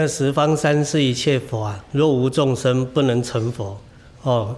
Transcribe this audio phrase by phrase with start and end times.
[0.00, 3.78] 这十方三世一切佛啊，若无众生不能成佛
[4.22, 4.56] 哦。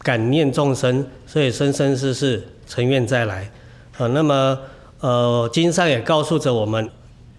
[0.00, 3.50] 感念众生，所以生生世世成愿再来。
[3.96, 4.58] 呃，那么
[5.00, 6.90] 呃，经上也告诉着我们，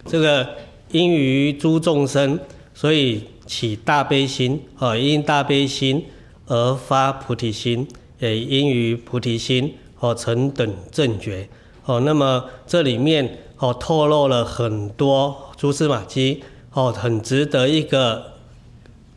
[0.08, 0.50] 这个
[0.90, 2.40] 因于诸众生，
[2.74, 4.60] 所以起大悲心。
[4.80, 6.04] 哦，因大悲心
[6.48, 11.48] 而发菩提心，也因于菩提心哦成等正觉。
[11.86, 16.44] 哦，那么这里面哦透露了很多蛛丝马迹。
[16.78, 18.34] 哦，很值得一个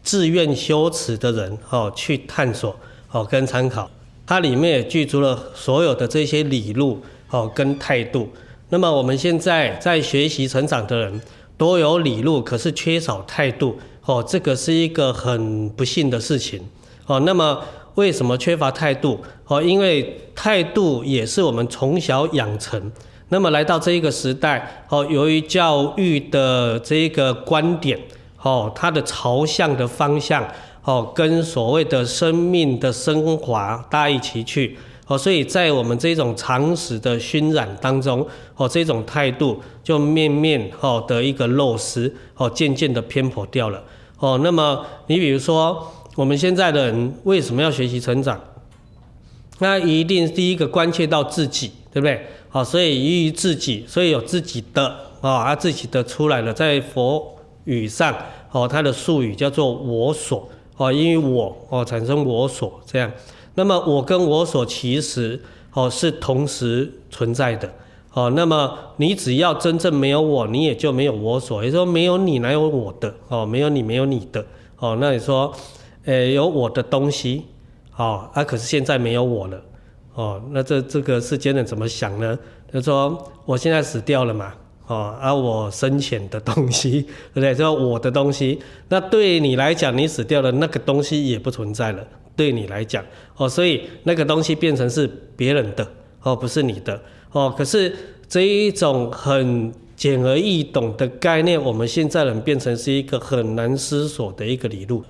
[0.02, 2.74] 自愿修持的人哦去探索。
[3.10, 3.90] 哦，跟参考，
[4.26, 8.30] 它里面也具足了所有的这些理路哦，跟态度。
[8.70, 11.20] 那么我们现在在学习成长的人，
[11.58, 16.62] 都有理路，可是缺少态度哦，这个是一个很不幸的事情
[17.04, 17.20] 哦。
[17.26, 17.62] 那么
[17.96, 19.20] 为什么缺乏态度？
[19.48, 22.90] 哦，因为态度也是我们从小养成。
[23.30, 27.98] 那么来到这一个时代哦，由于教育的这个观点
[28.42, 30.46] 哦，它的朝向的方向。
[30.82, 43.84] 哦，跟所谓的生命的升华大一起去哦，所以在我们这种常识的熏染当中，哦，这种态度就面面哦的一个落实哦，渐渐的偏颇掉了
[44.20, 44.40] 哦。
[44.42, 48.40] 那么你比如说，我们现在的人为什么要学习成长？
[49.58, 52.26] 那一定第一个关切到自己，对不对？
[52.48, 58.14] 好，所以依于自己，所以有自己的啊，他自己的出来了，在佛语上
[58.52, 60.48] 哦，它的术语叫做我所。
[60.76, 63.12] 哦，因为我哦产生我所这样，
[63.54, 65.38] 那么我跟我所其实
[65.74, 67.70] 哦是同时存在的
[68.14, 68.32] 哦。
[68.34, 71.62] 那么你只要真正没有我，你也就没有我所。
[71.62, 73.44] 也就说，没有你哪有我的哦？
[73.44, 74.42] 没有你没有你的
[74.78, 74.96] 哦。
[74.98, 75.54] 那你说，
[76.06, 77.44] 诶有我的东西
[77.96, 79.60] 哦啊，可是现在没有我了
[80.20, 80.42] 哦。
[80.50, 82.38] 那这这个世间人怎么想呢？
[82.72, 84.52] 他说我现在死掉了嘛。
[84.86, 87.54] 哦，而、啊、我生前的东西， 对不对？
[87.54, 92.04] 说我的东西，那对你来讲，你死掉了，那个东西也不存在了。
[92.34, 93.04] 对你来讲，
[93.36, 95.86] 哦，所以那个东西变成是别人的，
[96.24, 97.54] 哦，不是你的，哦。
[97.56, 97.94] 可是
[98.28, 105.04] 这一种很简而易懂的概念，我们现在人变成是一个很难思索的一个理路。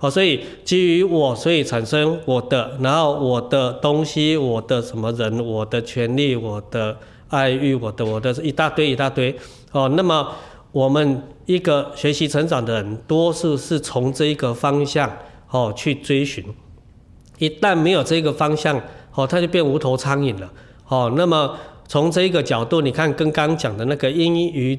[0.00, 6.96] 哦，所以基于我，所以产生我的，然后我的东西，我的什么人，我的权利，我的。
[7.30, 9.34] 爱欲我的我的一大堆一大堆
[9.72, 10.30] 哦，那么
[10.70, 15.10] 我们一个学习成长的人，多数是从这一个方向
[15.50, 16.44] 哦去追寻。
[17.38, 18.80] 一旦没有这个方向
[19.14, 20.52] 哦，它就变无头苍蝇了
[20.86, 21.12] 哦。
[21.16, 21.56] 那么
[21.88, 24.78] 从这一个角度，你看跟刚刚讲的那个因于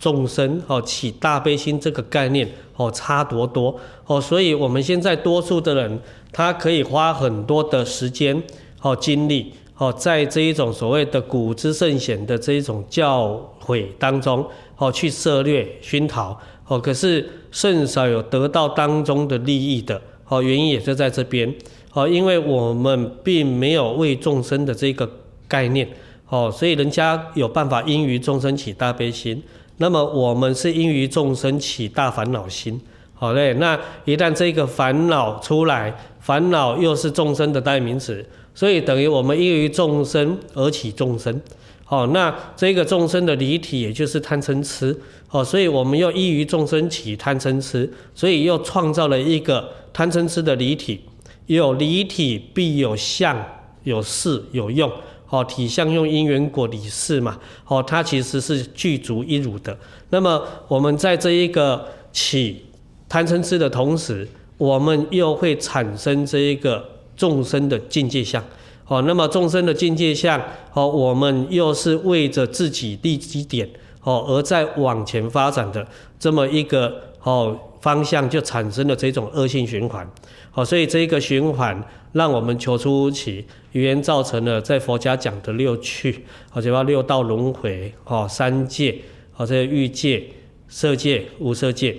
[0.00, 4.20] 众生哦起大悲心这个概念哦差多多哦。
[4.20, 6.00] 所以我们现在多数的人，
[6.32, 8.42] 他可以花很多的时间
[8.82, 9.52] 哦精力。
[9.80, 14.46] 哦，在这一种所谓的古之圣贤的这一种教诲当中，
[14.76, 21.54] 哦，去涉略熏陶，哦，可是甚少有得到当中的利益的，哦，原因也是在这边，
[21.94, 25.10] 哦，因为我们并没有为众生的这个
[25.48, 25.88] 概念，
[26.28, 29.42] 哦，所以人家有办法因于众生起大悲心，
[29.80, 32.78] 那么我们是因于众生起大烦恼心，
[33.14, 38.24] 好嘞，那一旦这个烦恼出来，烦恼又是众生的代名词。
[38.54, 41.40] 所以等于我们因于众生而起众生，
[41.84, 44.94] 好，那这个众生的离体也就是贪嗔痴，
[45.26, 51.00] 好，所以我们又依于众生起贪嗔痴，所以又创造了一个贪嗔痴的离体，
[51.46, 53.42] 有离体必有相，
[53.84, 54.90] 有事有用，
[55.30, 59.78] 好，体相用因缘果理事嘛，好，它其实是具足一如的。
[60.10, 62.66] 那么我们在这一个起
[63.08, 64.28] 贪嗔痴的同时，
[64.58, 66.84] 我们又会产生这一个。
[67.16, 68.42] 众生的境界相，
[68.86, 70.42] 哦，那么众生的境界相，
[70.72, 73.68] 哦，我们又是为着自己立基点，
[74.02, 75.86] 哦，而在往前发展的
[76.18, 80.10] 这么一个哦方向，就产生了这种恶性循环，
[80.54, 81.82] 哦，所以这一个循环
[82.12, 88.98] 让我们求出无期，语言造成了在佛家讲的六趣，哦，就叫六道轮回，哦，三界，
[89.36, 90.28] 哦，这个欲界、
[90.68, 91.96] 色界、无色界，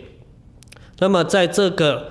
[1.00, 2.07] 那么在这个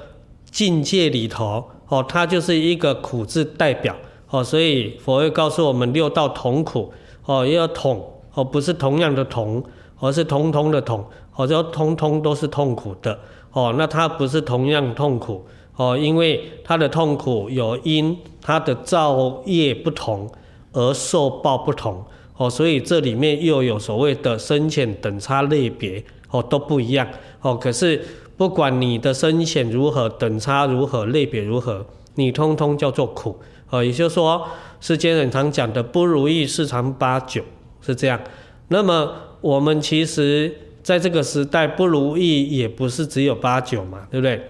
[0.51, 1.71] 境界里头。
[1.91, 3.97] 哦，它就是一个苦字代表
[4.29, 6.93] 哦，所以佛会告诉我们六道同苦
[7.25, 9.61] 哦，要统哦，不是同样的同，
[9.99, 11.05] 而是通通的统，
[11.35, 13.19] 哦，就通通都是痛苦的
[13.51, 13.75] 哦。
[13.77, 15.45] 那它不是同样痛苦
[15.77, 20.31] 哦，因为它的痛苦有因它的造业不同
[20.73, 22.05] 而受报不同
[22.37, 27.07] 哦，所以这里面又有所谓的深浅等差类别哦，都不一样
[27.41, 27.55] 哦。
[27.57, 28.03] 可是。
[28.41, 31.85] 不管你的深浅如何，等差如何，类别如何，
[32.15, 33.39] 你通通叫做苦。
[33.69, 34.49] 哦，也就是说，
[34.81, 37.43] 世间人常讲的不如意事常八九
[37.83, 38.19] 是这样。
[38.69, 39.13] 那么
[39.43, 44.43] 我们其实，在这个时代不如意也不是只有八九嘛，对不对？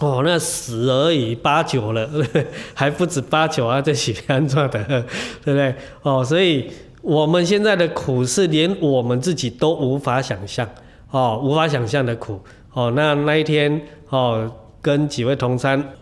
[0.00, 2.08] 哦，那死而已八九了，
[2.74, 4.82] 还不止八九啊，这是安怎的，
[5.44, 5.74] 对不对？
[6.02, 6.70] 哦，所以
[7.02, 10.68] 我们现在的苦是连我们自己都无法想象，
[11.10, 12.40] 哦，无法想象的苦。
[12.72, 14.50] 哦，那那一天哦，
[14.80, 15.92] 跟几位同参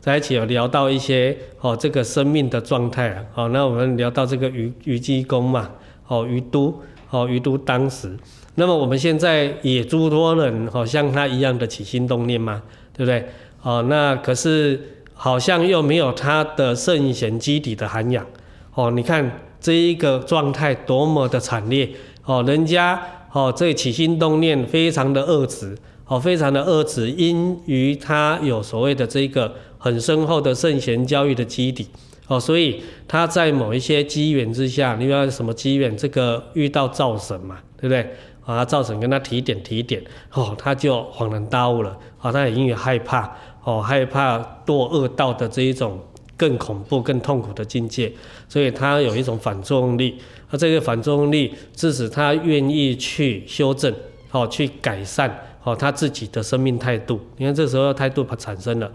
[0.00, 3.24] 在一起有聊到一些哦，这个生命的状态啊。
[3.34, 5.70] 哦，那我们聊到这个虞虞姬公嘛，
[6.08, 8.14] 哦，虞都，哦，虞都当时。
[8.56, 12.60] 那么我们现在也诸多人好像他一样的起心动念嘛，
[12.98, 13.24] 对不对？
[13.62, 14.80] 哦，那可是
[15.14, 18.26] 好像又没有他的圣贤基底的涵养。
[18.74, 21.88] 哦，你看这一个状态多么的惨烈。
[22.24, 23.00] 哦，人家
[23.32, 31.88] 哦这起心动念非常的恶质，哦非常的恶质，因于他有所谓的这个很深厚的圣贤教育的基底。
[32.26, 35.96] 哦，所以他在某一些机缘之下，你要什么机缘？
[35.96, 38.06] 这个遇到灶神嘛，对不对？
[38.44, 40.02] 啊，灶神跟他提点提点，
[40.32, 41.96] 哦，他就恍然大悟了。
[42.18, 43.30] 啊，他也因为害怕，
[43.64, 45.98] 哦，害怕堕恶道的这一种
[46.36, 48.12] 更恐怖、更痛苦的境界，
[48.48, 50.18] 所以他有一种反作用力。
[50.50, 53.94] 啊，这个反作用力致使他愿意去修正，
[54.30, 55.30] 哦，去改善，
[55.62, 57.20] 哦，他自己的生命态度。
[57.36, 58.90] 你看，这时候态度产生了。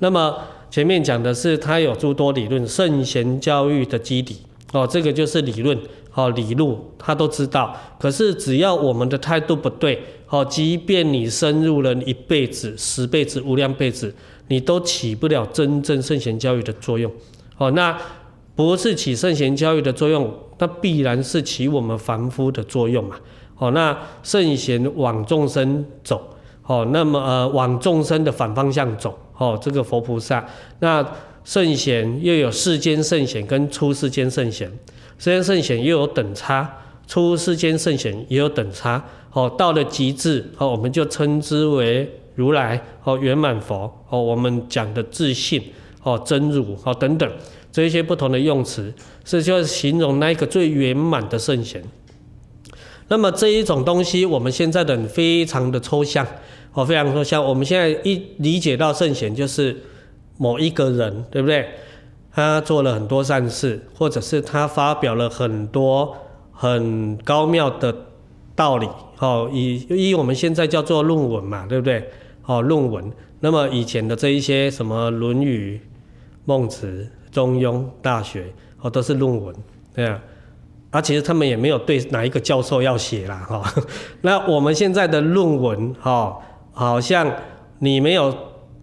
[0.00, 0.38] 那么
[0.70, 5.78] 前面讲的是他有诸多理论，圣贤教育的基底，哦，这个就是理论。
[6.12, 14.12] 好，理路他都知道，可是只要我们的态度不对，好，即便你深入了一辈子、十辈子、无量辈子，
[14.48, 17.10] 你都起不了真正圣贤教育的作用。
[17.54, 17.96] 好，那
[18.56, 20.28] 不是起圣贤教育的作用，
[20.58, 23.14] 那必然是起我们凡夫的作用嘛。
[23.54, 26.20] 好，那圣贤往众生走，
[26.60, 30.44] 好，那么呃往众生的反方向走，好，这个佛菩萨，
[30.80, 31.06] 那
[31.44, 34.70] 圣贤又有世间圣贤跟出世间圣贤。
[35.18, 36.68] 世间圣贤又有等差，
[37.06, 39.04] 出世间圣贤也有等差。
[39.32, 45.62] 哦，到了极致，哦，我们就称之为如来，哦，圆满佛，哦，我们讲的自信，
[46.02, 47.30] 哦，真如，哦，等等，
[47.70, 48.92] 这一些不同的用词，
[49.24, 51.80] 是就是形容那一个最圆满的圣贤。
[53.06, 56.26] 那么这一种东西，我们现在的非常的抽象，
[56.72, 57.44] 哦，非常抽象。
[57.44, 59.76] 我们现在一理解到圣贤，就是
[60.40, 61.68] 某一个人，对不对？
[62.32, 66.16] 他做了很多善事，或者是他发表了很多
[66.50, 67.94] 很高妙的
[68.54, 68.88] 道理，
[69.18, 72.08] 哦，以以我们现在叫做论文嘛，对不对？
[72.46, 73.12] 哦，论文。
[73.40, 75.78] 那么以前的这一些什么《论语》
[76.46, 78.44] 《孟子》《中庸》《大学》，
[78.80, 79.54] 哦，都是论文，
[79.94, 80.18] 对啊。
[80.90, 83.62] 啊，其实他们也没有对哪一个教授要写啦，哈。
[84.22, 86.38] 那我们现在的论文，哈，
[86.72, 87.30] 好像
[87.80, 88.34] 你没有。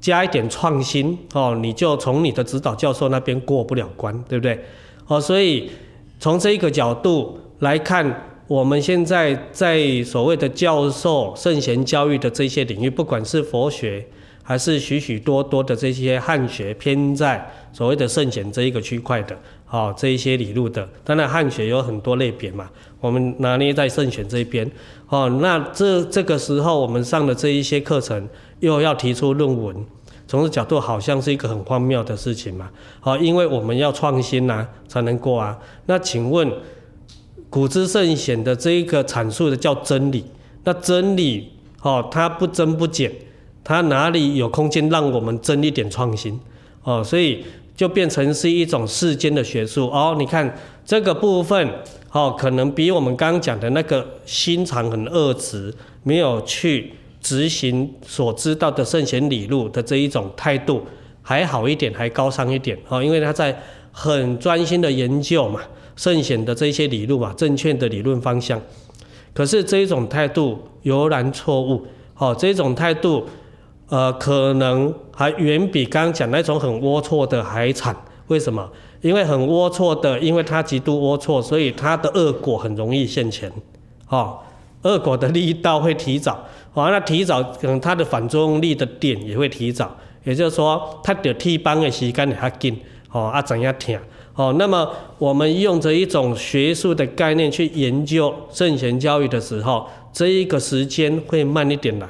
[0.08, 4.58] 加一点创新哦，你就从你的指导教授那边过不了关，对不对？
[5.06, 5.70] 哦，所以
[6.18, 14.08] 从这一个角度来看，我们现在在所谓的教授圣贤教育的这些领域，不管是佛学，
[14.44, 19.38] 还是许许多多的这些汉学偏在所谓的圣贤这一个区块的，
[19.70, 22.70] 哦，这一些理路的，当然汉学有很多类别嘛，
[23.02, 24.72] 我们拿捏在圣贤这边，
[25.10, 28.26] 哦，那这这个时候我们上的这一些课程。
[28.60, 29.86] 又要提出论文，
[30.28, 32.70] 从这角度好像是一个很荒谬的事情嘛？
[33.00, 35.58] 好，因为我们要创新呐、啊，才能过啊。
[35.86, 36.52] 那请问，
[37.50, 40.26] 古之圣贤的这一个阐述的叫真理，
[40.66, 43.10] 那真理哦，它不增不减，
[43.64, 46.38] 它哪里有空间让我们增一点创新？
[46.84, 50.16] 哦，所以就变成是一种世间的学术哦。
[50.20, 51.70] 你看这个部分
[52.12, 56.92] 哦，可能比我们刚刚讲的那个心肠很恶直，没有去。
[57.22, 60.84] 执行所知道的圣贤理路的这一种态度
[61.22, 63.58] 还好一点，还高尚一点啊，因为他在
[63.92, 65.60] 很专心的研究嘛，
[65.96, 68.62] 圣贤的这些理路嘛，正确的理论方向。
[69.34, 71.86] 可是这一种态度油然错误
[72.18, 73.26] 哦，这种态度
[73.90, 77.96] 呃，可能还远比刚刚讲那种很龌龊的还惨。
[78.28, 78.70] 为什么？
[79.02, 83.52] 因为很龌龊的，因为他极度龌龊，所以他的恶果很容易现前
[84.10, 84.40] 哦，
[84.82, 86.44] 恶果的力道会提早。
[86.78, 92.78] 哦，那提早可能它的反作用力的点也会提早，也就是说，它的替班的时间也较紧，
[93.12, 94.00] 哦啊怎样听？
[94.36, 102.08] 哦，那么我们用着一种学术的概念去研究圣贤教育的时候，这一个时间会慢一点来，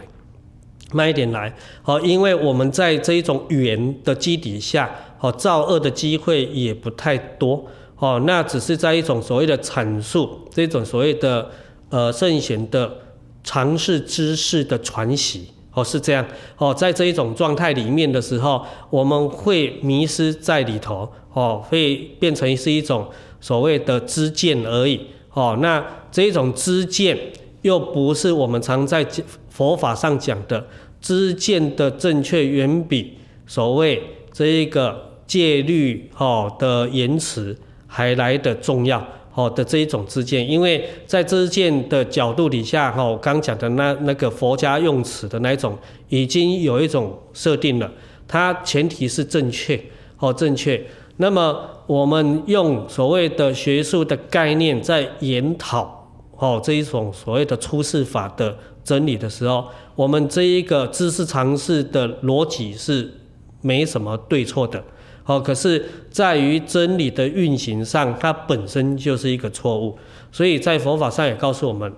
[0.91, 1.55] 慢一点来。
[1.85, 7.65] 哦，因为我们在这一种语言的基底下，哦，造恶的机会也不太多。
[7.99, 11.49] 哦，那只是在一种所谓的阐述，这种所谓的
[11.89, 13.06] 呃圣贤的。
[13.47, 16.25] 常识知识的传习，哦，是这样，
[16.57, 23.07] 哦，在这一种状态里面的时候，我们会迷失在里头，哦，会变成是一种
[23.39, 24.99] 所谓的知见而已，
[25.31, 27.17] 哦，那这种知见
[27.61, 29.07] 又不是我们常在
[29.47, 30.67] 佛法上讲的
[30.99, 33.13] 知见的正确，远比
[33.45, 39.01] 所谓这一个戒律哈的言辞还来得重要。
[39.37, 45.77] 哦的这一种知见，因为在知见的角度底下，哈，我刚讲的那那个佛家用词的那一种，
[46.09, 47.91] 已经有一种设定了，
[48.27, 49.79] 它前提是正确，
[50.17, 50.83] 哦，正确。
[51.17, 63.13] 那么我们用所谓的学术的概念在研讨，哦，这一种所谓的出世法的真理的时候，我们这一个知识尝试的逻辑是
[63.61, 64.83] 没什么对错的。
[65.27, 69.97] 好，可是在于真理的运行上，它本身就是一个错误，
[70.31, 71.91] 所以在佛法上也告诉我们，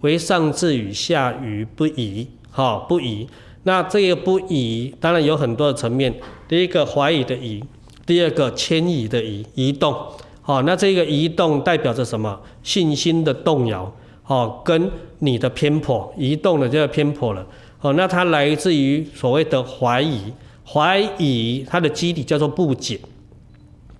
[0.00, 3.28] 唯上智与下愚不移，好，不移。
[3.62, 6.12] 那这个不移，当然有很多的层面。
[6.48, 7.62] 第一个怀疑的疑，
[8.04, 9.96] 第二个迁移的移，移动。
[10.40, 12.40] 好，那这个移动代表着什么？
[12.64, 17.46] 信心的动摇，好，跟你的偏颇，移动的就要偏颇了。
[17.78, 20.32] 好，那它来自于所谓的怀疑。
[20.66, 23.00] 怀疑它的基底叫做不解，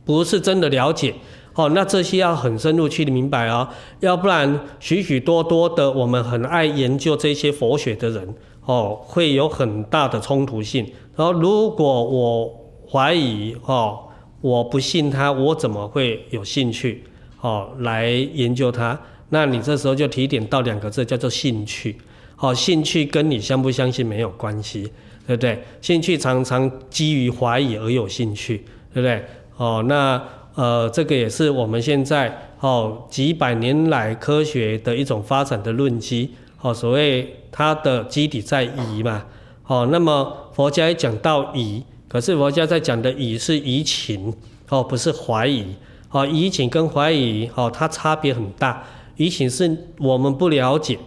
[0.05, 1.15] 不是真的了解
[1.55, 1.69] 哦。
[1.71, 3.69] 那这些要很深入去明白哦，
[4.01, 10.85] 要不然许许多多的我们很爱研究这些佛学的人哦，会有很大的冲突性。
[11.17, 12.51] 然后如果我
[12.91, 13.99] 怀疑哦，
[14.41, 17.05] 我不信他，我怎么会有兴趣
[17.41, 18.99] 哦来研究他？
[19.31, 21.97] 那你这时候就提点到两个字，叫做兴趣。
[22.37, 24.91] 好，兴趣跟你相不相信没有关系。
[25.27, 25.63] 对不对？
[25.81, 29.25] 兴趣常常基于怀疑而有兴趣，对不对？
[29.57, 30.23] 哦，那
[30.55, 36.31] 呃，这个也是我们现在哦几百年来科学的一种发展的论基。
[36.61, 39.25] 哦，所谓它的基底在疑嘛。
[39.67, 44.35] 哦，那么佛家也讲到疑，可是佛家在讲的疑是疑情，
[44.69, 45.65] 哦，不是怀疑。
[46.11, 48.85] 哦，疑情跟怀疑，哦，它差别很大。
[49.17, 50.99] 疑情是我们不了解，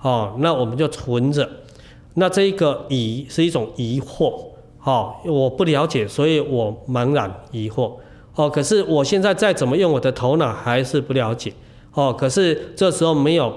[0.00, 1.48] 哦，那我们就存着。
[2.14, 4.34] 那这一个疑是一种疑惑，
[4.84, 7.94] 哦，我不了解，所以我茫然疑惑，
[8.34, 11.52] 哦，可是我现在再怎么用我的头脑还是不了解，
[11.94, 13.54] 哦，可是这时候没有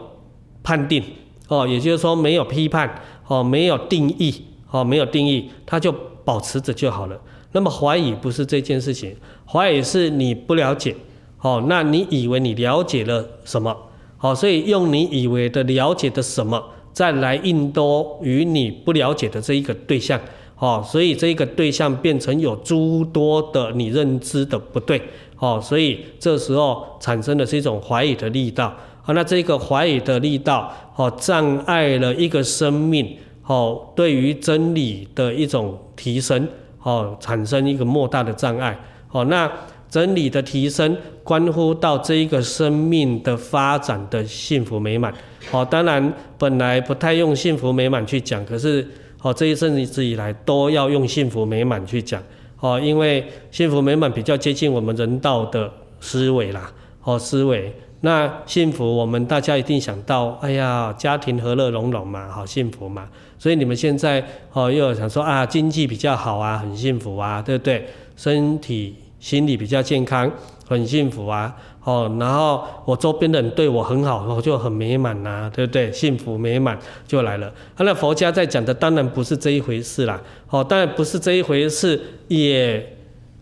[0.64, 1.04] 判定，
[1.50, 5.94] 哦，也就是说没有批判，哦，没有定义，哦，没有定义，它就
[6.24, 7.20] 保持着就好了。
[7.52, 10.96] 那么怀疑不是这件事情，怀疑是你不了解，
[11.42, 13.76] 哦，那你以为你了解了什么，
[14.22, 16.64] 哦，所以用你以为的了解的什么。
[16.96, 20.18] 再来印多与你不了解的这一个对象，
[20.58, 25.02] 哦，所以这一个对象变成有诸多的你认知的不对，
[25.38, 28.74] 哦，所以这时候产生的是一种怀疑的力道，
[29.04, 36.48] 啊，那这个怀疑的力道，哦，障碍了一个生命，哦，对于真理的一种提升，
[36.82, 38.80] 哦，产生一个莫大的障碍，
[39.12, 39.52] 哦，那。
[39.96, 45.14] 真理的提升，关乎到这一个生命的发展的幸福美满。
[45.50, 48.86] 好，当然本来不太用幸福美满去讲，可是
[49.18, 52.22] 好这一阵子以来都要用幸福美满去讲。
[52.58, 55.72] 好，因为幸福美满比较接近我们人道的
[56.02, 56.70] 思维啦。
[57.00, 63.08] 好，思维那幸福，我们大家一定想到，哎呀，家庭和乐融融嘛，好幸福嘛。
[63.40, 64.22] 所以你们现在
[64.52, 67.88] 哦，又有想说啊，经济比较好啊，很幸福啊，对不对？
[68.18, 68.96] 身体。
[69.20, 70.32] 心理比较健康，
[70.68, 75.92] 很幸福啊，哦，然后我周边的人对我很好，我就很美满呐、啊，对不对？
[75.92, 77.52] 幸福美满就来了。
[77.78, 82.98] 那佛家在讲的当然不是这一回事啦，哦，当然不是这一回事，也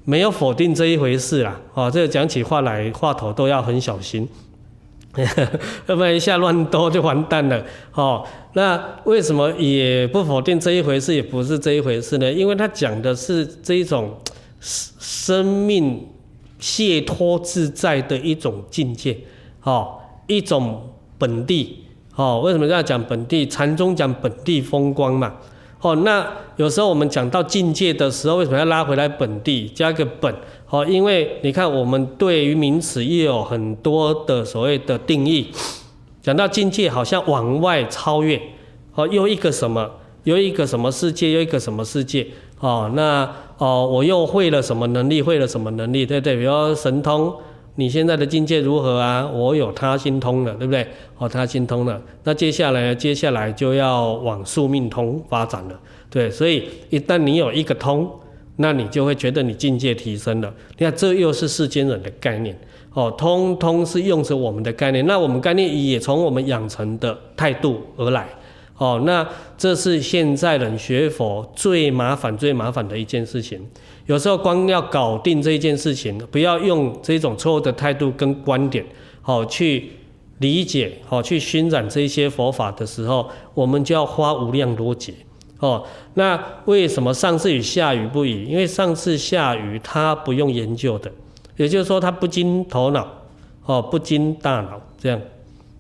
[0.05, 4.27] 没有否定这一回事啦，哦，这个讲起话来话头都要很小心，
[5.87, 7.61] 要不然一下乱多就完蛋了，
[7.93, 12.31] 哦，那为什么也不否定这一回事，也不是这一回事呢？
[12.31, 14.13] 因为他讲的是这一种。
[14.63, 16.07] 生命
[16.57, 19.17] 解脱自在的一种境界，
[19.63, 19.95] 哦，
[20.27, 21.83] 一种本地，
[22.15, 23.45] 哦，为什么要讲本地？
[23.45, 25.33] 禅宗讲本地风光嘛，
[25.81, 30.33] 哦，那有时候我们讲到境界的时候，为什么要拉回来本地，加个本？
[30.69, 35.51] 哦，因为你看，我们对于名词也有很多的所谓的定义，
[36.21, 38.41] 讲到境界，好像往外超越，
[38.95, 39.91] 哦，又一个什么？
[40.23, 41.33] 又一个什么世界？
[41.33, 42.27] 又一个什么世界？
[42.61, 43.29] 哦，那。
[43.57, 45.21] 哦，我又会了什么能力？
[45.21, 46.05] 会了什么能力？
[46.05, 46.35] 对不对？
[46.35, 47.33] 比如神通，
[47.75, 49.29] 你现在的境界如何啊？
[49.33, 50.85] 我有他心通了，对不对？
[51.17, 55.79] 哦，他心通了，那接下来，接下来就要往宿命通发展了，
[56.09, 56.29] 对。
[56.29, 58.09] 所以一旦你有一个通，
[58.57, 60.53] 那你就会觉得你境界提升了。
[60.77, 62.57] 你看，这又是世间人的概念。
[62.93, 68.27] 哦，通通是用着我们的概念，那我们概念也从我们养成的态度而来。
[68.83, 69.25] 哦，那
[69.57, 73.65] 这是现在人学佛最麻烦、最麻烦的一件事情。
[74.07, 78.85] 有时候光要搞定这一件事情，不要用这种错误的态度跟观点，
[79.21, 79.89] 好去
[80.39, 85.13] 理解哦，去熏染这些佛法的时候，我们就要花无量多劫
[85.59, 85.81] 哦。
[86.15, 88.43] 那为什么上次与下雨不移？
[88.43, 91.09] 因为上次下雨它不用研究的，
[91.55, 93.07] 也就是说它不经头脑
[93.65, 95.21] 哦，不经大脑这样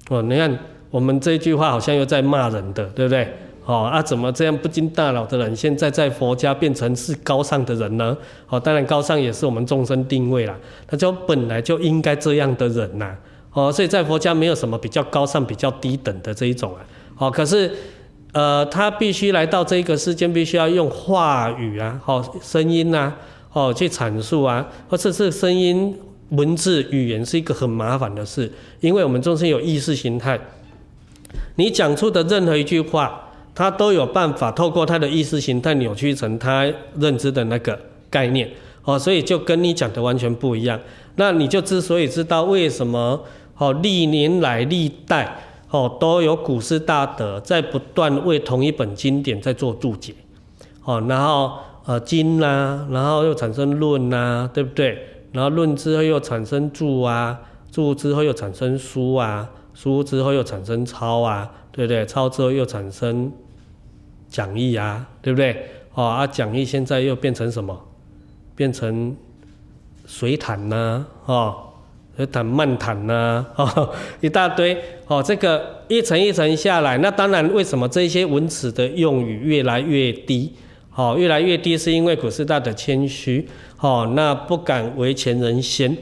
[0.07, 0.21] 哦。
[0.21, 0.57] 你看
[0.93, 3.27] 我们这句话好像又在骂人的，对不对？
[3.65, 8.15] 哦啊，怎么这样不经大脑的人，现在在佛家变成是高尚的人呢？
[8.47, 13.15] 哦，当然高尚也是我们众生定位啦，他就本来就应该这样的人呐。
[13.53, 16.85] 哦，所以在佛家没有什么比较高尚、比较低等的这一种啊。
[17.17, 17.71] 哦，可是，
[18.33, 23.11] 呃，他必须来到这个世间，必须要用话语啊，哦，声音呐，
[23.51, 25.97] 哦，去阐述啊，或者是声音、
[26.29, 30.39] 文字、语言是一个很麻烦的事，因为我们众生有意识形态，
[31.55, 33.19] 你讲出的任何一句话。
[33.55, 36.67] 他都有办法透过他的意识形态扭曲成他
[36.97, 37.79] 认知的那个
[38.09, 38.49] 概念，
[38.83, 40.79] 哦，所以就跟你讲的完全不一样。
[41.17, 43.23] 那你就之所以知道为什么，
[43.59, 45.37] 哦，历年来历代，
[45.69, 50.15] 哦，都有古师大德在不断为同一本经典在做注解，
[50.83, 51.51] 哦，然后
[51.85, 54.97] 呃经啊，然后又产生论啊，对不对？
[55.31, 57.39] 然后论之后又产生注啊，
[57.71, 62.05] 注之后又产生书啊，书之后又产生抄啊，对不对？
[62.05, 63.31] 抄之后又产生。
[64.29, 65.55] 讲义啊，对不对？
[65.93, 67.79] 哦啊，讲义现在又变成什么？
[68.55, 69.15] 变成
[70.07, 71.55] 水谈呐、啊，哦，
[72.17, 75.21] 水谈漫谈呐、啊，哦， 一大堆哦。
[75.21, 80.51] 这个一层一层下来，那当然，为什么这些文词的用语越来越低？
[80.95, 83.47] 哦，越来越低，是因为古师大的谦虚，
[83.79, 85.95] 哦，那不敢为前人先，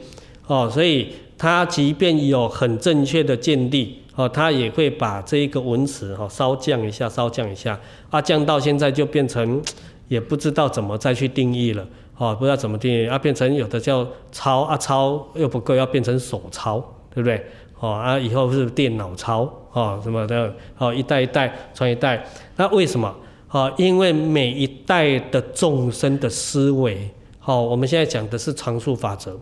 [0.46, 3.98] 哦，所以他即便有很正确的见地。
[4.14, 7.76] 哦，他也会把这一个文词哈稍降一下，稍降一下，
[8.10, 9.60] 啊，降到现在就变成
[10.06, 11.84] 也不知道怎么再去定义了，
[12.18, 16.78] 哦，不知道怎么定义，啊，变成有的叫抄啊，抄又不够，要变成手抄，
[17.12, 17.44] 对不对？
[17.80, 22.24] 哦，啊，以后是电脑抄，哦，什么的，哦，一代一代传一代，
[22.54, 23.12] 那为什么？
[23.50, 27.10] 哦，因为每一代的众生的思维，
[27.46, 29.34] 哦，我们现在讲的是常数法则，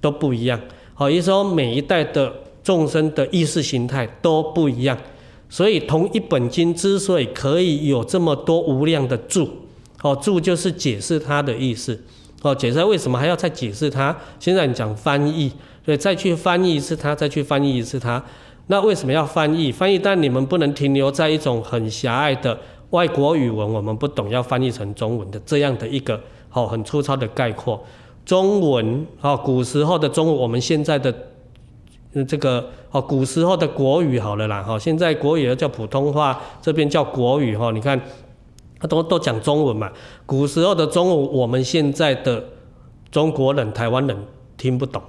[0.00, 0.58] 都不一样，
[0.96, 2.32] 好，也就是说每一代的。
[2.66, 4.98] 众生的意识形态都不一样，
[5.48, 9.48] 所以同一本经之所以可以有这么多无量的注，
[10.02, 11.96] 哦，注就是解释它的意思，
[12.42, 14.16] 哦，解释为什么还要再解释它？
[14.40, 15.52] 现在你讲翻译，
[15.84, 18.20] 对，再去翻译一次它，再去翻译一次它，
[18.66, 19.70] 那为什么要翻译？
[19.70, 22.58] 翻译，但你们不能停留在一种很狭隘的
[22.90, 27.80] 外国语文，我们不懂，要翻译成中文的这样的一个哦很粗糙的概括。
[28.26, 31.14] 中文哦，古时候的中文，我们现在的。
[32.26, 37.70] 这个哦，古时候的国语好了啦，哈，现在国语叫普通话，这边叫国语哈。
[37.72, 38.00] 你看，
[38.80, 39.92] 他都都讲中文嘛。
[40.24, 42.42] 古时候的中文，我们现在的
[43.10, 44.16] 中国人、台湾人
[44.56, 45.02] 听不懂，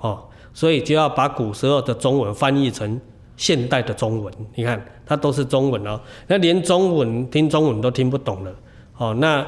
[0.00, 3.00] 哦，所以就要把古时候的中文翻译成
[3.36, 4.34] 现代的中文。
[4.56, 8.52] 你看，它都是中文哦，那连中文听中文都听不懂了，
[8.96, 9.46] 哦，那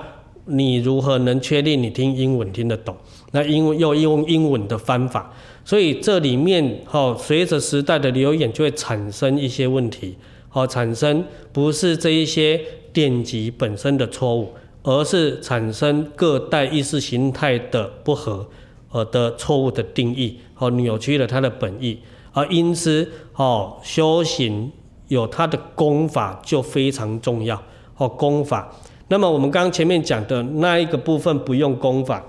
[0.51, 2.97] 你如何能确定你听英文听得懂？
[3.33, 5.33] 那英文又用英文的方法。
[5.65, 10.17] 所以这里面哈，随着时代的流演，就会产生一些问题，
[10.49, 12.61] 好，产生不是这一些
[12.93, 18.49] 典籍本身的错误，而是产生各代意识形态的不合，
[18.91, 21.99] 呃的错误的定义，好，扭曲了它的本意，
[22.33, 24.73] 而因此，哦，修行
[25.09, 27.63] 有它的功法就非常重要，
[27.97, 28.75] 哦，功法。
[29.11, 32.25] 那么我们刚刚前面讲的那一个部分不用功法。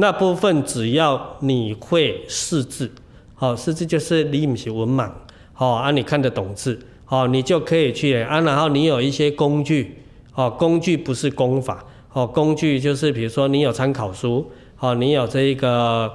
[0.00, 2.88] 那部分只要你会识字，
[3.34, 5.10] 好，识字就是你不是文盲，
[5.52, 9.96] 好啊，你看得懂字，好，你就可以去啊，然后你有一些工具，
[10.30, 16.12] 好，工具不是功法，好，工具就是比如说你有参考书，好，你有这一个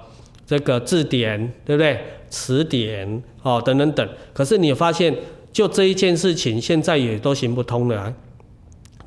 [0.47, 1.99] 这个字典，对不对？
[2.29, 4.09] 词典，好，等等等。
[4.31, 5.13] 可是你发现，
[5.51, 8.13] 就这一件事情，现在也都行不通了啊，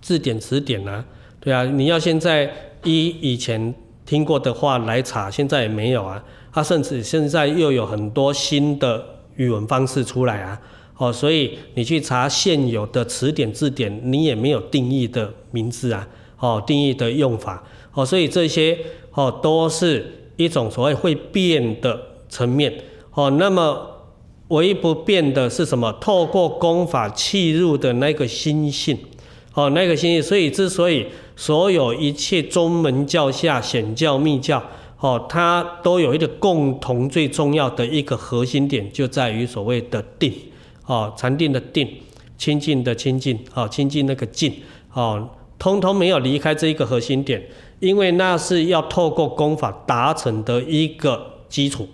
[0.06, 1.04] 字典、词典啊，
[1.40, 2.48] 对啊，你要现在
[2.84, 3.74] 依以前。
[4.06, 6.22] 听过的话来查，现在也没有啊。
[6.52, 10.56] 他甚至现在又有很多新的语文方式出来啊。
[10.96, 16.06] 哦，所以你去查现有的词典字典，你也没有定义的名字啊。
[16.38, 17.60] 哦，定义的用法。
[17.94, 18.78] 哦，所以这些
[19.10, 22.72] 哦都是一种所谓会变的层面。
[23.12, 23.90] 哦，那么
[24.46, 25.92] 唯一不变的是什么？
[25.94, 28.96] 透过功法契入的那个心性。
[29.56, 30.22] 哦，那个心意。
[30.22, 31.06] 所以之所以。
[31.38, 40.32] 所有一切宗门教下显教密教，哦，它都有一个共同最重要的一个核心点，就在于所谓的定，
[40.86, 41.86] 哦，禅定的定，
[42.38, 44.50] 清净的清净，哦，清净那个净，
[44.94, 47.46] 哦，通通没有离开这一个核心点，
[47.80, 51.86] 因为那是要透过功法达成的一个基础，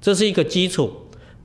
[0.00, 0.90] 这是一个基础。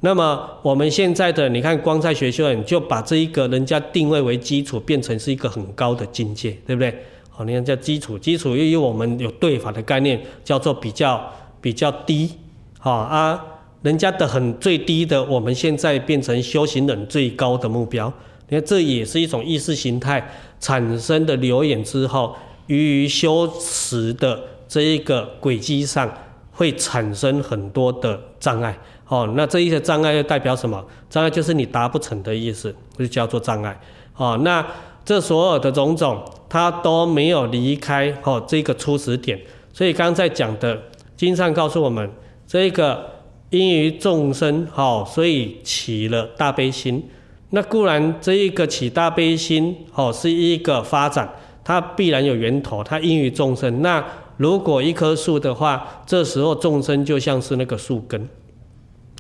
[0.02, 6.96] 那么我们现在的你看，光在学修院就把这一个人家定位为基础，变成是一个很高的境界，对不对？
[7.30, 12.32] 好，你看叫基础，基础又有我们有对法的概念，叫做比较比较低，
[12.80, 13.44] 好啊，
[13.82, 18.12] 人家的很最低的，我们现在变成修行人最高的目标。
[18.50, 22.36] 你看，这也是一种意识形态产生的流演之后，
[22.68, 26.12] 于修持的这一个轨迹上，
[26.52, 28.78] 会产生很多的障碍。
[29.08, 30.84] 哦，那这一些障碍又代表什么？
[31.10, 33.80] 障碍就是你达不成的意思，就叫做障碍。
[34.16, 34.66] 哦，那
[35.06, 39.40] 这所有的种种，它都没有离开哦这个初始点。
[39.72, 40.78] 所以刚才讲的
[41.16, 42.10] 经上告诉我们，
[42.46, 43.06] 这个
[43.50, 47.08] 因于众生哦，所以起了大悲心。
[47.52, 53.82] 那固然这一个起大悲心哦，是一个发展，它必然有源头，它因于众生。
[53.82, 54.04] 那
[54.36, 58.28] 如果一棵树的话，这时候众生就像是那个树根。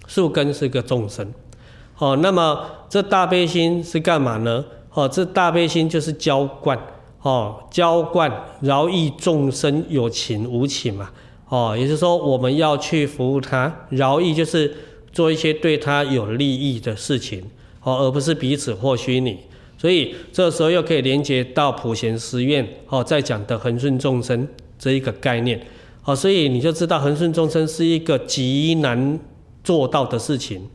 [0.08, 1.32] 树根是个众生，
[1.98, 4.64] 哦，那么这大悲心是干嘛呢？
[4.94, 6.80] 哦，这大悲心就是浇灌，
[7.22, 11.12] 哦，浇灌饶益众生有情无情嘛，
[11.50, 14.74] 哦，也就是说我们要去服务他，饶益就是
[15.12, 17.44] 做一些对他有利益的事情，
[17.84, 19.38] 哦，而不是彼此或虚拟。
[19.78, 24.48] 所以这时候又可以连接到普贤十愿，哦，在讲的恒顺众生
[24.80, 25.62] 这一个概念，
[26.06, 29.20] 哦，所以你就知道恒顺众生是一个极难。
[29.68, 30.66] 做到的事情，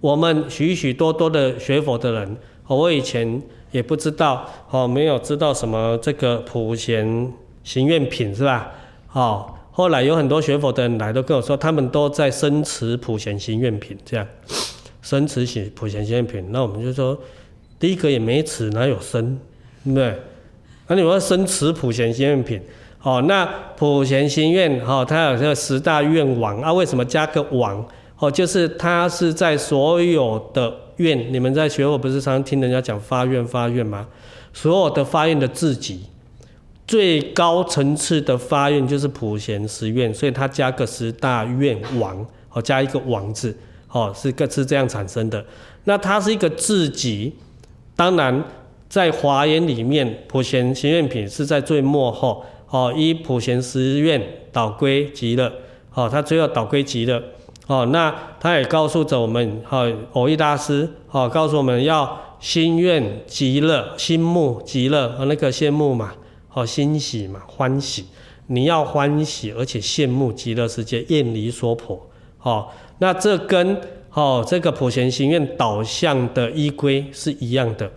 [0.00, 2.34] 我们许许多多的学佛的人，
[2.66, 7.30] 我以前也不知道，哦，没有知道什么这个普贤
[7.62, 8.70] 行愿品是吧？
[9.12, 14.26] 哦，后来有很多学佛的人来都跟我说，他们都在生持普贤行愿品，这样
[15.02, 17.18] 生持行普贤行愿品，那我们就说，
[17.78, 19.38] 第一个也没持，哪有生，
[19.84, 20.14] 对不对？
[20.86, 22.58] 那你说生持普贤行愿品，
[23.02, 23.44] 哦，那
[23.76, 27.86] 普贤行愿，哦，它有这个十大愿王啊，为什么加个王？
[28.18, 34.08] 哦，就是他是在所有的愿，你们在学佛不是常听人家讲发愿发愿吗？
[34.52, 36.00] 所有的发愿的自己
[36.84, 43.56] 最高层次的发愿就是普贤十愿，所以他加个十大愿王，哦，加一个王字，
[43.92, 45.44] 哦，是个是这样产生的。
[45.84, 47.32] 那它是一个自己，
[47.94, 48.42] 当然
[48.88, 55.52] 在华严里面，普贤行愿品是在最末后，哦，依普贤十愿导归极乐，
[55.94, 57.22] 哦，他最后导归极乐。
[57.68, 66.14] 哦，那他也告诉着我们，哦，蕅益大师，哦，告诉我们要心愿极乐，心慕极乐，和那个羡慕嘛，
[66.54, 68.06] 哦，欣喜嘛，欢喜，
[68.46, 72.08] 你要欢喜，而且羡慕极乐世界，厌离娑婆，
[72.40, 72.68] 哦，
[73.00, 73.78] 那这跟
[74.14, 77.92] 哦这个普贤行愿导向的依归是一样的。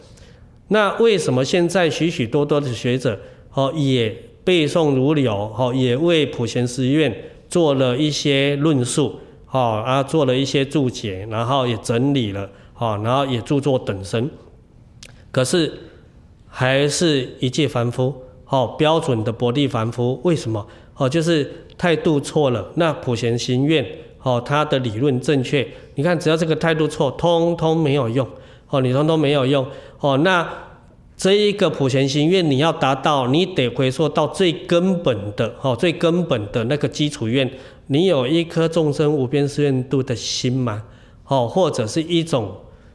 [0.68, 3.18] 那为什么现在许许多多的学者，
[3.54, 7.16] 哦，也背诵如流，哦，也为普贤十愿
[7.48, 9.18] 做了一些论述？
[9.52, 14.30] 哦，啊，做了一些注解，然后也整理了，哦，然后也著作等身，
[15.32, 15.72] 可是
[16.48, 18.16] 还是一介凡夫，
[18.48, 20.66] 哦，标准的薄地凡夫，为什么？
[20.96, 22.72] 哦，就是态度错了。
[22.76, 23.86] 那普贤行愿，
[24.24, 28.28] 哦，他的理论正确，你看，只要这个态度错，通通没有用，
[28.70, 29.66] 哦，你通通没有用，
[30.00, 30.48] 哦，那。
[31.18, 37.48] 这一个普贤行愿，你要达到，你得回溯到最根本的，哦，最根本的那个基础愿，
[37.92, 40.82] 你有一颗众生无边誓愿度的心吗？
[41.28, 42.50] 哦，或者是一种，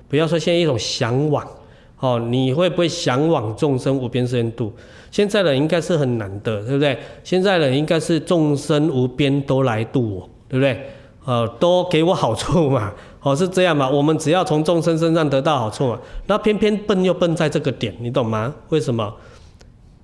[0.08, 1.46] 不要说现在一种向往，
[2.00, 4.72] 哦，你会不会向往众生无边誓愿度？
[5.10, 6.98] 现在人应该是很难的，对不对？
[7.22, 10.88] 现在人应该是众生无边都来度我，对不对？
[11.26, 12.94] 呃，都给我好处嘛。
[13.20, 13.86] 哦，是这样嘛？
[13.86, 16.00] 我们只要从众生身上得到好处嘛？
[16.26, 18.54] 那偏偏笨又笨在这个点，你懂吗？
[18.70, 19.12] 为什么？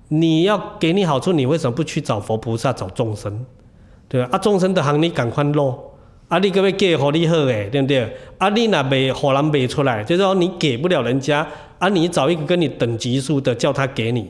[0.09, 3.43] 你要给你好处，你为什么不去找佛菩萨，找众生？
[4.13, 4.29] 对吧？
[4.31, 5.91] 啊，众生的行你赶快落，
[6.27, 8.07] 啊，你可不可以给好你好诶，对不对？
[8.37, 11.47] 啊，你那没好人没出来，就是说你给不了人家，
[11.79, 14.29] 啊，你找一个跟你等级数的，叫他给你，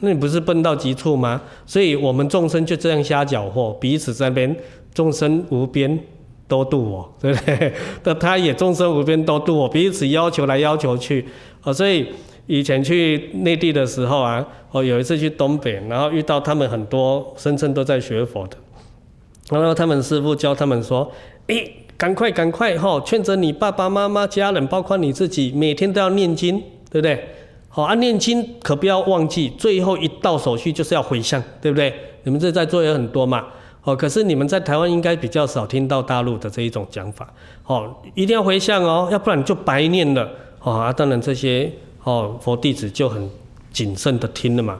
[0.00, 1.40] 那你不是笨到极处吗？
[1.66, 4.56] 所以我们众生就这样瞎搅和，彼此在边，
[4.94, 6.00] 众生无边。
[6.48, 7.70] 都度我， 对不对？
[8.04, 11.22] 那他也众生无边都度我，彼此要求来要求去，
[11.62, 12.06] 哦，所以
[12.46, 18.56] 以前去内地的时候啊，哦，有一次去东北，然后遇到他们很多声称都在学佛的，
[19.50, 21.10] 然后他们师傅教他们说，
[21.46, 26.58] 诶，赶快赶快哈，劝着你爸爸妈妈、家人，包括你自己，每天都要念经，
[26.90, 27.28] 对不对？
[27.70, 31.94] 好啊，念经可不要忘记，最后一道手续就是要回向，对不对？
[32.24, 33.46] 你们这在座也很多嘛。
[33.84, 37.32] 哦，可是你们在台湾应该比较少听到大陆的这一种讲法。
[37.64, 40.28] 哦，一定要回向哦，要不然你就白念了。
[40.60, 41.70] 哦啊，当然这些
[42.04, 43.30] 哦佛弟子就很
[43.72, 44.78] 谨慎的听了嘛。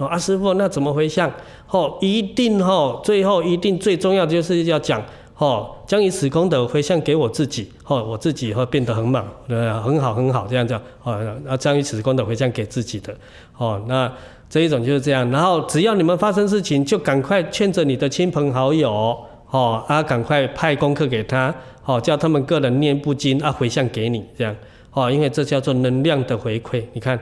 [0.00, 1.30] 哦，啊师傅，那怎么回向？
[1.68, 5.00] 哦，一定哦，最后一定最重要的就是要讲
[5.36, 13.14] 哦，将以此功德回向给我自己，哦，我自己会变得很满，呃很好很好，这样这样，哦，那将以此功德回向给自己的，
[13.58, 14.10] 哦，那
[14.48, 15.30] 这一种就是这样。
[15.30, 19.14] 然后只要你们发生事情，就赶快劝着你的亲朋好友，
[19.50, 24.56] 哦，啊，赶快派功课给他，哦，叫他们个人念不经啊，回向给你，这样，
[24.92, 27.18] 哦，因为这叫做能量的回馈，你看，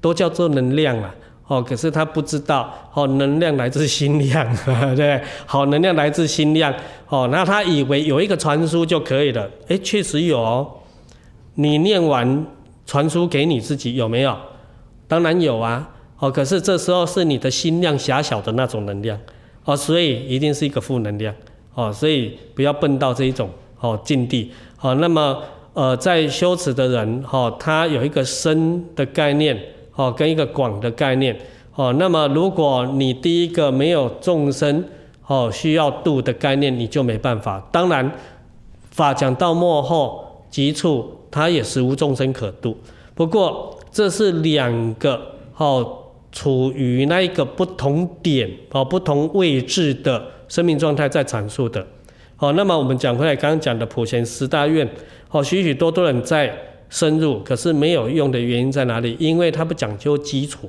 [0.00, 1.14] 都叫做能量啊。
[1.50, 5.20] 哦，可是他不知道，哦，能量来自心量，对 不对？
[5.46, 6.72] 好，能量来自心量，
[7.08, 10.70] 哦，那他以为有一个传输就可以了，诶，确实有哦。
[11.56, 12.46] 你念完
[12.86, 14.36] 传输给你自己有没有？
[15.08, 19.18] 当然有啊，哦，可是这时候是你的心量狭小的那种能量，
[19.64, 21.34] 哦，所以一定是一个负能量，
[21.74, 25.42] 哦，所以不要笨到这一种哦境地，哦，那么
[25.74, 29.60] 呃，在修持的人，哦，他有一个深的概念。
[30.00, 31.38] 哦，跟一个广的概念，
[31.74, 34.82] 哦，那么如果你第一个没有众生，
[35.26, 37.62] 哦，需要度的概念，你就没办法。
[37.70, 38.10] 当然，
[38.90, 42.74] 法讲到末后极处，它也是无众生可度。
[43.14, 45.20] 不过，这是两个
[45.58, 45.98] 哦，
[46.32, 51.86] 处于那一个不同点哦，不同位置的生命状态在阐述的。
[52.38, 54.88] 哦，那么我们讲回来，刚刚讲的普贤十大愿，
[55.30, 56.69] 哦，许许多多人在。
[56.90, 59.16] 深入，可是没有用的原因在哪里？
[59.18, 60.68] 因为他不讲究基础，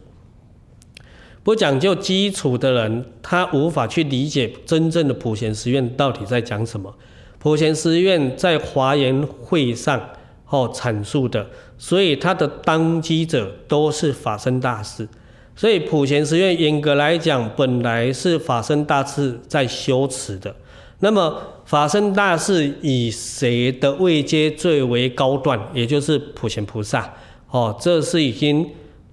[1.44, 6.96] 不讲究基础的人，他无法去理解真正的普贤十愿到底在讲什么。
[7.40, 10.00] 普贤十愿在华严会上
[10.48, 15.08] 哦阐述的，所以他的当机者都是法身大士。
[15.56, 20.56] 所以普贤十愿严格来讲，本来是法身大士在修持的。
[21.02, 25.60] 那么法身大士以谁的位阶最为高段？
[25.74, 27.12] 也就是普贤菩萨
[27.50, 28.68] 哦，这是已经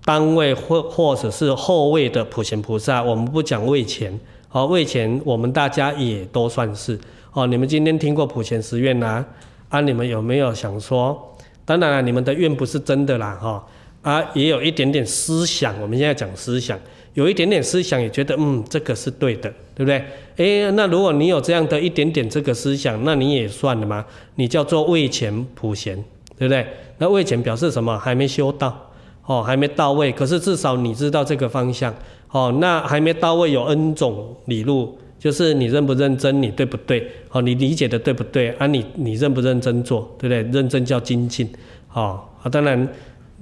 [0.04, 3.02] 当位或或者是后位的普贤菩萨。
[3.02, 4.18] 我们不讲位前
[4.52, 6.98] 哦，位前我们大家也都算是
[7.32, 7.46] 哦。
[7.46, 9.24] 你们今天听过普贤十愿呐？
[9.70, 11.36] 啊，你们有没有想说？
[11.64, 13.66] 当然了，你们的愿不是真的啦哈
[14.02, 15.74] 啊，也有一点点思想。
[15.80, 16.78] 我们现在讲思想。
[17.14, 20.04] 有一点点思想，也觉得嗯，这个是对的，对不对？
[20.38, 24.04] 诶，那如果你有这样的一点点这个思想，那你也算了吗？
[24.36, 25.96] 你叫做位前普贤，
[26.38, 26.64] 对不对？
[26.98, 27.98] 那位前表示什么？
[27.98, 28.90] 还没修到，
[29.26, 30.12] 哦，还没到位。
[30.12, 31.92] 可是至少你知道这个方向，
[32.30, 37.10] 哦，那还没到位有 N 种理路，就是你认不认真，你对不对？
[37.32, 38.50] 哦，你理解的对不对？
[38.58, 40.42] 啊你，你你认不认真做，对不对？
[40.52, 41.50] 认真叫精进，
[41.92, 42.88] 哦，啊，当然。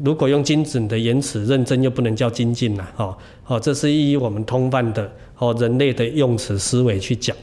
[0.04, 7.34] 如果用精准的言辞，认真又不能叫精进了，哦哦，这是依我们通泛的哦人类的用词思维去讲。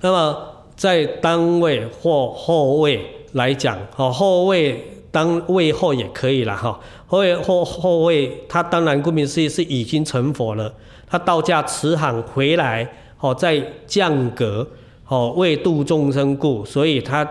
[0.00, 0.38] 那么
[0.76, 10.72] 在单位或后位来讲，哦后位当位后也可以了哈，后位或后位，他当然顾名思义是已经成佛了，
[11.08, 14.64] 他道驾慈航回来，哦在降格，
[15.08, 17.28] 哦为度众生故，所以他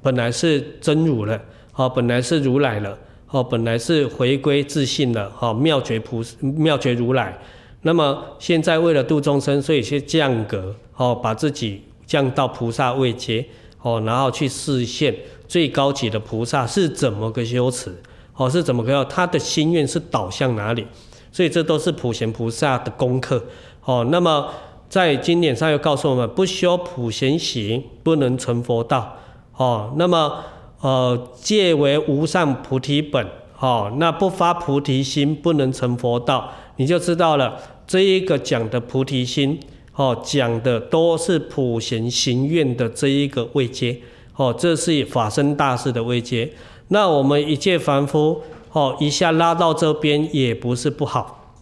[0.00, 1.38] 本来是真如了，
[1.74, 2.96] 哦本来是如来了。
[3.36, 7.38] 哦，本来是回归自信的，哦，妙觉菩妙觉如来。
[7.82, 13.44] 那么现在为了度众生，所以去降格，哦，把自己降到菩萨位阶，
[13.82, 15.14] 哦，然后去示现
[15.46, 17.94] 最高级的菩萨是怎么个修持，
[18.36, 20.86] 哦，是怎么个，他的心愿是导向哪里？
[21.30, 23.44] 所以这都是普贤菩萨的功课，
[23.84, 24.06] 哦。
[24.10, 24.48] 那么
[24.88, 29.14] 在经典上又告诉我们，不修普贤行，不能成佛道，
[29.58, 29.92] 哦。
[29.98, 30.42] 那么。
[30.80, 33.26] 呃，戒为无上菩提本，
[33.58, 37.56] 哦，那不发菩提心不能成佛道，你就知道了。
[37.86, 39.58] 这一个讲的菩提心，
[39.94, 43.98] 哦，讲的都是普贤行愿的这一个位阶，
[44.36, 46.52] 哦，这是法身大士的位阶。
[46.88, 51.54] 那我们一介凡夫，哦，一下拉到这边也不是不好，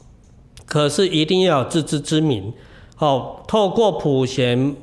[0.66, 2.52] 可是一定要有自知之明，
[2.98, 4.74] 哦，透过普贤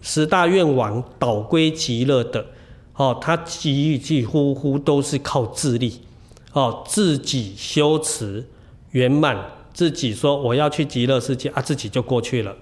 [0.00, 2.44] 十大愿王导归极乐的。
[2.98, 6.00] 哦，他几几乎乎都是靠自力，
[6.52, 8.44] 哦，自己修持
[8.90, 9.38] 圆满，
[9.72, 12.52] 自己说我要去极乐世界啊，自己就过去了。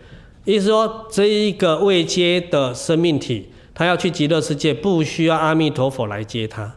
[0.44, 6.70] 意思说，这一个未接的生命体，他要去极乐世界，不需要阿弥陀佛来接他，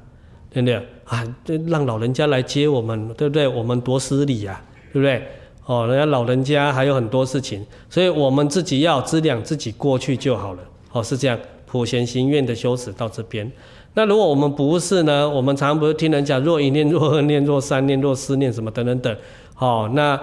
[0.50, 0.76] 对不对？
[1.04, 1.36] 啊，
[1.68, 3.46] 让老人家来接我们，对不对？
[3.46, 5.22] 我们多失礼呀，对不对？
[5.66, 10.64] 哦，人家老人家还有很多事情，所以我们自己要资量，自己过去就好了。
[10.94, 11.38] 哦，是这样。
[11.72, 13.52] 普贤行愿的修持到这边，
[13.94, 15.30] 那如果我们不是呢？
[15.30, 19.16] 我们常常不是听人讲若一念、若二念、若三念、若四念什么等等等。
[19.54, 20.20] 好，那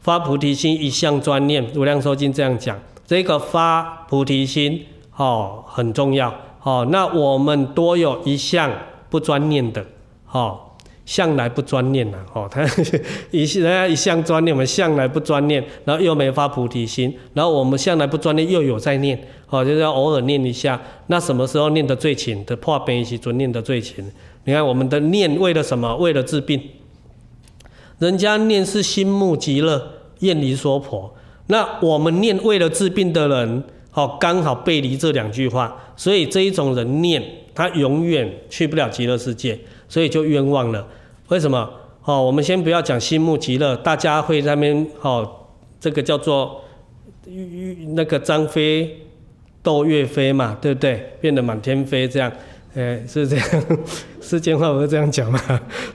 [0.00, 6.32] 发菩提心一向专念，无量寿经这样讲，这个发菩提心哦很重要。
[6.58, 8.70] 好，那我们多有一项
[9.10, 9.84] 不专念的，
[10.24, 10.65] 好，
[11.06, 12.62] 向来不专念呐，哦，他
[13.30, 19.16] 一人家一向专念，我们向来不专念，然后又没发菩提心，然后我们向来不专念，又有在念，
[19.48, 20.78] 哦，就是要偶尔念一下。
[21.06, 22.44] 那什么时候念得最勤？
[22.44, 24.04] 的破病时准念得最勤。
[24.44, 25.96] 你看我们的念为了什么？
[25.96, 26.60] 为了治病。
[28.00, 29.80] 人家念是心慕极乐，
[30.18, 31.14] 厌离娑婆。
[31.46, 33.62] 那我们念为了治病的人，
[33.94, 37.22] 哦，刚好背离这两句话，所以这一种人念，
[37.54, 39.56] 他永远去不了极乐世界。
[39.88, 40.86] 所以就冤枉了，
[41.28, 41.68] 为什么？
[42.04, 45.28] 哦，我们先不要讲心慕极乐，大家会在那边哦，
[45.80, 46.62] 这个叫做
[47.94, 48.96] 那个张飞
[49.60, 51.14] 斗岳飞嘛，对不对？
[51.20, 52.30] 变得满天飞这样，
[52.76, 53.46] 哎，是这样，
[54.22, 55.40] 世间话不是这样讲嘛？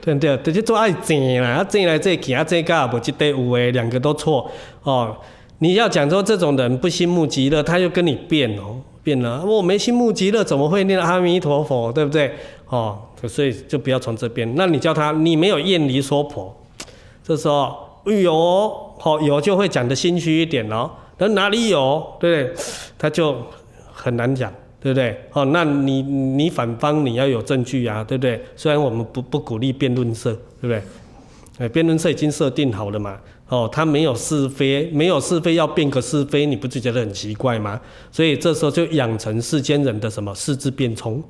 [0.02, 0.36] 对不对？
[0.44, 4.50] 这就做爱争啦，啊争来争去，啊这个不记得有诶，两个都错
[4.82, 5.16] 哦。
[5.60, 11.90] 你要讲说这种人不心慕极乐，他就跟你辩哦，辩了，我没心慕极乐，怎么会念阿弥陀佛？
[11.90, 12.34] 对不对？
[12.72, 14.50] 哦，所以就不要从这边。
[14.54, 16.56] 那你叫他，你没有厌离娑婆，
[17.22, 20.90] 这时候有，好有就会讲得心虚一点哦。
[21.18, 22.64] 那哪里有，对不对？
[22.98, 23.36] 他就
[23.92, 25.14] 很难讲，对不对？
[25.34, 28.42] 哦，那你你反方你要有证据啊，对不对？
[28.56, 30.32] 虽然我们不不鼓励辩论社，
[30.62, 30.82] 对不对？
[31.58, 33.20] 哎，辩论社已经设定好了嘛。
[33.48, 37.80] 哦，他没有是非，没有是非要辩个是非，你不就觉得很奇怪吗？
[38.10, 41.22] 所以这时候就养成世间人的什么四字辩聪，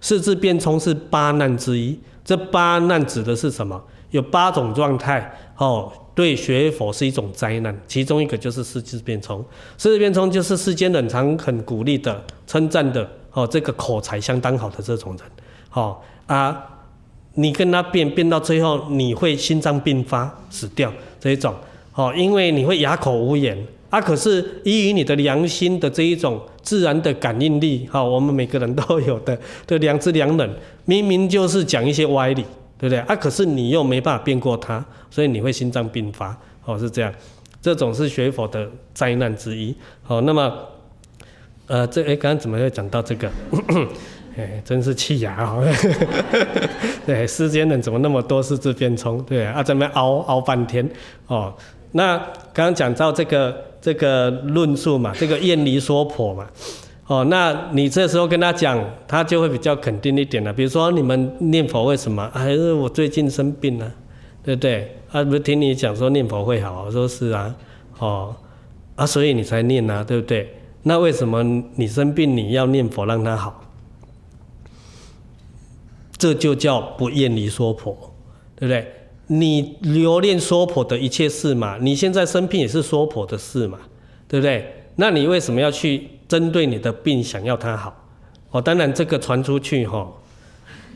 [0.00, 1.98] 四字辩聪是八难之一。
[2.22, 3.82] 这八难指的是什么？
[4.10, 7.76] 有八种状态，哦，对学佛是一种灾难。
[7.86, 9.44] 其中一个就是四字辩聪，
[9.78, 15.26] 四字辩聪就是世间人常很鼓励的、称赞的，哦，这个口才相当好的这种人，
[15.72, 16.62] 哦啊，
[17.34, 21.54] 你跟他辩辩到最后，你会心脏病发死掉这一种。
[21.94, 23.56] 哦，因为你会哑口无言
[23.90, 24.00] 啊。
[24.00, 30.48] 可是依于你的良心的这一种自然的感应力，哈，我们每个人都有的， 这良知良能，
[30.84, 32.42] 明明就是讲一些歪理，
[32.78, 33.14] 对不对啊？
[33.16, 37.12] 可是你又没办法辩过他，所以你会心脏病发，哦，是这样。
[37.60, 39.74] 这种是学佛的灾难之一。
[40.02, 40.50] 好，那么，
[41.66, 43.28] 呃，这哎，刚刚怎么会讲到这个？
[44.40, 45.56] 哎，真是气牙啊！
[47.04, 49.22] 对，世间人怎么那么多是字辩聪？
[49.24, 50.88] 对啊，在那边凹凹半天
[51.26, 51.52] 哦。
[51.92, 52.16] 那
[52.52, 56.46] 刚刚讲到这个这个论述嘛，这个厌离娑婆嘛，
[57.06, 60.52] 哦，那你这时候跟他讲，他就会比较肯定一点了。
[60.52, 62.30] 比如说你们念佛为什么？
[62.32, 63.92] 还是我最近生病了，
[64.42, 64.96] 对不对？
[65.10, 67.54] 啊，不是听你讲说念佛会好，我说是啊，
[67.98, 68.34] 哦，
[68.94, 70.48] 啊，所以你才念啊，对不对？
[70.82, 71.42] 那为什么
[71.74, 73.60] 你生病你要念佛让他好？
[76.20, 77.96] 这就叫不厌离娑婆，
[78.54, 78.86] 对不对？
[79.28, 83.78] 你留恋娑婆的一切事嘛，你现在生病也是娑婆的事嘛，
[84.28, 84.70] 对不对？
[84.96, 87.96] 那你为什么要去针对你的病想要它好？
[88.50, 90.06] 哦，当然这个传出去哈、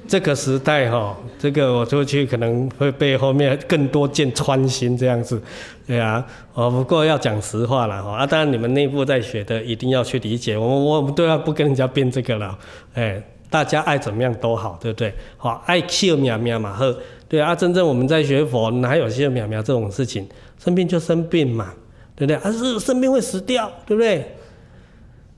[0.07, 5.41] 这个时代哈、这个我出去可能会被后面更多箭穿心这样子，
[5.87, 6.27] 对啊。
[6.53, 12.59] 哦，不过要讲实话了哈，啊，当然你们内部在学的一定要去理解，我我们都要不跟人家辩这个了，
[12.95, 13.23] 哎，
[13.55, 15.15] 大家爱怎么样都好，对不对？
[15.37, 16.99] 好，爱笑喵喵嘛呵。
[17.29, 20.27] 对啊，真正我们在学佛，哪有些苗苗这种事情？
[20.59, 21.73] 生病就生病嘛，
[22.17, 22.37] 对不对？
[22.39, 24.35] 啊，是生病会死掉，对不对？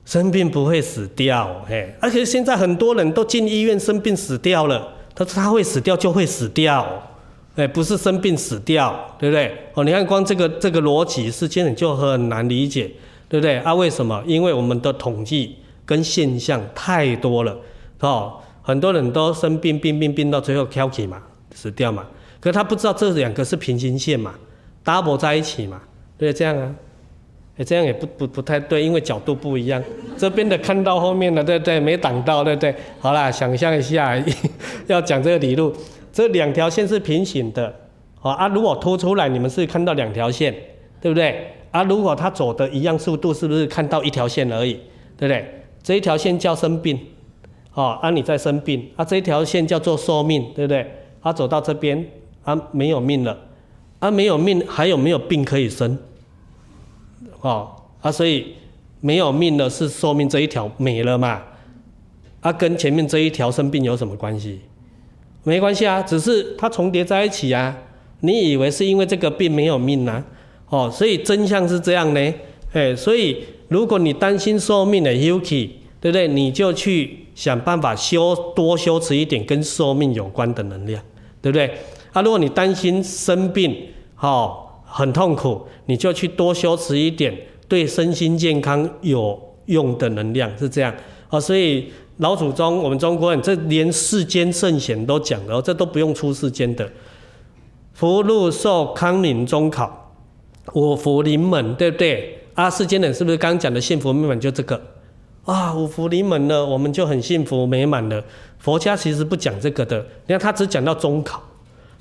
[0.03, 6.87] 生病不会死掉，嘿，而且现在很多人都进医院生病死掉了，他说他会死掉就会死掉，
[7.55, 9.55] 哎，不是生病死掉，对不对？
[9.75, 12.89] 哦，你看光这个这个逻辑，世间人就很难理解，
[13.29, 13.59] 对不对？
[13.59, 14.23] 啊，为什么？
[14.25, 17.55] 因为我们的统计跟现象太多了，
[17.99, 21.21] 哦，很多人都生病，病病病到最后翘起嘛。
[21.53, 22.05] 死掉嘛？
[22.39, 24.35] 可他不知道这两个是平行线嘛
[24.85, 25.81] ，double 在一起嘛，
[26.15, 26.75] 对，这样啊，
[27.57, 29.83] 哎，这样也不不不太对，因为角度不一样。
[30.15, 32.75] 这边的看到后面的，对对，没挡到，对对。
[32.99, 34.15] 好啦，想象一下，
[34.85, 35.73] 要讲这个理路，
[36.13, 37.73] 这两条线是平行的，
[38.19, 38.47] 好啊。
[38.49, 40.53] 如果凸出来，你们是看到两条线，
[41.01, 41.55] 对不对？
[41.71, 44.73] 啊，如果他走的一样速度，是不是看到一条线而已？
[45.17, 45.63] 对不对？
[45.81, 46.99] 这一条线叫生病，
[47.77, 50.83] 哦，啊，你在生病，啊，这一条线叫做寿命，对不对？
[51.21, 52.03] 啊走到这边，
[52.43, 53.37] 啊，没有命了，
[53.99, 55.95] 啊，没有命，还有没有病可以生？
[57.41, 57.69] 哦，
[58.01, 58.55] 啊，所以
[58.99, 61.39] 没有命了，是寿命这一条没了嘛？
[62.41, 64.59] 啊，跟前面这一条生病有什么关系？
[65.43, 67.77] 没关系啊，只是它重叠在一起啊。
[68.21, 70.25] 你以为是因为这个病没有命啊？
[70.69, 72.33] 哦，所以真相是这样呢。
[72.73, 76.27] 哎，所以如果你担心寿命的休息，对不对？
[76.27, 81.01] 你就去想办法修多修持一点跟寿命有关的能量。
[81.39, 81.71] 对不对？
[82.13, 83.73] 啊，如果你担心生病，
[84.19, 87.33] 哦，很痛苦，你就去多修持一点
[87.69, 90.93] 对身心健康有用的能量，是这样。
[91.29, 96.89] 哦，所以老祖宗我们中国人这连世间圣贤都讲了，这都不用出世间的。
[97.93, 100.11] 福禄寿康宁中考，
[100.73, 102.39] 五福临门，对不对？
[102.55, 104.81] 啊，世间人是不是刚讲的幸福美满就这个？
[105.47, 108.23] 啊，五福临门了，我们就很幸福美满了。
[108.59, 111.41] 佛家其实不讲这个的，你看他只讲到中考，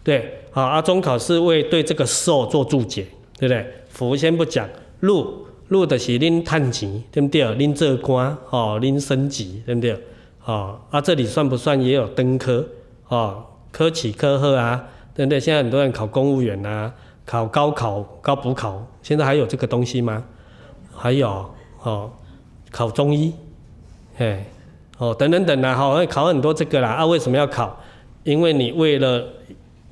[0.02, 3.06] 对，好啊，中考是为对这个寿做注解，
[3.38, 3.66] 对不对？
[3.88, 4.68] 福先不讲，
[5.00, 7.44] 禄禄的是恁探钱，对不对？
[7.44, 9.96] 恁做官，哦，恁升级，对不对？
[10.44, 12.66] 哦，啊，这里算不算也有登科？
[13.08, 14.88] 哦，科举科贺啊。
[15.16, 15.40] 对不对？
[15.40, 16.92] 现在很多人考公务员啊，
[17.24, 20.22] 考高考、高补考，现在还有这个东西吗？
[20.94, 21.26] 还有
[21.82, 22.10] 哦，
[22.70, 23.32] 考中医，
[24.18, 24.44] 哎，
[24.98, 26.90] 哦，等等等啊，好，考很多这个啦。
[26.90, 27.78] 啊，为什么要考？
[28.24, 29.24] 因为你为了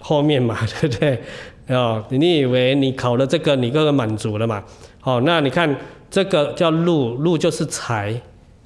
[0.00, 1.22] 后面嘛， 对不对？
[1.68, 4.62] 哦，你以为你考了这个，你各个满足了嘛？
[5.00, 5.74] 好，那你看
[6.10, 8.20] 这个叫禄，禄就是财，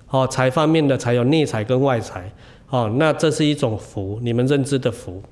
[0.08, 2.32] 哦，财方面的财有内财跟外财，
[2.70, 5.22] 哦，那这是一种福，你们认知的福。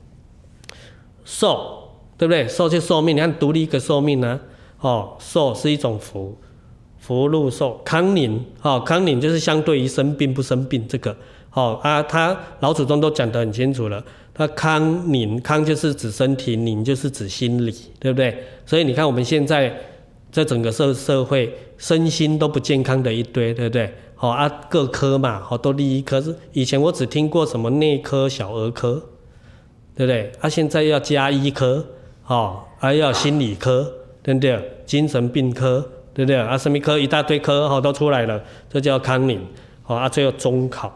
[1.24, 2.46] 寿，对不对？
[2.46, 4.38] 寿就寿命，你看独立一个寿命呢？
[4.80, 6.36] 哦，寿是一种福，
[7.06, 11.16] 福禄寿康宁，哦，康宁就是相对于生病不生病这个，
[11.52, 14.02] 哦啊，他老祖宗都讲得很清楚了，
[14.34, 18.36] 他康宁康就是指身体，宁就是指心理，对不对？
[18.64, 19.72] 所以你看我们现在
[20.32, 23.94] 这整个社社会身心都不健康的一堆，对不对？
[24.16, 29.00] 好、哦、啊，各科嘛，好多第一科是以前我只听过什么内科、小儿科。
[29.94, 30.30] 对不对？
[30.40, 31.82] 啊、现在要加医科，
[32.26, 33.90] 哦，还、啊、要心理科，
[34.22, 34.60] 对不对？
[34.84, 36.34] 精神病科，对不对？
[36.34, 38.42] 啊，什么科一大堆科，哦，都出来了，
[38.72, 39.38] 这叫康宁，
[39.86, 40.90] 哦，啊，最后中考，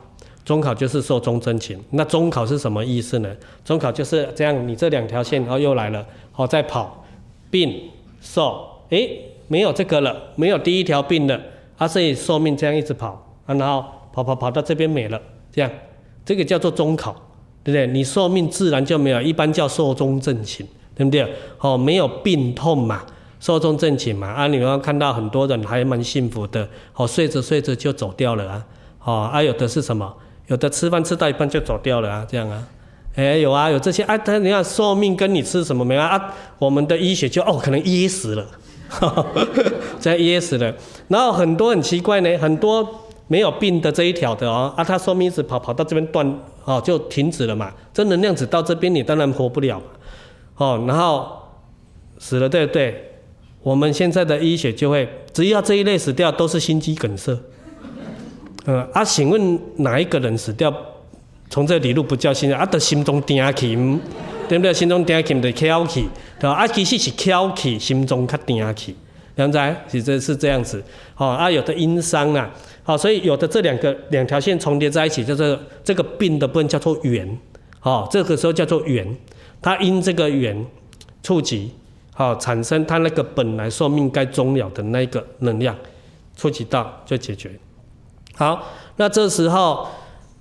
[0.46, 1.78] 中考就是寿终正寝。
[1.90, 3.28] 那中考是什么意思呢？
[3.62, 6.02] 中考就是这样，你这两条线，然后又来了，
[6.32, 7.04] 好、哦，再跑，
[7.50, 7.90] 病
[8.22, 11.38] 寿，诶，没有这个了，没有第一条病了，
[11.76, 15.20] 啊，所以寿命这样一直跑，啊，然后跑跑跑到这边没了，
[15.52, 15.70] 这样，
[16.24, 17.14] 这个叫做中考。
[17.62, 17.86] 对不对？
[17.88, 21.30] 你寿命自然就没有，一般叫寿终正寝，对不对？
[21.58, 23.04] 哦，没有病痛嘛，
[23.40, 24.28] 寿终正寝嘛。
[24.28, 28.64] 啊，你们看到很多人还蛮幸福的，哦，睡着睡着就走掉了啊。
[29.02, 30.14] 哦，啊，有的是什么？
[30.46, 32.62] 有的吃饭吃到一半就走掉了啊，这样啊。
[33.16, 34.16] 哎，有啊，有这些啊。
[34.16, 36.34] 他你看寿命跟你吃什么没关系啊？
[36.60, 38.46] 我们的医学就哦，可能噎死了，
[38.88, 39.26] 哈 哈
[39.98, 40.72] 这样噎死了。
[41.08, 42.86] 然后很多很奇怪呢，很多。
[43.30, 47.70] 没有病的这一条的哦，啊，他寿命一直跑跑到这边断，哦，就停止了嘛。
[47.94, 49.84] 这能量只到这边，你当然活不了嘛，
[50.56, 51.30] 哦，然后
[52.18, 53.09] 死了，对不对？
[53.62, 57.38] 我们现在的医学就会，只要这一类死掉，都是心肌梗塞。
[58.66, 60.74] 嗯，啊，请问哪一个人死掉？
[61.48, 63.76] 从这里路不叫心啊，得心中定气，
[64.48, 64.72] 对不对？
[64.72, 66.08] 心中定气的翘气，
[66.38, 66.54] 对吧？
[66.54, 68.94] 啊，其实是翘起，心中较定气，
[69.36, 70.82] 现在是这是这样子。
[71.16, 72.50] 哦，啊，有的因伤啊。
[72.82, 77.38] 好，所以有的这两个两条线重叠在一起，就是这个病的部分叫做缘，
[77.78, 79.06] 好，这个时候叫做缘，
[79.60, 80.64] 它因这个缘
[81.22, 81.70] 触及，
[82.20, 85.74] 好，产生它那个本来寿命该终了的那个能量，
[86.36, 87.50] 触及到就解决。
[88.34, 88.62] 好，
[88.96, 89.86] 那这时候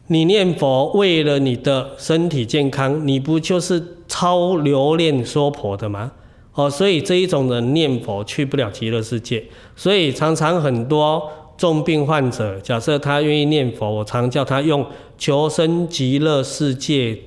[0.07, 6.11] 你念佛为了你的身体健康，你不就是超留恋娑婆的吗？
[6.53, 9.45] 哦，所以这一种人念佛去不了极乐世界，
[9.77, 11.31] 所以常常很多。
[11.57, 14.85] 重病患者，假设他愿意念佛，我常叫他用
[15.17, 17.19] 求生极乐世界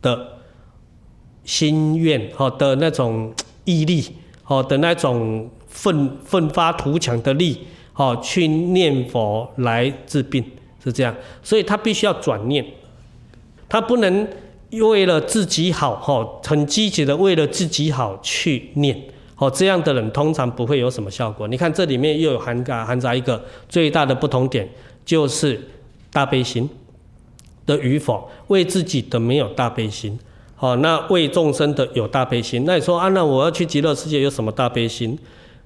[0.00, 0.38] 的
[1.42, 3.34] 心愿，好的那种
[3.64, 4.04] 毅力，
[4.42, 7.60] 好的那种奋奋发图强的力，
[7.92, 10.44] 好去念佛来治病，
[10.82, 11.14] 是这样。
[11.42, 12.64] 所以他必须要转念，
[13.68, 14.26] 他不能
[14.70, 19.00] 为了自己好，哈，很积极的为了自己好去念。
[19.36, 21.48] 哦，这样的人通常不会有什么效果。
[21.48, 24.68] 你看这里面又有含杂含杂一个最大的不同点，
[25.04, 25.60] 就是
[26.12, 26.68] 大悲心
[27.66, 30.18] 的与否，为自己的没有大悲心。
[30.62, 32.62] 好，那为众生的有大悲心。
[32.64, 35.18] 那你说啊，那我要去极乐世界有什么大悲心？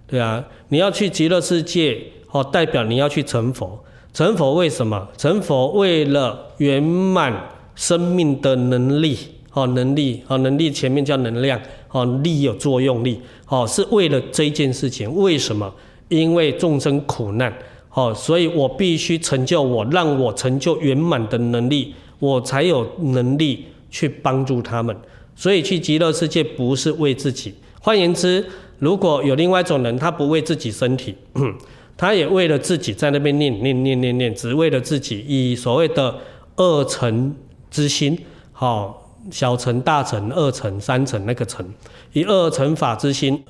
[0.07, 1.99] 对啊，你要去极乐世界，
[2.31, 3.79] 哦，代表你要去成佛。
[4.15, 5.07] 成佛为什么？
[5.19, 7.31] 成佛为了圆满
[7.75, 9.19] 生命的能力。
[9.53, 13.21] 哦，能力哦，能力前面叫能量哦，力有作用力
[13.51, 15.15] 哦，是为了这件事情。
[15.15, 15.71] 为什么？
[16.09, 17.55] 因为众生苦难
[17.93, 24.97] 哦，所以我必须成就我，让我成就圆满的能力，我才有能力去帮助他们。
[25.35, 27.55] 所以去极乐世界不是为自己。
[27.81, 28.45] 换言之，
[28.79, 31.15] 如果有另外一种人，他不为自己身体，
[31.97, 36.19] 他也为了自己在那边念念念念念，只为了自己，以所谓的
[36.57, 37.35] 二乘
[37.71, 38.19] 之心，
[38.53, 39.03] 好。
[39.29, 41.69] 小乘、大乘、二乘、三乘，那个乘，
[42.13, 43.43] 以二乘法之心，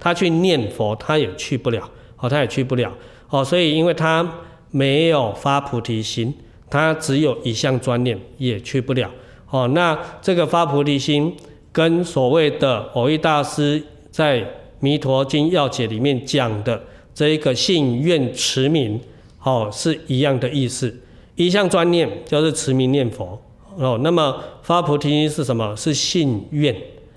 [0.00, 1.86] 他去念佛，他也去不了，
[2.16, 2.90] 哦，他也去不了，
[3.28, 4.26] 哦，所以因为他
[4.70, 6.32] 没有发菩提心，
[6.70, 9.10] 他只有一项专念，也去不了。
[9.50, 11.34] 哦，那这个发菩提心
[11.72, 14.40] 跟所谓的蕅益大师在
[14.80, 16.82] 《弥陀经要解》里面讲的
[17.14, 19.00] 这一个信愿持名，
[19.42, 20.94] 哦，是一样的意思。
[21.34, 23.40] 一项专念就是持名念佛。
[23.76, 25.74] 哦，那么发菩提心是什么？
[25.76, 26.74] 是信愿。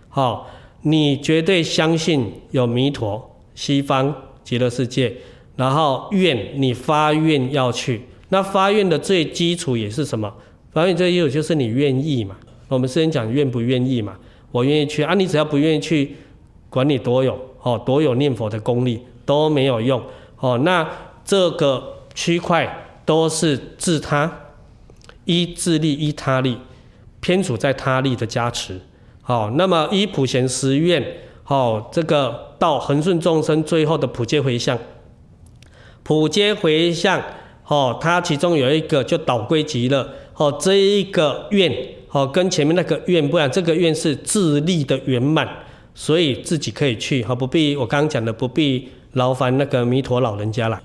[0.09, 0.47] 好，
[0.83, 4.13] 你绝对相信有弥陀西方
[4.43, 5.11] 极乐世界，
[5.55, 8.03] 然后愿你发愿要去。
[8.29, 10.31] 那发愿的最基础也是什么？
[10.71, 12.35] 发愿最基础就是你愿意嘛。
[12.67, 14.15] 我们之前讲愿不愿意嘛，
[14.51, 15.13] 我愿意去啊。
[15.13, 16.15] 你只要不愿意去，
[16.69, 20.01] 管你多有哦，多有念佛的功力都没有用
[20.39, 20.57] 哦。
[20.59, 20.87] 那
[21.25, 24.53] 这个区块都是自他，
[25.25, 26.57] 依自利依他利，
[27.19, 28.79] 偏处在他利的加持。
[29.21, 31.05] 好，那么依普贤十愿，
[31.43, 34.79] 好，这个到恒顺众生最后的普皆回向，
[36.03, 37.21] 普皆回向。
[37.67, 40.09] 哦，它其中有一个就导归极乐。
[40.41, 41.71] 哦，这一个愿，
[42.09, 45.47] 哦，跟前面那个愿不然，这个愿是自立的圆满，
[45.93, 50.81] 所以自己可以去，哈，不必我刚刚讲的不必劳烦那个弥陀老人家了。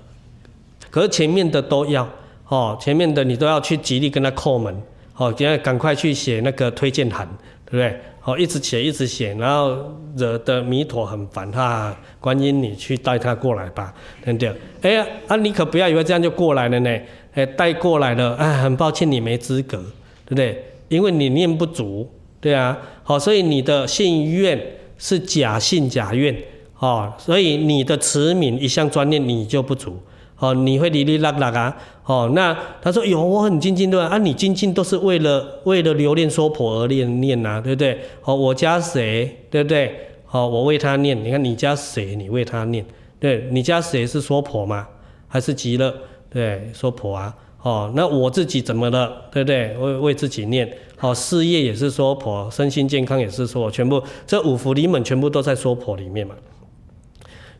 [0.91, 2.07] 可是前面的都要，
[2.47, 4.79] 哦，前面的你都要去极力跟他叩门，
[5.15, 7.27] 哦，现在赶快去写那个推荐函，
[7.65, 7.99] 对不对？
[8.25, 9.75] 哦，一直写一直写，然后
[10.17, 13.91] 惹得弥陀很烦，他观音你去带他过来吧，
[14.23, 14.53] 对不对？
[14.83, 16.99] 哎呀，啊你可不要以为这样就过来了呢，
[17.37, 19.77] 哎带过来了，哎很抱歉你没资格，
[20.25, 20.65] 对不对？
[20.89, 22.09] 因为你念不足，
[22.41, 24.59] 对啊，好，所以你的信愿
[24.97, 26.35] 是假信假愿，
[26.79, 29.99] 哦，所以你的慈悯一项专念你就不足。
[30.39, 31.77] 哦，你会哩哩啦啦啊？
[32.05, 34.05] 哦，那他说有，我很精进对吧？
[34.07, 37.99] 啊，你精进都是为了为了留恋娑婆而念念呐，对不对？
[38.23, 40.09] 哦，我家谁，对不对？
[40.31, 42.15] 哦，我为他念，你看你家谁？
[42.15, 42.85] 你为他念，
[43.19, 44.87] 对，你家谁是娑婆吗？
[45.27, 45.93] 还是极乐？
[46.29, 47.35] 对，说婆啊。
[47.63, 49.23] 哦，那我自己怎么了？
[49.31, 49.75] 对不对？
[49.77, 50.71] 为为自己念。
[50.95, 56.35] 好，事业也是说婆，身心健康也是说，全部这五福临门全部都在说婆里面嘛。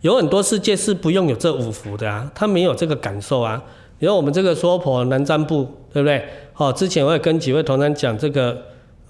[0.01, 3.61] 有很多世界是不用有这五福的啊，他没有这个感受啊。
[3.99, 6.23] 因为我们这个说婆南瞻部，对不对？
[6.53, 8.55] 好，之前我也跟几位同仁讲这个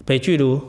[0.05, 0.59] 北俱卢，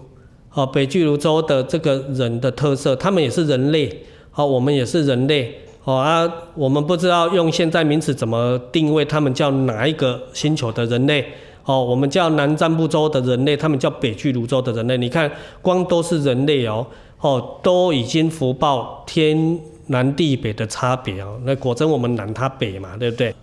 [0.53, 5.55] 哦，北俱卢洲的这个人的特色，他们也是人类，好，我们也是人类，
[5.89, 11.25] 好啊，我们不知道用现在名词怎么定位，他们叫哪一个星球的人类？
[11.65, 14.99] 哦，我们叫南瞻部洲的人类，他们叫北俱泸洲的人类。
[14.99, 15.33] 你看，
[15.63, 16.87] 光都是人类哦，
[17.23, 19.59] 哦，都已经福报天。
[19.87, 23.35] 南地北的差别哦，那果真我们南他北嘛，对不对？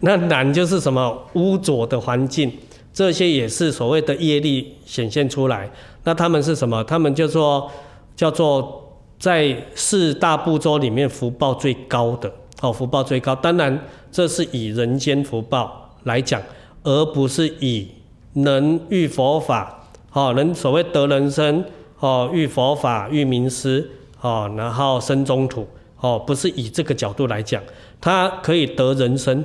[0.00, 2.50] 那南就是什么污浊的环境，
[2.94, 5.70] 这些也是所谓的业力显现出来。
[6.04, 6.82] 那他们是什么？
[6.84, 7.70] 他们就说
[8.16, 8.85] 叫做
[9.18, 13.34] 在四大部洲里面福报最高的哦，福报最高。
[13.34, 16.42] 当然这是以人间福报来讲，
[16.82, 17.88] 而不是以
[18.34, 21.64] 能遇佛法哦，能所谓得人身
[22.00, 23.90] 哦，遇佛法遇名师。
[24.22, 25.68] 哦，然后生中土，
[26.00, 27.62] 哦，不是以这个角度来讲，
[28.00, 29.44] 他可以得人身，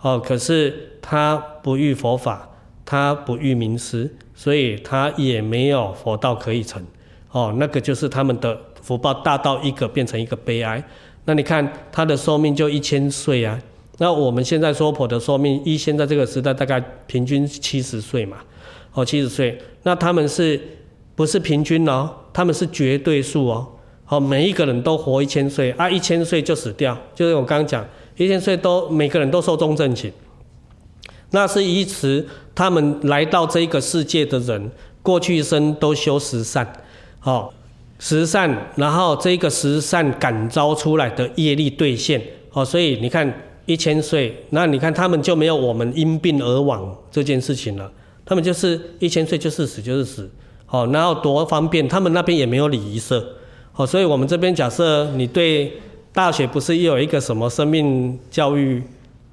[0.00, 2.48] 哦，可是他不遇佛法，
[2.84, 6.82] 他不遇名师，所以他也没有佛道可以成，
[7.30, 10.80] 哦，那个就是他们的福报大到一个变成一个悲哀。
[11.24, 13.60] 那你看他的寿命就一千岁啊，
[13.98, 18.36] 那我们现在娑婆的寿命，依现在这个时代大概平均七十岁嘛，
[18.92, 20.60] 哦，七十岁，那他们是
[21.16, 22.08] 不是平均哦？
[22.32, 23.66] 他们是绝对数哦。
[24.04, 27.84] 好，每一个人都活一千岁啊，一千岁就死掉，就是我刚刚讲，
[28.16, 30.12] 一千岁都每个人都寿终正寝。
[31.32, 32.24] 那是依此
[32.54, 34.70] 他们来到这个世界的人，
[35.02, 36.64] 过去一生都修十善，
[37.18, 37.52] 好，
[37.98, 42.20] 十善，然后这个十善感召出来的业力兑现，
[42.50, 43.32] 好，所以你看
[43.64, 47.90] 一千岁，那你看他们就没有我们因病而亡这件事情了，
[48.24, 50.30] 他们就是一千岁就是死就是死，
[50.66, 53.26] 好，然后多方便，他们那边也没有礼仪社。
[53.74, 55.70] 哦，所以我们这边假设你对
[56.12, 58.82] 大学不是又有一个什么生命教育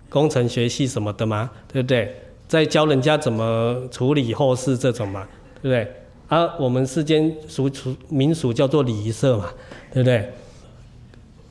[0.09, 1.49] 工程学系什么的吗？
[1.71, 2.13] 对不对？
[2.45, 5.25] 在教人家怎么处理后事这种嘛，
[5.61, 5.91] 对不对？
[6.33, 9.49] 啊，我们世间俗俗民俗叫做礼仪社嘛，
[9.93, 10.29] 对不对？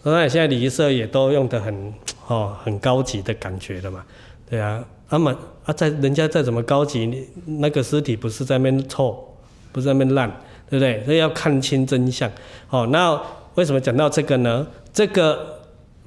[0.03, 1.95] 当然现在礼仪社也都用得很
[2.27, 4.05] 哦很高级的感觉的嘛，
[4.49, 4.85] 对啊。
[5.09, 9.23] 他们啊在人家再怎么高级，那个尸体不是在那边臭，
[9.71, 10.31] 不是在那边烂。
[10.71, 11.05] 对不对？
[11.05, 12.33] 所以要看清真相。
[12.67, 13.21] 好，那
[13.57, 14.67] 为什么讲到这个呢？
[14.91, 15.61] 这个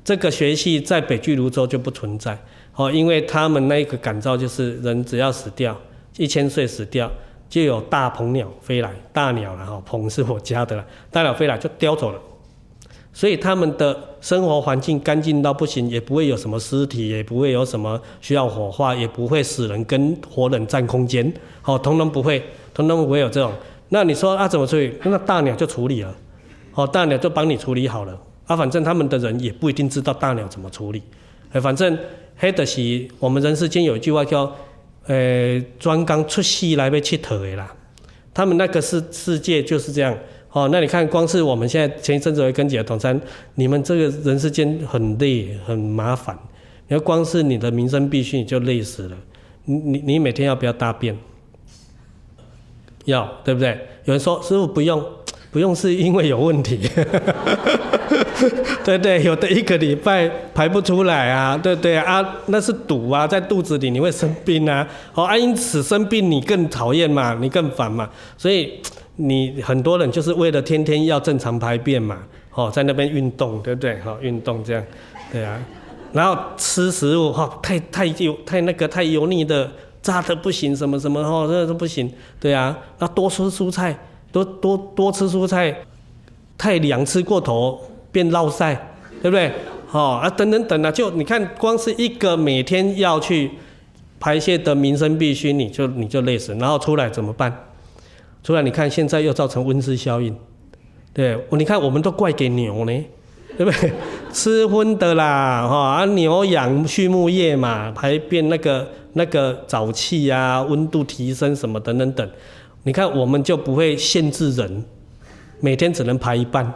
[0.03, 2.35] 这个学系在北俱卢洲就不存在。
[2.73, 5.79] 哦，因为他们那一个感召就是人只要死掉，
[6.17, 7.11] 一千岁死掉，
[7.49, 12.19] 就有大鹏鸟飞来，大鸟然后鹏是我家的了，大鸟飞来就叼走了。
[13.13, 22.43] 所以他们的生活环境干净到不行，也不会有什么尸体，也不会有什么需要火化，也不会死人跟活人占空间，好，通通不会，
[22.73, 23.53] 通通不会有这种。
[23.87, 24.93] 那你说啊，怎么处理？
[25.03, 26.13] 那大鸟就处理了，
[26.73, 28.19] 哦，大鸟就帮你处理好了。
[28.47, 31.01] 啊，反正他们的人也不一定知道大鸟怎么处理，
[31.53, 31.97] 哎，反正
[32.35, 34.53] 黑的是我们人世间有一句话叫，
[35.07, 37.73] 呃，专刚出世来被乞讨的啦。
[38.33, 40.17] 他们那个世世界就是这样。
[40.51, 43.19] 哦，那你看，光是我们现在前一阵子会跟几个同参，
[43.55, 46.33] 你们这个人世间很累很麻烦，
[46.87, 49.17] 你要光是你的民生必须你就累死了。
[49.65, 51.17] 你你你每天要不要大便？
[53.03, 53.77] 要，对不对？
[54.05, 55.03] 有人说师傅不用，
[55.51, 56.79] 不用是因为有问题。
[58.83, 64.87] 对对，有的一个礼拜排不出来啊，对对啊，那是堵啊，在肚子里你会生病啊。
[65.13, 68.79] 哦啊，因此生病你更讨厌嘛，你更烦嘛，所以。
[69.17, 72.17] 你很多人就是为了天天要正常排便嘛，
[72.53, 73.97] 哦，在那边运动，对不对？
[74.01, 74.83] 好，运动这样，
[75.31, 75.57] 对啊。
[76.11, 79.71] 然后吃食物哈，太太油、太那个太油腻的，
[80.01, 82.11] 炸的不行，什么什么哦，这都不行，
[82.41, 82.77] 对啊。
[82.99, 83.97] 那多吃蔬菜，
[84.33, 85.73] 多多多吃蔬菜，
[86.57, 87.79] 太凉吃过头
[88.15, 88.73] 变落晒，
[89.21, 89.51] 对不对？
[89.87, 93.51] 好啊，等等等啊，就你看，光是一个每天要去
[94.21, 97.65] 排泄的民生必须，你就你就累死，然后出来怎么办？
[98.41, 100.33] 出来，你看现在又造成温室效应，
[101.13, 103.05] 对，你看我们都怪给牛呢，
[103.57, 103.91] 对不对？
[104.31, 112.29] 吃荤的啦，哈啊，牛养畜牧业嘛，排便那个那个沼气啊，温度提升什么等等等，
[112.83, 114.85] 你看我们就不会限制人，
[115.59, 116.73] 每天只能排一半，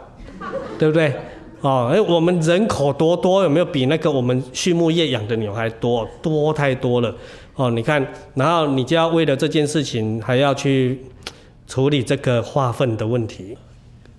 [0.80, 1.12] 对不对？
[1.60, 6.08] 哦，哎，我们人口多多，有没有比那个我们畜牧业养的牛还多？
[6.20, 7.14] 多太多了，
[7.54, 8.04] 哦，你看，
[8.34, 10.98] 然后你就要为了这件事情还要去。
[11.66, 13.56] 处理这个化粪的问题，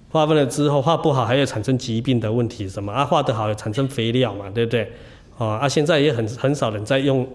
[0.09, 3.03] 化粪了之后化不好，还有产生疾病的问题，什么啊？
[3.03, 4.89] 化得好，有产生肥料嘛，对不对？
[5.37, 5.67] 哦啊！
[5.67, 7.27] 现在也很很少人在用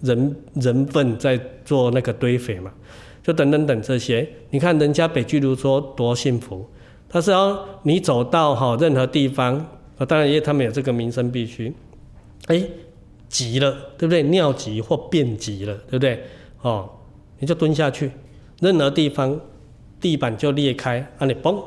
[0.00, 2.72] 人人粪在做那个堆肥嘛，
[3.22, 4.26] 就等等等这些。
[4.48, 6.66] 你看人家北居如说多幸福，
[7.08, 9.54] 他是要你走到哈任何地方
[9.96, 11.74] 啊，当然因为他们有这个民生必须，
[12.46, 12.62] 哎，
[13.28, 14.22] 急了，对不对？
[14.24, 16.22] 尿急或便急了，对不对？
[16.62, 16.88] 哦，
[17.38, 18.10] 你就蹲下去，
[18.60, 19.40] 任何地方。
[20.00, 21.60] 地板就裂开，啊你嘣，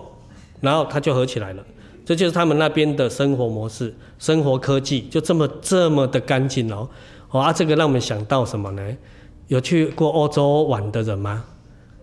[0.62, 1.62] 然后它就合起来了。
[2.06, 6.88] 这就是他们那边的生活模式、生活科技，就这么这么的干净哦。
[7.32, 8.98] 哦啊，这个让我们想到什么呢？
[9.48, 11.44] 有去过欧洲玩的人吗？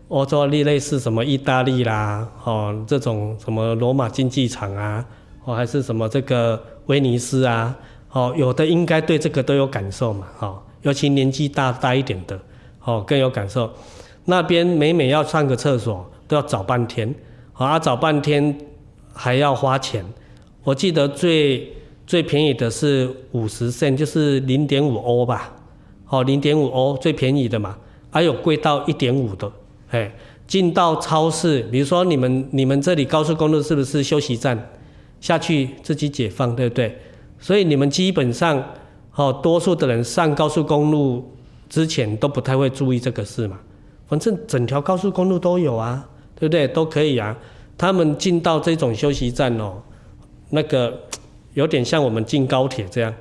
[0.08, 5.04] 欧洲类类似什么意大利啦，哦这种什么罗马竞技场啊，
[5.44, 7.74] 哦还是什么这个威尼斯啊，
[8.12, 12.38] 哦有的应该对这个都有感受嘛，哦尤其年纪大大一点的，
[12.84, 13.70] 哦更有感受。
[14.24, 16.08] 那边每每要上个厕所。
[16.28, 17.14] 都要找半天，
[17.54, 18.54] 啊，找半天
[19.14, 20.04] 还要花钱。
[20.62, 21.72] 我记得最
[22.06, 25.50] 最便宜的是五十圣就是零点五欧吧，
[26.10, 27.78] 哦，零点五欧最便宜的嘛，
[28.10, 29.50] 还有贵到一点五的，
[29.90, 30.12] 哎，
[30.46, 34.70] 进到超市，比如说你们你们这里高速公路是不是休息站？
[35.20, 36.96] 下去自己解放，对不对？
[37.38, 38.62] 所以你们基本上，
[39.14, 41.32] 哦，多数的人上高速公路
[41.68, 43.58] 之前都不太会注意这个事嘛，
[44.06, 46.08] 反正整条高速公路都有啊。
[46.40, 46.68] 对不对？
[46.68, 47.36] 都可以啊。
[47.76, 49.82] 他们进到这种休息站哦，
[50.50, 50.96] 那个
[51.54, 53.12] 有点像我们进高铁这样，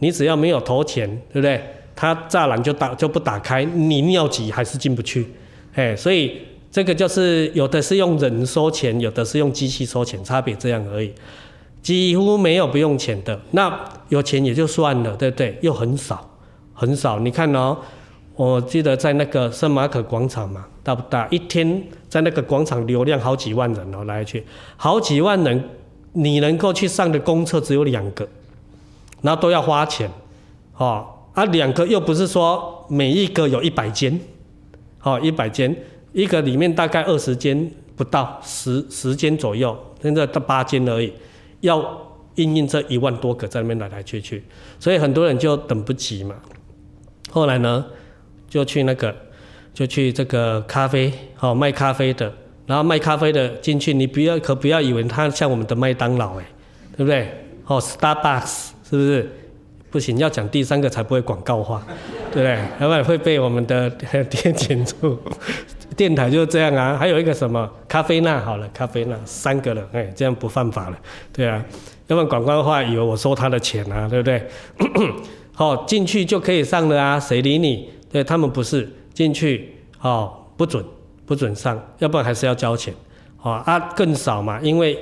[0.00, 1.62] 你只要没有投钱，对不对？
[1.94, 5.28] 它栅栏就打就不打开，你尿急还是进不去。
[5.76, 6.38] 哎，所以
[6.70, 11.12] 这个就是有的是用人收钱，有的是用机器收钱，差别这样而已。
[11.80, 13.72] 几乎没有不用钱的，那
[14.08, 15.56] 有钱也就算了，对不对？
[15.62, 16.28] 又很少，
[16.74, 17.20] 很少。
[17.20, 17.78] 你看哦。
[18.38, 21.26] 我记得在那个圣马可广场嘛，大不大？
[21.30, 24.44] 一天在那个广场流量好几万人哦，来去
[24.76, 25.70] 好几万人，
[26.12, 28.28] 你能够去上的公厕只有两个，
[29.22, 30.10] 然后都要花钱，
[30.76, 34.20] 哦啊，两个又不是说每一个有一百间，
[35.06, 35.72] 哦，一百间，
[36.12, 41.12] 一个里面大概二十间不到，十十间左右，现在到八间而已，
[41.60, 41.80] 要
[42.34, 44.42] 应应这一万多个在那边来来去去，
[44.80, 46.34] 所以很多人就等不及嘛，
[47.30, 47.86] 后来呢？
[48.48, 49.14] 就去那个，
[49.72, 52.32] 就去这个咖啡，哦，卖咖啡的，
[52.66, 56.44] 然后卖咖啡的进去，你不要可不要以为他像我们的麦当劳哎，
[56.96, 57.28] 对不对？
[57.66, 59.30] 哦，Starbucks 是不是？
[59.96, 61.82] 不行，要讲第三个才不会广告化，
[62.30, 62.58] 对不对？
[62.78, 65.18] 要不然会被我们的店检住。
[65.96, 70.98] 电台就是这样啊，还有一个什么咖啡那好了，咖啡那三个了，哎，这样不犯法了，
[71.32, 71.64] 对啊。
[72.08, 74.46] 要不然广告的话，以为我收他的钱啊，对不对？
[75.54, 77.88] 好，进去就可以上了啊，谁理你？
[78.12, 80.84] 对，他们不是进去哦，不准
[81.24, 82.92] 不准上，要不然还是要交钱，
[83.40, 84.98] 哦啊更少嘛，因为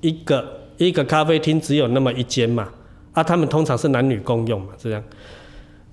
[0.00, 2.66] 一个一个咖啡厅只有那么一间嘛，
[3.14, 5.02] 啊，他们通常是男女共用嘛，这样。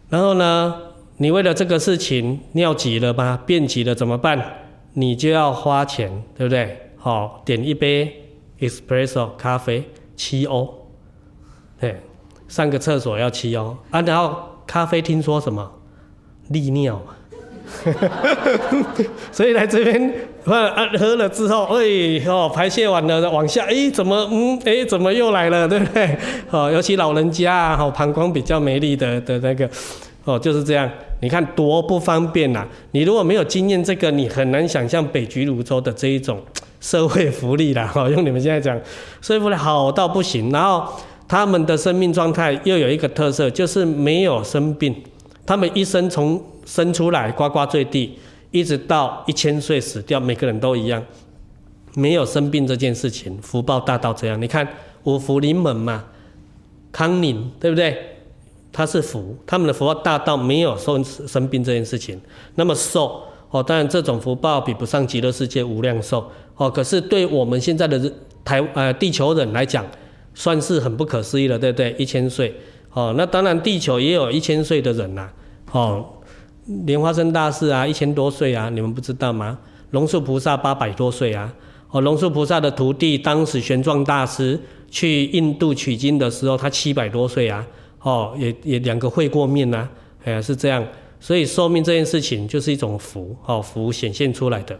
[0.10, 0.76] 然后呢，
[1.18, 3.40] 你为了这个事情尿急了吗？
[3.46, 4.44] 便急了怎么办？
[4.94, 6.92] 你就要花钱，对不对？
[6.98, 8.28] 好，点一杯
[8.60, 10.88] espresso 咖啡七欧，
[11.80, 12.02] 对，
[12.48, 14.02] 上个厕所要七欧啊。
[14.02, 14.36] 然后
[14.68, 15.72] 咖啡听说什么？
[16.50, 17.02] 利尿。
[19.32, 20.14] 所以来这边
[20.44, 20.70] 喝
[21.00, 26.16] 喝了之后，哎哦，排泄完了往下，哎怎么嗯哎怎么又来了， 对不对？
[26.52, 29.70] 哦，尤其老人家啊，膀胱比较没力的的那个，
[30.26, 30.90] 哦就是这样。
[31.22, 36.42] 你看多不方便呐、你如果没有经验这个，你很难想象北菊泸州的这一种
[36.80, 37.86] 社会福利啦。
[37.86, 38.76] 哈， 用你们现在讲，
[39.22, 40.50] 社会福利好到不行。
[40.52, 40.84] 然后
[41.28, 44.96] 他们的生命状态又有一个特色，就是没有生病。
[45.46, 48.18] 他们一生从生出来呱呱坠地，
[48.52, 51.04] 一直到一千岁死掉，每个人都一样，
[51.96, 54.42] 没有生病这件事情，福报大到这样。
[54.42, 54.68] 你看
[55.04, 56.06] 五福临门嘛，
[56.92, 57.98] 康宁对不对？
[58.74, 62.18] 他是福，他们的福报大到没有生生病这件事情，
[62.56, 66.70] 那么寿哦，当然这种福报比不上极乐世界无量寿哦。
[66.72, 68.00] 可是对我们现在的
[68.46, 69.86] 台呃地球人来讲，
[70.34, 71.94] 算是很不可思议了，对不对？
[71.98, 72.56] 一千岁
[72.94, 75.30] 哦，那当然地球也有一千岁的人呐、
[75.72, 76.06] 哦，
[76.86, 79.58] 莲花生大士啊，一千多岁啊，你们不知道吗？
[79.92, 81.54] 龙树菩萨八百多岁啊，
[81.90, 87.66] 哦，龙树菩萨的徒弟当时玄奘大师去印度取经的时候，他七百多岁啊。
[88.04, 89.90] 哦，也也两个会过面呐、啊，
[90.26, 90.84] 哎是这样，
[91.20, 94.76] 所以寿命这件事情就是一种福，哦福显现出来的，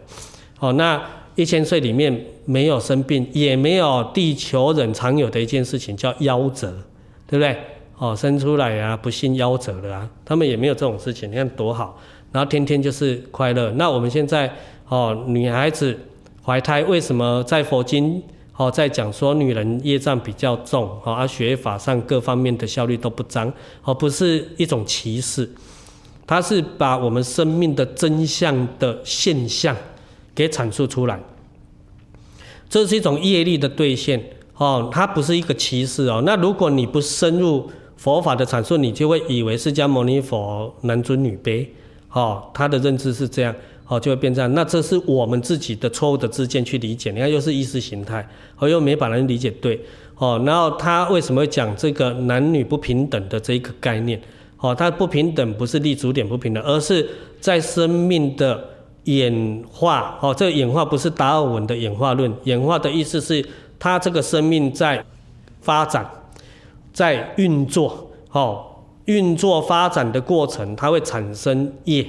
[0.58, 1.00] 哦那
[1.36, 6.76] 一千岁里面没有生病，也没有地球人常有的一件事情叫夭折，
[7.28, 7.56] 对不对？
[8.02, 11.96] 哦生出来啊不幸夭折了啊，他们也没有这种事情，你看多好，
[12.32, 13.70] 然后天天就是快乐。
[13.76, 14.52] 那我们现在
[14.88, 15.96] 哦女孩子
[16.44, 18.20] 怀胎为什么在佛经？
[18.56, 23.50] 哦，在讲说女人业障比较重，哦，而学法上各方面的效率都不彰，
[23.84, 25.48] 哦，不是一种歧视，
[26.26, 29.76] 它是把我们生命的真相的现象
[30.34, 31.18] 给阐述出来，
[32.68, 34.22] 这是一种业力的兑现，
[34.56, 36.22] 哦，它不是一个歧视哦。
[36.26, 37.70] 那如果你不深入
[38.02, 41.64] 佛法的阐述，你就会以为释迦牟尼佛男尊女卑，
[42.10, 43.54] 哦，他的认知是这样。
[43.86, 44.52] 哦，就会变这样。
[44.54, 47.10] 那这是我们自己的错误的知见去理解。
[47.10, 48.26] 你看，又是意识形态，
[48.56, 49.78] 哦，又没把人理解对。
[50.16, 54.18] 哦，然后他为什么会讲这个男女不平等的这一个概念？
[54.58, 57.06] 哦，他不平等不是立足点不平等，而是
[57.38, 58.64] 在生命的
[59.04, 60.18] 演化。
[60.22, 63.44] 哦，这个演化不是达尔文的演化论，演化的意思是
[63.78, 65.04] 他这个生命在
[65.60, 66.08] 发展，
[66.92, 68.10] 在运作。
[68.30, 68.64] 哦，
[69.04, 72.06] 运作发展的过程，它会产生业。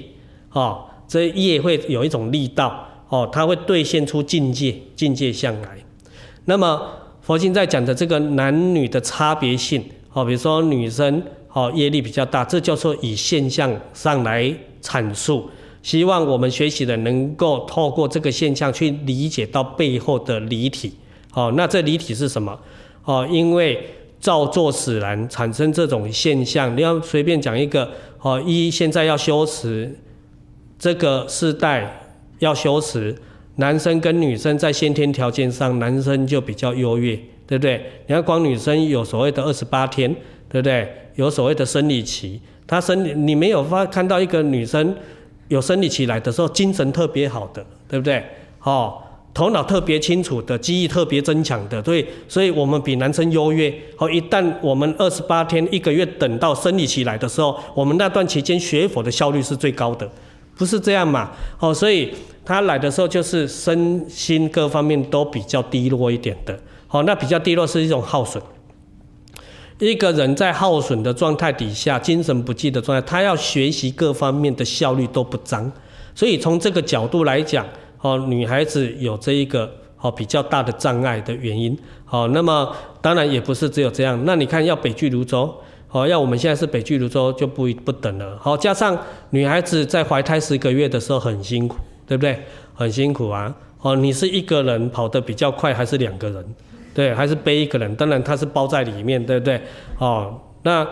[0.52, 0.86] 哦。
[1.06, 5.78] 这业会有一种力道哦，它会兑现出境界境界相来。
[6.46, 6.82] 那么
[7.22, 11.22] 佛经在讲的这个男女的差别性哦，比如说女生
[11.52, 15.48] 哦业力比较大，这叫做以现象上来阐述。
[15.84, 20.94] 希望我们学习的能够透过这个现象去理解到背后的离体
[21.34, 21.54] 哦。
[21.56, 22.58] 那这离体是什么
[23.04, 23.28] 哦？
[23.30, 23.86] 因为
[24.24, 26.74] 造作使然产生这种现象。
[26.78, 29.94] 你要随便讲一个哦，一现在要修持。
[30.80, 32.08] 这个世代
[32.40, 33.14] 要修持，
[33.58, 37.82] 男生跟女生在先天条件上，男生就比较优越，对不对？
[38.08, 40.14] 你看，光女生有所谓的二十八天，
[40.48, 40.90] 对不对？
[41.16, 44.96] 有所谓的生理期，她生理你没有发看到一个女生
[45.50, 48.24] 有生理期来的时候，精神特别好的，对不对？
[48.64, 49.03] 哦，
[49.34, 53.74] 头脑特别清楚的，记忆特别增强的，对，所以我们比男生优越。
[53.98, 60.08] 好，一旦我们二十八天一个月等到生理期来的时候，我们那段期间学佛的效率是最高的。
[60.56, 61.32] 不是这样嘛？
[61.60, 62.14] 哦，所以
[62.46, 66.58] 他来的时候就是身心各方面都比较低落一点的。
[66.86, 68.42] 好，那比较低落是一种耗损。
[69.80, 75.70] 一个人在耗损的状态底下，精神不济的状态，他要学习各方面的效率都不彰。
[76.14, 77.66] 所以从这个角度来讲，
[78.04, 81.76] 哦，女孩子有这一个哦比较大的障碍的原因。
[82.06, 84.22] 好，那么当然也不是只有这样。
[84.24, 85.54] 那你看要北俱芦洲。
[85.96, 88.36] 哦，要我们现在是北俱芦洲就不不等了。
[88.42, 88.98] 好，加上
[89.30, 91.78] 女孩子在怀胎十个月的时候很辛苦，
[92.08, 92.36] 对不对？
[92.74, 93.56] 很辛苦啊。
[93.80, 96.44] 哦，你是一个人跑得比较快，还是两个人？
[96.96, 97.96] 对，还是背一个人？
[97.96, 99.62] 当然他是包在里面，对不对？
[100.00, 100.88] 哦，那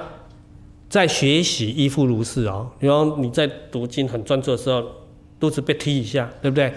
[0.87, 2.69] 在学习亦复如是哦。
[2.77, 4.83] 比如你在读经很专注的时候，
[5.39, 6.71] 肚子被踢一下，对不对？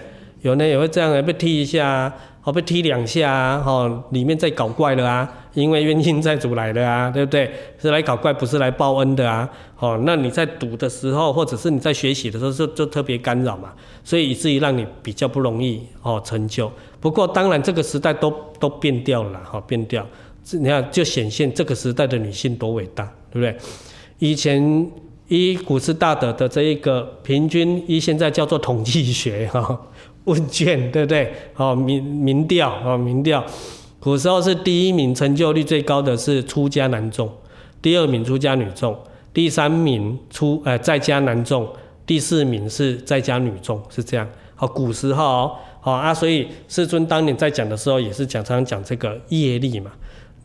[0.45, 2.13] 有人也会这样，被踢一下。
[2.39, 3.63] 好，被踢两下啊！
[3.65, 5.27] 哦，里面在搞怪了啊！
[5.55, 7.51] 因为冤亲债主来了啊， 对不对？
[7.81, 9.49] 是来搞怪，不是来报恩的啊！
[9.79, 13.73] 哦，那你在读的时候，或者是你在学习的时候，就就特别干扰嘛，
[14.03, 16.71] 所以以至于让你比较不容易哦成就。
[16.99, 20.05] 不过当然这个时代都都变掉了哈，变掉，
[20.51, 23.57] 你看就显现这个时代的女性多伟大，对不对？
[24.19, 24.91] 以前
[25.29, 29.81] 依古斯大德的这一个平均，依现在叫做统计学哈
[30.25, 31.33] 问卷，对不对？
[31.55, 33.43] 哦民民调哦民调，
[33.99, 37.27] 古时候是第一名成就率最高的是出家男众，
[37.81, 38.95] 第二名出家女众，
[39.33, 41.67] 第三名出呃在家男众，
[42.05, 44.27] 第四名是在家女众，是这样。
[44.55, 45.51] 好，古时候哦
[45.81, 49.91] 好啊，所以世尊当年在讲的时候，也是讲常常讲这个业力嘛。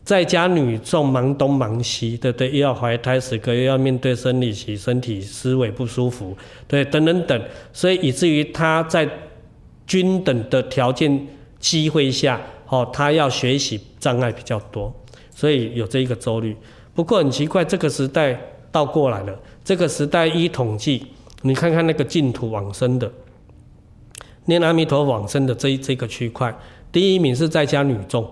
[0.03, 2.49] 在家女众忙东忙西，对不对？
[2.49, 6.35] 又要怀胎十个月，又要面对生理期，身体思维不舒服，
[6.67, 9.07] 对，等等等，所以以至于他在
[9.91, 11.27] 均等的条件
[11.59, 12.39] 机会下，
[12.69, 14.93] 哦，他要学习障碍比较多，
[15.35, 16.55] 所以有这一个周率。
[16.93, 18.39] 不过很奇怪，这个时代
[18.71, 19.37] 倒过来了。
[19.65, 21.07] 这个时代一统计，
[21.41, 23.11] 你看看那个净土往生的，
[24.45, 26.57] 念阿弥陀往生的这一这个区块，
[26.89, 28.25] 第一名是在家女众。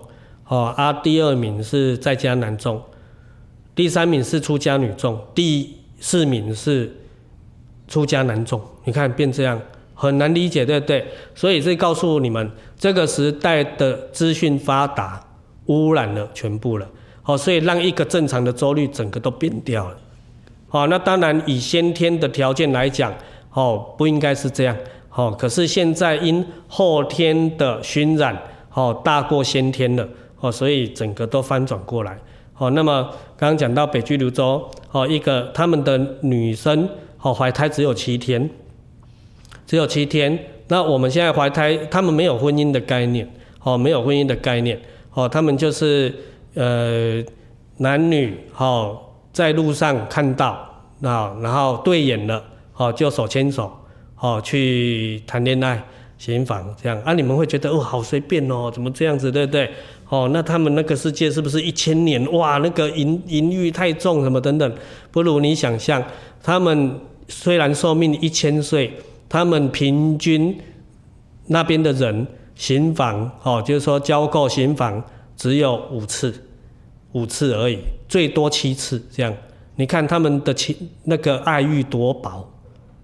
[0.48, 2.80] 哦，啊，第二名是在家男众，
[3.74, 6.96] 第三名是出家女众，第四名是
[7.86, 8.58] 出家男众。
[8.84, 9.60] 你看变这样
[10.00, 11.04] 很难理解，对不对？
[11.34, 15.22] 所以这告诉你们，这个时代的资讯发达，
[15.66, 16.88] 污染了全部了。
[17.22, 19.96] 好，所以让一个正常的周率整个都变掉了。
[20.68, 23.12] 好，那当然以先天的条件来讲，
[23.52, 24.74] 哦，不应该是这样。
[25.10, 28.34] 好，可是现在因后天的熏染，
[28.72, 30.08] 哦，大过先天了。
[30.40, 32.16] 哦，所以整个都翻转过来。
[32.56, 33.02] 哦，那么
[33.36, 36.88] 刚刚讲到北俱芦洲，哦，一个他们的女生，
[37.20, 38.48] 哦，怀胎只有七天，
[39.70, 40.36] 只有七天。
[40.66, 43.28] 那我们现在怀胎，他们没有婚姻的概念，
[43.62, 44.76] 哦，没有婚姻的概念，
[45.14, 46.12] 哦，他们就是
[46.54, 47.22] 呃
[47.76, 48.98] 男女，哦，
[49.32, 50.58] 在路上看到，
[50.98, 52.42] 那然后对眼了，
[52.74, 53.70] 哦，就手牵手，
[54.18, 55.80] 哦，去谈恋爱、
[56.18, 57.00] 行房这样。
[57.02, 59.70] 啊，你们会觉得哦，好随便哦，怎么这样子，对不对？
[60.08, 62.20] 哦，那他们那个世界是不是一千年？
[62.32, 64.72] 哇，那个淫淫欲太重，什么等等，
[65.12, 66.02] 不如你想象。
[66.42, 66.98] 他们
[67.28, 68.92] 虽然寿命一千岁，
[69.30, 70.60] 他们平均
[71.46, 75.02] 那边的人行房，哦，就是说交媾行房
[75.36, 76.34] 只有五次，
[77.12, 79.34] 五次而已，最多七次这样。
[79.76, 82.46] 你看他们的情那个爱欲多薄，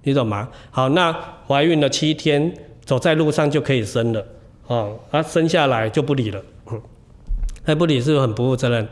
[0.02, 0.48] 你懂吗？
[0.70, 1.16] 好，那
[1.46, 2.52] 怀孕了七天，
[2.84, 4.26] 走在路上就可以生了，
[4.66, 6.42] 哦，啊，生下来就不理了。
[6.70, 6.82] 嗯
[7.68, 8.86] 那不理是不是很不负责任？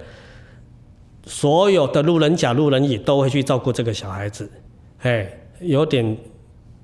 [1.26, 4.50] 所有的路人甲、路人乙都会去照顾这个小孩子，
[5.02, 5.30] 哎，
[5.60, 6.16] 有点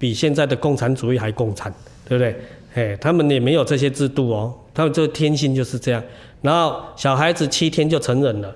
[0.01, 1.73] 比现在的共产主义还共产，
[2.09, 2.37] 对不对？
[2.75, 6.03] 哎，他们也没有这些制度哦，他们这天性就是这样。
[6.43, 8.53] 然后小孩子七天就成人了，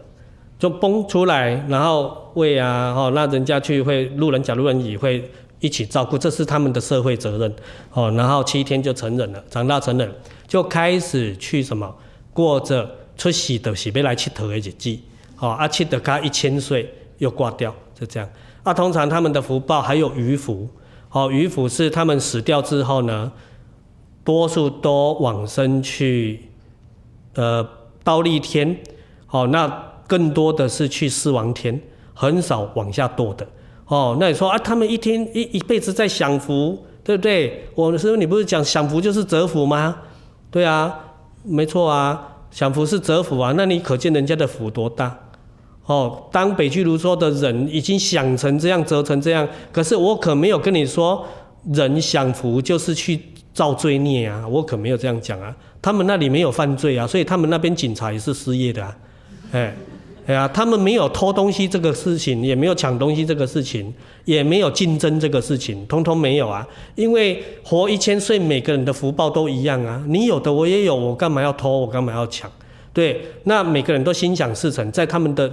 [0.59, 5.31] 就崩出来，然后喂啊，哦，那人家去会路人甲、路人乙会
[5.61, 7.55] 一起照顾，这是他们的社会责任
[7.93, 8.11] 哦。
[8.17, 10.11] 然后七天就成人了，长大成人
[10.49, 11.95] 就开始去什么
[12.33, 12.91] 过着。
[13.17, 14.99] 出世就是要来乞讨的日子，
[15.39, 18.29] 哦，啊，乞到他一千岁又挂掉，就这样。
[18.65, 20.69] 啊，通常他们的福报还有余福，
[21.15, 23.31] 哦，余福是他们死掉之后呢，
[24.25, 26.49] 多数都往生去，
[27.35, 27.65] 呃，
[28.03, 28.77] 倒立天，
[29.31, 31.81] 哦，那更多的是去四王天，
[32.13, 33.47] 很少往下堕的，
[33.87, 37.69] 哦，那你说啊，他们一天一一辈子在享福，对不对？
[37.77, 39.97] 我师父，你不是讲享福就是折福吗？
[40.51, 40.99] 对啊，
[41.45, 42.33] 没错啊。
[42.51, 45.19] 享福是折福啊，那你可见人家的福多大
[45.87, 46.29] 哦？
[46.31, 51.25] 当北俱芦洲的人已经享成这样，折成这样，可是我可没有跟你说，
[51.73, 53.21] 人享福就是去
[53.53, 55.55] 造罪孽啊，我可没有这样讲啊。
[55.81, 58.97] 他们那里没有犯罪啊，所以他们那边警察也是失业的啊，
[59.53, 59.75] 哎。
[60.27, 63.93] 哎呀，他们没有偷东西这个事情，也没有抢东西这个事情，
[64.25, 66.67] 也没有竞争这个事情，通通没有啊。
[66.95, 70.03] 因为活一千岁，每个人的福报都一样啊。
[70.09, 71.81] 你有的我也有，我干嘛要偷？
[71.81, 72.51] 我干嘛要抢？
[72.95, 75.53] 对，那每个人都心想事成，在他们的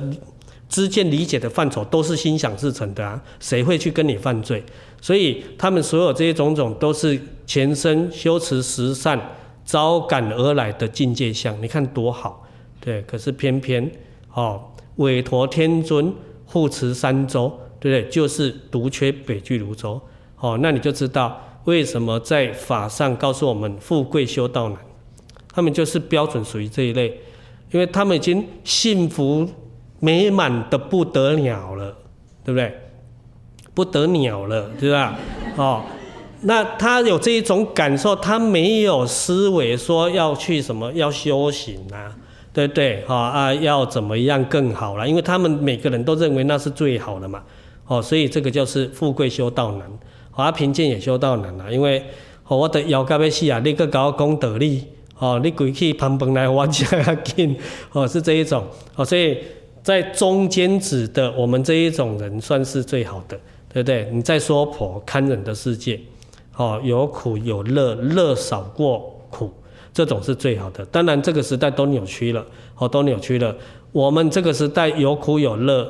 [0.70, 3.22] 之间理解的范畴都是心想事成的啊。
[3.40, 4.64] 谁会去跟你犯罪？
[5.02, 9.20] 所以他们所有这些种种都是前生修持十善
[9.66, 11.60] 招感而来的境界相。
[11.62, 12.48] 你看多好，
[12.80, 13.02] 对。
[13.02, 13.92] 可是偏偏。
[14.34, 14.62] 哦，
[14.96, 16.14] 韦陀天尊
[16.46, 18.10] 护持三洲，对不对？
[18.10, 20.00] 就是独缺北俱芦洲。
[20.40, 24.78] 哦，那你就知道为什么在法上告诉我们富贵修道难，
[25.54, 27.20] 他们就是标准属于这一类，
[27.72, 29.48] 因为他们已经幸福
[30.00, 31.96] 美满的不得了了，
[32.44, 32.74] 对不对？
[33.74, 35.18] 不得了了，对吧？
[35.56, 35.82] 哦，
[36.42, 42.16] 那他有这一种感受，他没有思维说要去什么要修行啊。
[42.54, 45.08] 对对，好啊，要怎么样更好了？
[45.08, 47.42] 因为他们每个人都认为那是最好的嘛，
[47.88, 49.90] 哦，所以这个就是富贵修道难，
[50.32, 51.72] 啊，贫贱也修道难了。
[51.72, 52.04] 因为
[52.50, 54.84] 我的腰盖要死啊，你个搞功德力，
[55.22, 57.56] 哦，你鬼去旁边来玩起来紧，
[57.92, 58.66] 哦，是这一种，
[58.96, 59.38] 哦，所以
[59.84, 63.40] 在中间值的我们这一种人算是最好的，
[63.72, 64.10] 对不对？
[64.12, 66.00] 你在娑婆堪忍的世界，
[66.56, 69.52] 哦，有苦有乐，乐少过苦，
[69.94, 70.84] 这种是最好的。
[70.86, 72.44] 当然这个时代都扭曲了，
[72.80, 73.56] 哦，都扭曲了。
[73.92, 75.88] 我们这个时代有苦有乐，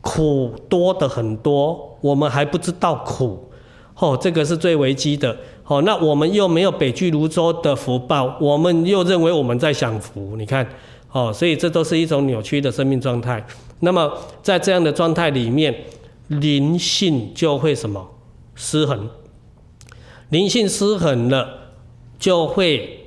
[0.00, 3.50] 苦多的很多，我们还不知道苦，
[3.96, 5.36] 哦，这个是最危机的。
[5.68, 10.66] 哦，那我们又没有北俱芦洲的福报，我们又认为我们在享福，你看，
[11.12, 13.46] 哦，所以这都是一种扭曲的生命状态。
[13.80, 14.10] 那么
[14.42, 15.84] 在这样的状态里面，
[16.28, 18.08] 灵性就会什么
[18.54, 19.10] 失衡？
[20.30, 21.46] 灵性失衡了，
[22.18, 23.04] 就会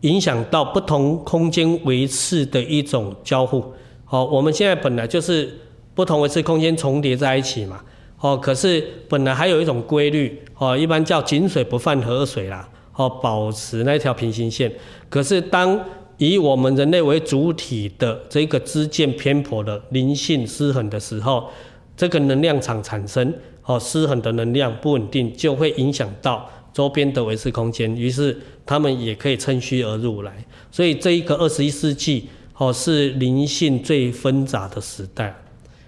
[0.00, 3.62] 影响到不同空间维次的一种交互。
[4.06, 5.58] 好，我们现在本来就是
[5.94, 7.82] 不同维次空间重叠在一起嘛。
[8.20, 14.72] 哦，可是本来还有一种规律，哦，一般叫井水不犯河水啦，哦，保持那条平行线。
[15.08, 15.80] 可是当
[16.16, 21.48] 以我们人类为主体的这个知见偏颇的灵性失衡的时候，
[21.96, 30.44] 这个能量场产生，哦，失衡的能量不稳定，就会影响到周边的维次空间，于是他们也可以趁虚而入来。
[30.72, 35.40] 所以这一个二十一世纪，哦，是灵性最纷杂的时代。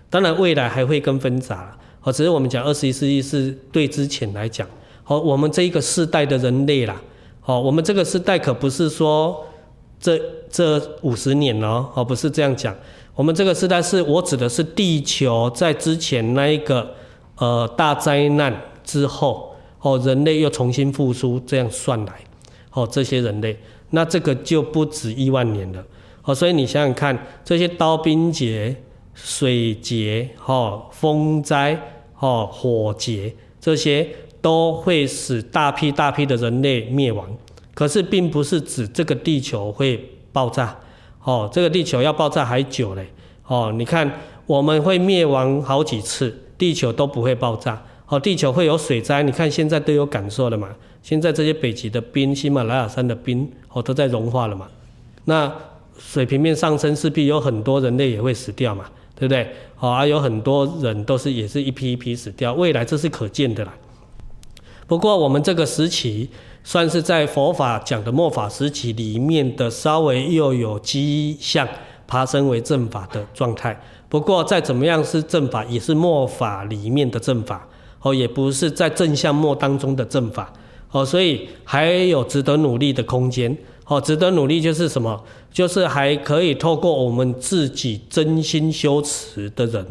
[0.08, 1.76] 当然未来还会更纷杂。
[2.03, 4.66] 哦，只是我们讲二十一世纪是对之前来讲，
[5.03, 6.98] 好，我们这一个世代的人类啦，
[7.40, 9.44] 好，我们这个世代可不是说
[9.98, 12.74] 这这五十年哦，哦，不是这样讲，
[13.14, 16.94] 我们这个世代是我指的是地球在之前那一个
[17.36, 22.14] 呃大灾难之后，哦，人类又重新复苏这样算来，
[22.72, 23.59] 哦，这些人类，
[23.90, 25.84] 那这个就不止一万年了，
[26.22, 28.74] 哦，所以你想想看，这些刀兵劫。
[29.22, 31.78] 水劫、哈风灾、
[32.14, 34.08] 哈火劫，这些
[34.40, 37.28] 都会使大批大批的人类灭亡。
[37.74, 40.76] 可是，并不是指这个地球会爆炸，
[41.22, 43.06] 哦，这个地球要爆炸还久嘞，
[43.46, 44.10] 哦，你看
[44.46, 50.68] 我们会灭亡好几次，地球都不会爆炸，哦，地球会有水灾，你看现在都有感受了嘛？
[51.02, 54.68] 现在这些北极的冰、喜马拉雅山的冰，哦，都在融化了嘛？
[55.24, 55.50] 那
[55.98, 58.84] 水平面上升，势必有很多人类也会死掉嘛？
[59.20, 59.46] 对不对？
[59.76, 63.74] 好，还有很多人都是也是一批一批死掉，未来这是可见的啦。
[64.86, 66.30] 不过我们这个时期
[66.64, 71.68] 算是在佛法讲的末法时期里面的稍微又有迹象
[72.06, 73.78] 爬升为正法的状态。
[74.08, 77.68] 不过再怎么样是正法，也是末法里面的正法，
[78.00, 80.50] 哦，也不是在正向末当中的正法，
[80.92, 83.54] 哦，所以还有值得努力的空间。
[83.91, 85.20] 哦，值得努力就是什么？
[85.51, 89.84] 就是还可以透过我们自己真心修持的人，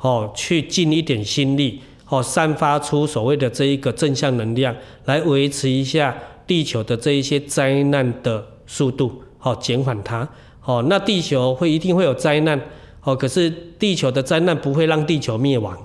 [0.00, 4.74] 哦，去尽一点心力，哦，散发出所谓的这一个正向能量，
[5.04, 10.26] 来维持一下地球的这一些灾难的速度，哦，减缓它。
[10.64, 12.58] 哦，那地球会一定会有灾难，
[13.04, 15.78] 哦，可是地球的灾难不会让地球灭亡，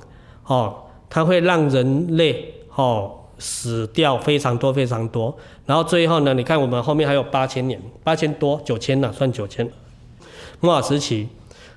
[0.46, 0.74] 哦，
[1.10, 3.12] 它会让人类，哦。
[3.40, 5.38] 死掉非常多非常多，
[5.68, 6.34] 然后最后呢？
[6.34, 9.70] 你看我们后面还有八千年，八千多九千呢，算九千。
[10.62, 11.28] 末法时期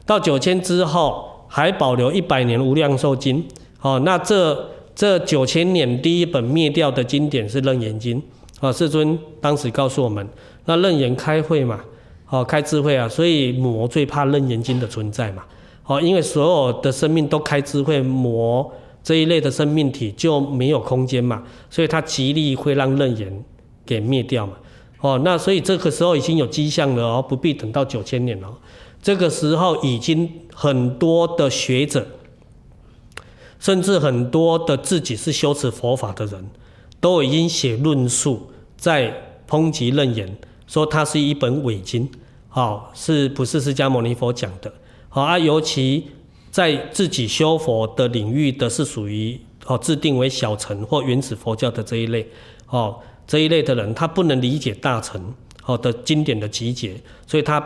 [0.07, 3.45] 到九千之后，还保留一百年无量寿经。
[3.82, 8.18] 哦，那这这九千年第一本灭掉的经典是《楞严经》。
[8.61, 10.26] 哦，世尊当时告诉我们，
[10.64, 11.80] 那楞严开慧嘛，
[12.28, 15.43] 哦，开智慧啊，所以魔最怕《楞严经》的存在嘛。
[15.86, 18.72] 哦，因为所有的生命都开智慧，魔。
[19.03, 23.45] 这一类的生命体就没有空间嘛，所以它极力会让楞严
[23.91, 24.55] 给灭掉嘛。
[25.01, 28.49] 哦，那所以这个时候已经有迹象了哦，不必等到九千年了。
[29.03, 32.07] 这个时候已经很多的学者，
[33.59, 36.49] 甚至很多的自己是修持佛法的人，
[37.01, 40.38] 都已经写论述在抨击楞严，
[40.68, 42.09] 说它是一本伪经，
[42.53, 44.72] 哦，是不是释迦牟尼佛讲的？
[45.09, 46.05] 好啊，尤其。
[46.53, 52.28] 在自己修佛的领域的是属于哦，自定为小乘或原始佛教的这一类
[52.70, 52.99] 哦，
[53.30, 55.32] 这一类的人，他不能理解大乘
[55.64, 57.64] 哦的经典的集结，所以他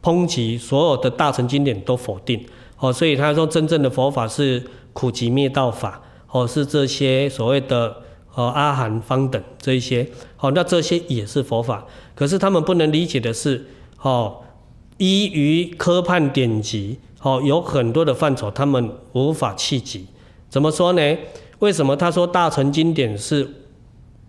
[0.00, 2.40] 抨击所有的大乘经典都否定
[2.78, 4.62] 哦，所以他说真正的佛法是
[4.92, 6.00] 苦集灭道法
[6.30, 7.96] 哦，是这些所谓的
[8.36, 10.08] 呃阿含方等这一些
[10.38, 13.66] 哦，那这些也是佛法，可是他们不能理解的是
[14.00, 14.36] 哦，
[14.98, 17.00] 依于科判典籍。
[17.20, 20.06] 哦，有很多的范畴，他们无法企及。
[20.48, 21.18] 怎么说呢？
[21.58, 23.44] 为什么他说大乘经典是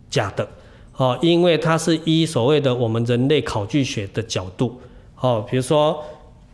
[0.10, 0.48] 假的？
[0.96, 4.82] 哦，因为它是依所谓的我们人类考据学的角度。
[5.22, 6.04] 哦，比如说，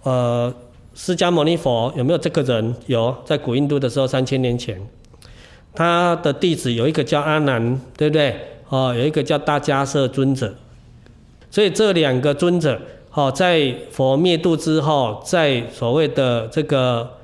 [0.03, 0.53] 呃，
[0.93, 2.75] 释迦牟尼佛有没有这个人？
[2.85, 4.79] 有，在古印度的时候，三千年前，
[5.73, 8.35] 他的弟子有一个叫阿难，对不对？
[8.69, 10.53] 哦，有一个叫大迦叶尊者。
[11.51, 12.79] 所以这两个尊者，
[13.13, 17.17] 哦，在佛灭度之后，在所谓的这个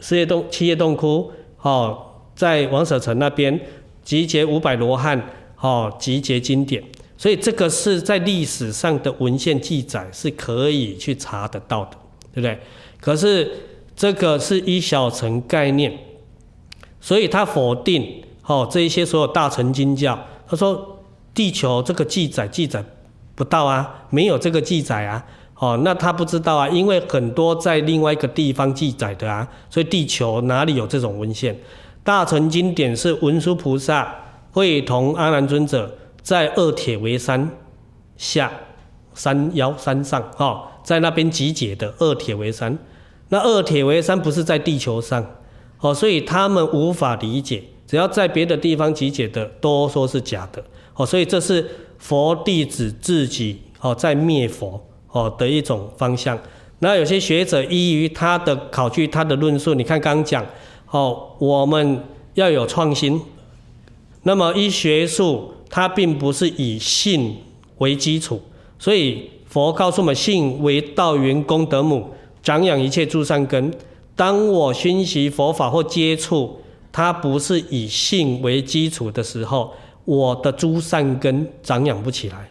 [0.00, 1.30] 四叶洞、七叶洞窟，
[1.62, 1.96] 哦，
[2.34, 3.60] 在王舍城那边
[4.02, 5.30] 集结五百罗汉，
[5.66, 6.80] 哦，集结经典。
[7.16, 11.96] 所以这个是在历史上的文献记载是可以去查得到的，
[12.32, 12.58] 对不对？
[13.00, 13.50] 可是
[13.96, 15.98] 这个是一小乘概念，
[17.00, 21.00] 所以他否定，哦，这一些所有大乘经教，他说
[21.34, 22.84] 地球这个记载记载。
[23.34, 25.22] 不到啊，没有这个记载啊，
[25.58, 31.54] 哦，那他不知道啊，因为很多在另外一个地方记载的啊，所以地球哪里有这种文献？
[32.02, 34.14] 大乘经典是文殊菩萨
[34.56, 37.50] 会同阿难尊者在二铁围山
[38.16, 38.50] 下
[39.12, 42.78] 山腰山上，哦，在那边集结的二铁围山。
[43.28, 45.22] 那二铁围山不是在地球上，
[45.80, 51.68] 哦，所以他们无法理解，只要在别的地方集结的，都说是假的，哦，所以这是。
[51.98, 56.38] 佛弟子自己哦，在灭佛哦的一种方向。
[56.80, 60.44] 那有些学者依于他的考据、他的论述，你看刚刚讲
[60.90, 62.04] 哦，我们
[62.34, 63.18] 要有创新。
[64.26, 67.36] 那么一学术，它并不是以性
[67.78, 68.42] 为基础，
[68.76, 72.10] 所以佛告诉我们：性为道源功德母，
[72.42, 73.72] 长养一切诸善根。
[74.16, 76.58] 当我熏习佛法或接触，
[76.90, 79.72] 它不是以性为基础的时候。
[80.04, 82.48] 我的诸善根长养不起来，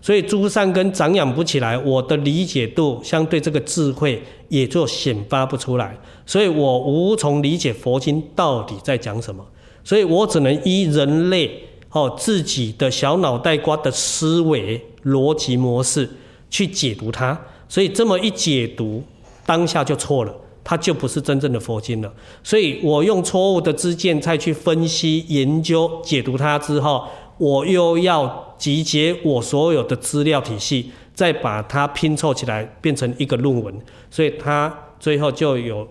[0.00, 5.94] 所以诸善根长养不起来，我的理解度相对这个智慧也就显发不出来，
[6.24, 9.44] 所以我无从理解佛经到底在讲什么，
[9.84, 16.08] 所以我只能依人类哦自己的小脑袋瓜的思维逻辑模式
[16.50, 19.04] 去解读它，所以这么一解读，
[19.46, 20.34] 当下就错了。
[20.66, 22.10] 它就不是真正的佛经了，
[22.42, 27.06] 所以我用错误的知见再去分析、研究、解读它之后，
[27.36, 33.78] 我又要集结我所有的资料体系，再把它拼凑起来变成一个论文，
[34.10, 35.86] 所以它最后就有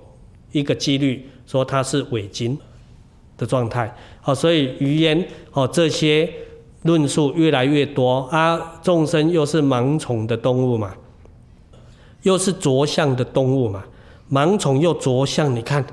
[0.51, 2.57] 一个几率说它是伪经。
[3.43, 3.93] 的状态。
[4.21, 6.29] 好，所以语言哦这些
[6.83, 10.93] 论述越来越多啊，众生又是盲从的动物嘛，
[12.23, 13.83] 又是着相的动物嘛。
[14.31, 15.85] 盲从又着相，你看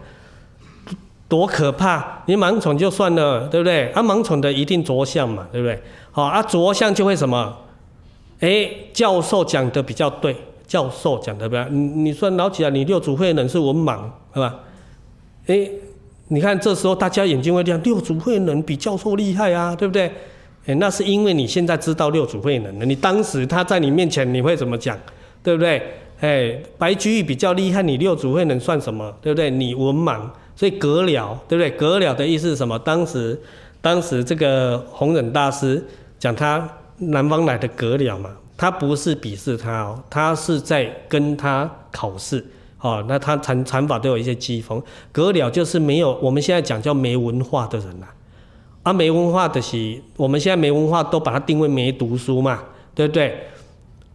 [1.28, 2.22] 多可怕！
[2.26, 3.88] 你盲从就算了，对不对？
[3.90, 5.82] 啊，盲从的一定着相嘛，对不对？
[6.10, 7.56] 好啊，着相就会什么？
[8.40, 10.34] 哎，教授讲的比较对，
[10.66, 12.70] 教授讲的比较，你你说老几啊？
[12.70, 14.00] 你六祖慧能是文盲，
[14.32, 14.60] 是吧？
[15.46, 15.68] 哎，
[16.32, 20.10] 你看这时候大家眼睛会亮，六祖慧能比教授厉害啊，对不对？
[20.66, 24.96] 哎，那是因为你现在知道六祖慧能了，你当时他在你面前你会怎么讲，
[25.42, 25.82] 对不对？
[26.20, 29.12] 哎，白居易比较厉害，你六祖慧能算什么？
[29.20, 29.50] 对不对？
[29.50, 30.20] 你文盲，
[30.54, 31.72] 所以獦獠，对不对？
[31.76, 32.78] 獦獠的意思是什么？
[32.78, 33.40] 当时，
[33.80, 35.84] 当时这个弘忍大师
[36.18, 36.68] 讲他
[36.98, 42.44] 南方来的獦獠嘛，他不是鄙视他哦，他是在跟他考试
[42.80, 43.04] 哦。
[43.08, 44.82] 那他禅禅法都有一些机锋，
[45.12, 48.06] 獦獠就是没有我们现在讲叫没文化的人呐。
[48.82, 52.60] 啊，没文化的是我们现在没文化都把它定位没读书嘛，
[52.94, 53.38] 对不对？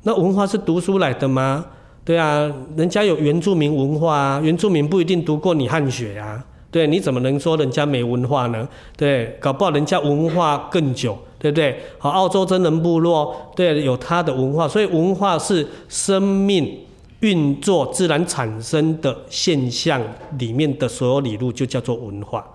[0.04, 1.66] 那文化是读书来的吗？
[2.04, 8.68] 对啊，人家有原住民文化啊，原住民不一定读过你汉学啊，对，你怎么能说人家没文化呢？
[8.98, 11.80] 对，搞不好人家文化更久，对不对？
[11.98, 16.80] 好，澳洲真人部落，对，有他的文化，所以文化是生命
[17.26, 20.00] 运作自然产生的现象
[20.38, 22.46] 里面的所有理路，就叫做文化，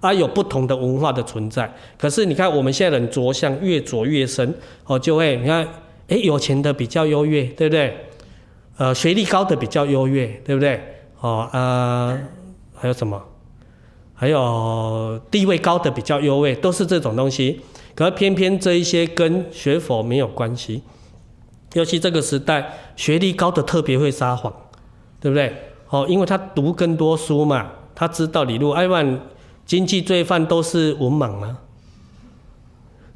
[0.00, 1.72] 而有不同的文化的存在。
[1.96, 4.52] 可是你看我们现在人着相越着越深，
[4.84, 5.64] 哦，就会你看，
[6.08, 7.96] 哎，有钱的比较优越，对不对？
[8.78, 10.80] 呃，学历高的比较优越，对不对？
[11.20, 12.18] 哦，呃，
[12.74, 13.22] 还有什么？
[14.12, 17.60] 还有地位高的比较优越，都是这种东西。
[17.94, 20.82] 可是偏偏这一些跟学佛没有关系。
[21.74, 24.52] 尤其这个时代，学历高的特别会撒谎，
[25.20, 25.54] 对不对？
[25.90, 28.74] 哦，因为他读更多书嘛，他知道理路。
[28.74, 29.20] 要不然
[29.64, 31.58] 经济罪犯都是文盲吗？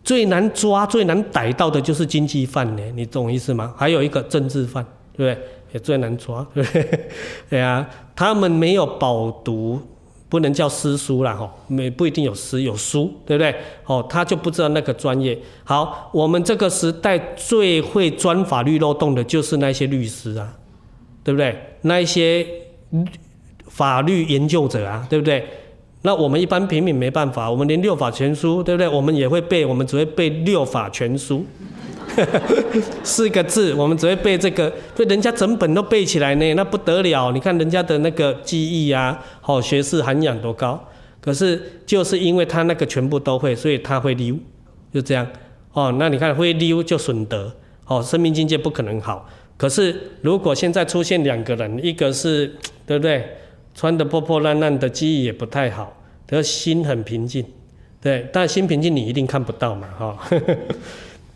[0.02, 3.74] 最难抓、最难逮到的就是经济犯呢，你懂意思吗？
[3.76, 4.84] 还有一个政治犯。
[5.12, 5.48] 对不对？
[5.72, 7.10] 也最难抓，对不对？
[7.50, 7.86] 对啊，
[8.16, 9.78] 他们没有饱读，
[10.30, 13.52] 不能叫诗书啦，哈，没不一定有诗有书，对不对？
[13.84, 15.36] 哦，他就不知道那个专业。
[15.64, 20.56] 好，我们这个时代最会钻法律漏洞的就是那些律师啊，
[21.24, 21.58] 对不对？
[21.82, 22.46] 那一些
[23.66, 25.44] 法律研究者啊，对不对？
[26.02, 28.88] 那我们一般平民没办法，我们连六法全书，对不对？
[28.88, 31.44] 我们也会背，我们只会背六法全书。
[33.04, 37.30] 四个字，我们只会背这个，所以人家整本都背起来呢，那不得了。
[37.32, 40.88] 你看人家的那个记忆啊，好学识涵养多高。
[41.20, 44.34] 可是就是因为他那个全部都会，所以他会溜，
[44.92, 45.26] 就这样。
[45.72, 47.54] 哦，那你看会溜就损德，
[47.86, 49.28] 哦，生命境界不可能好。
[49.56, 52.56] 可是如果现在出现两个人，一个是
[52.86, 53.36] 对不对，
[53.74, 55.94] 穿得破破烂烂的，记忆也不太好，
[56.26, 57.44] 得心很平静，
[58.00, 60.18] 对，但心平静你一定看不到嘛，哈。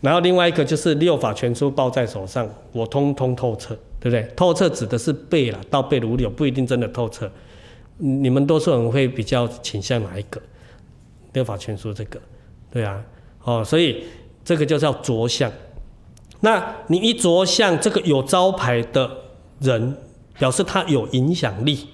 [0.01, 4.23] 然后另外一个就是六法全书抱在手上，我通通透彻，对不对？
[4.35, 7.29] 透彻指的是背了，倒背如流，不一定真的透彻。
[7.97, 10.41] 你们多数人会比较倾向哪一个？
[11.33, 12.19] 六法全书这个，
[12.71, 13.03] 对啊，
[13.43, 14.03] 哦，所以
[14.43, 15.51] 这个就叫着相。
[16.41, 19.09] 那你一着相，这个有招牌的
[19.59, 19.97] 人，
[20.37, 21.87] 表示他有影响力。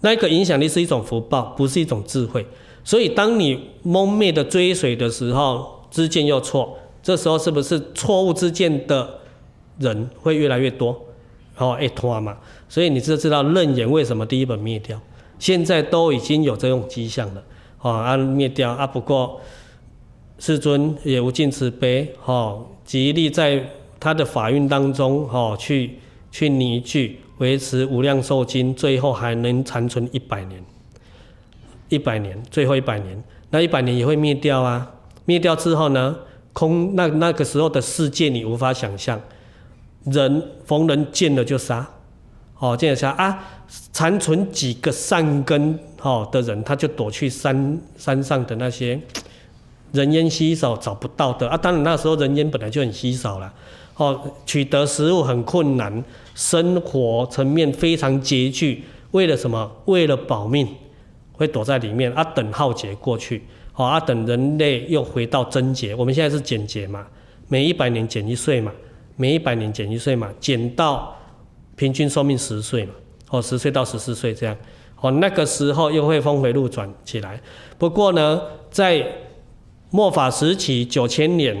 [0.00, 2.46] 那个影响力是一种福报，不是一种智慧。
[2.84, 9.08] 所以当你蒙昧的追随的时候，知见又错，这时候是不是错误之见的
[9.78, 11.00] 人会越来越多？
[11.56, 12.36] 哦，哎，拖嘛。
[12.68, 15.00] 所以你就知道《楞严》为什么第一本灭掉。
[15.38, 17.44] 现在都已经有这种迹象了，
[17.80, 19.40] 哦，啊灭掉啊，不过
[20.40, 23.64] 世尊也无尽慈悲，哦，极力在
[24.00, 26.00] 他的法运当中，哦，去
[26.32, 30.60] 去凝聚维持无量寿经，最后还能残存一百年，
[31.88, 34.90] 一百年，最后一百年，那一百年也会灭掉啊，
[35.24, 36.16] 灭掉之后呢，
[36.56, 39.20] 空那那个时候的世界你无法想象，
[40.04, 41.86] 人逢人见了就杀。
[42.58, 43.38] 哦，见了杀啊，
[43.92, 48.98] 残存几个善根哦的人，他就躲去山山上的那些
[49.92, 51.58] 人烟稀少找不到的啊。
[51.58, 53.52] 当然那时候人烟本来就很稀少了，
[53.96, 56.02] 哦，取得食物很困难，
[56.34, 58.84] 生活层面非常拮据。
[59.10, 59.70] 为了什么？
[59.84, 60.66] 为了保命，
[61.32, 63.44] 会躲在里面啊，等浩劫过去，
[63.76, 65.94] 哦啊，等人类又回到贞洁。
[65.94, 67.06] 我们现在是减劫嘛，
[67.48, 68.72] 每一百年减一岁嘛，
[69.16, 71.14] 每一百年减一岁嘛，减到。
[71.78, 72.92] 平均寿命十岁嘛，
[73.28, 74.56] 哦，十岁到十四岁这样，
[74.98, 77.38] 哦，那个时候又会峰回路转起来。
[77.76, 78.40] 不过呢，
[78.70, 79.06] 在
[79.90, 81.54] 末法时期九千年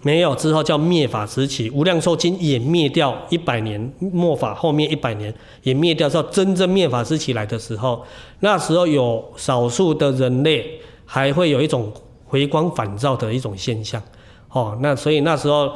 [0.00, 5.34] 没有之后叫灭法时期，无量寿经也灭掉一百年，末法后面一百年
[5.64, 8.02] 也灭掉之后，真正灭法时期来的时候，
[8.40, 11.90] 那时候有少数的人类还会有一种
[12.26, 14.02] 回光返照的一种现象，
[14.50, 15.72] 哦，那所以那时候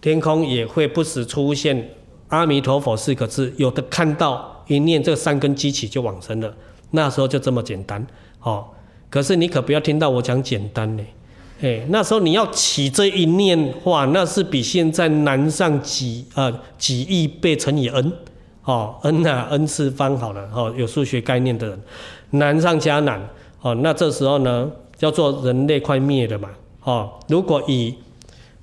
[0.00, 1.90] 天空也会不时出现。
[2.28, 6.52] 阿弥陀佛四个字，有的看到一念这三根激起就往生了，
[6.90, 8.04] 那时候就这么简单。
[8.40, 8.64] 哦。
[9.08, 11.04] 可是你可不要听到我讲简单呢，
[11.60, 18.12] 哎，那时候你要起这一念话，那是比现在难上几呃几亿倍乘以 n
[18.64, 20.48] 哦，n 啊 n 次方好了。
[20.52, 21.80] 哦，有数学概念的人
[22.30, 23.20] 难上加难。
[23.64, 23.74] 哦。
[23.74, 26.50] 那这时候呢，叫做人类快灭了嘛
[26.84, 27.12] 哦。
[27.28, 27.96] 如果以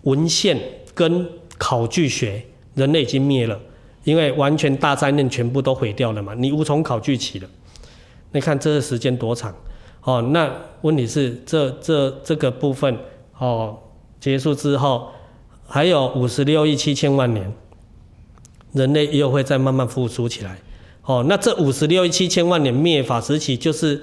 [0.04, 0.58] 文献
[0.96, 2.46] 跟考据学。
[2.74, 3.60] 人类已经灭了，
[4.06, 7.50] 因为完全大灾难全部都毁掉了嘛，你无从考据起了。
[8.32, 9.54] 你看这个时间多长？
[10.06, 10.50] 哦，那
[10.80, 12.98] 问题是这这这个部分
[13.38, 13.78] 哦
[14.22, 15.10] 结束之后，
[15.68, 17.54] 还有五十六亿七千万年，
[18.72, 20.58] 人类又会再慢慢复苏起来。
[21.04, 24.02] 哦，那这五十六亿七千万年灭法时期就是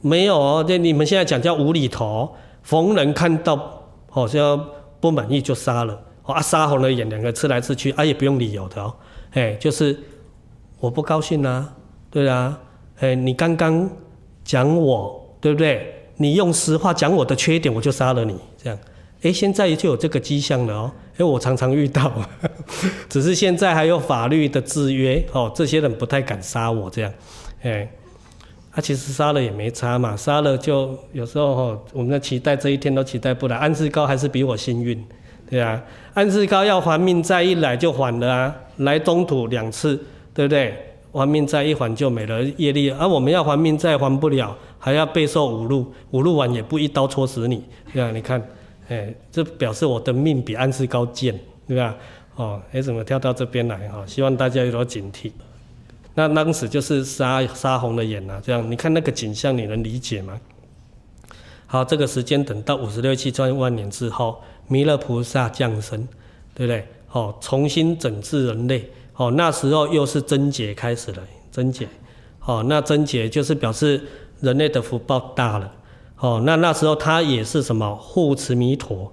[0.00, 4.66] 没有哦，这你们现在讲叫无厘头，逢人看到好像
[5.00, 6.02] 不满意就杀了。
[6.22, 8.94] 啊，杀红了眼，两个吃来吃去，啊，也不用理由的哦，
[9.32, 9.98] 哎，就是
[10.78, 11.74] 我不高兴啊，
[12.08, 12.56] 对啊，
[13.00, 13.90] 哎，你刚刚
[14.44, 15.92] 讲我，对不对？
[16.18, 18.78] 你用实话讲我的缺点，我就杀了你，这样，
[19.22, 22.50] 哎，现在就有这个迹象了哦，哎，我常常遇到，呵 呵
[23.08, 27.12] 只是现在还有法律的制约哦，这些人不太敢杀我这样，
[27.62, 27.90] 哎，
[28.80, 35.04] 其实杀了也没差嘛，杀了就有时候哦，我们的期待这一天都期待不来，安世高还是比我幸运。
[35.48, 35.82] 对啊，
[36.14, 39.96] 安世高要还命债一来就还了啊，来东土两次，
[40.32, 40.74] 对不对？
[41.12, 48.40] 还命债一还就没了业力，而、我们要还命债还不了，还要备受侮辱，侮辱完也不一刀戳死你，对啊，你看，
[48.88, 51.36] 哎，这表示我的命比安世高贱，
[51.66, 51.96] 对吧？
[52.36, 54.04] 哦，哎，怎么跳到这边来哈？
[54.06, 55.32] 希望大家有所警惕。
[56.14, 60.40] 那当时就是杀杀红了眼啊，这样你看那个景象，你能理解吗？
[61.66, 64.40] 好，这个时间等到五十六七千万年之后。
[64.72, 66.06] 弥勒菩萨降生，
[66.54, 66.86] 对不对？
[67.10, 68.88] 哦，重新整治人类。
[69.16, 71.18] 哦，那时候又是贞节开始了，
[71.50, 71.88] 贞节。
[72.44, 74.00] 哦，那贞节就是表示
[74.38, 75.72] 人类的福报大了。
[76.20, 79.12] 哦，那那时候他也是什么护持弥陀，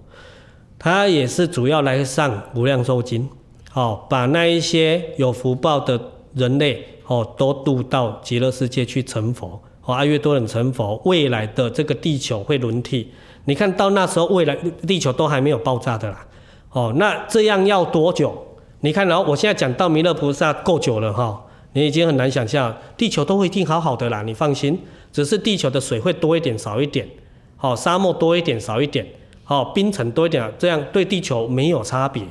[0.77, 3.27] 他也是主要来上无量寿经。
[3.73, 5.99] 哦，把那一些有福报的
[6.37, 9.61] 人类，哦，都渡到极乐世界去成佛。
[9.83, 13.09] 哦，阿越多人成佛，未来的这个地球会轮替。
[13.45, 14.55] 你看到那时候，未来
[14.85, 16.27] 地球都还没有爆炸的啦，
[16.71, 18.45] 哦，那这样要多久？
[18.81, 24.77] 你看，然后我现在讲到弥勒菩萨够久了哈，你已经很难想象，地球都会一定好好的啦，你放心，
[25.13, 27.07] 只是地球的水会多一点少一点，
[27.55, 29.07] 好，沙漠多一点少一点，
[29.45, 32.21] 好，冰层多一点，这样对地球没有差别，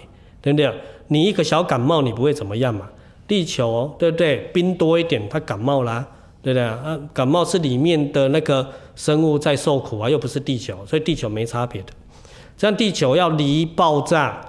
[0.42, 0.70] 对不对？
[1.08, 2.88] 你一个小感冒，你不会怎么样嘛？
[3.26, 4.50] 地球，对不对？
[4.52, 6.06] 冰多一点，它感冒啦，
[6.42, 6.98] 对不对啊？
[7.12, 11.88] 感冒是里面的那个生物在受苦啊，又不是地球，所以地球没差别的。
[12.56, 14.40] 这样地球要离爆炸、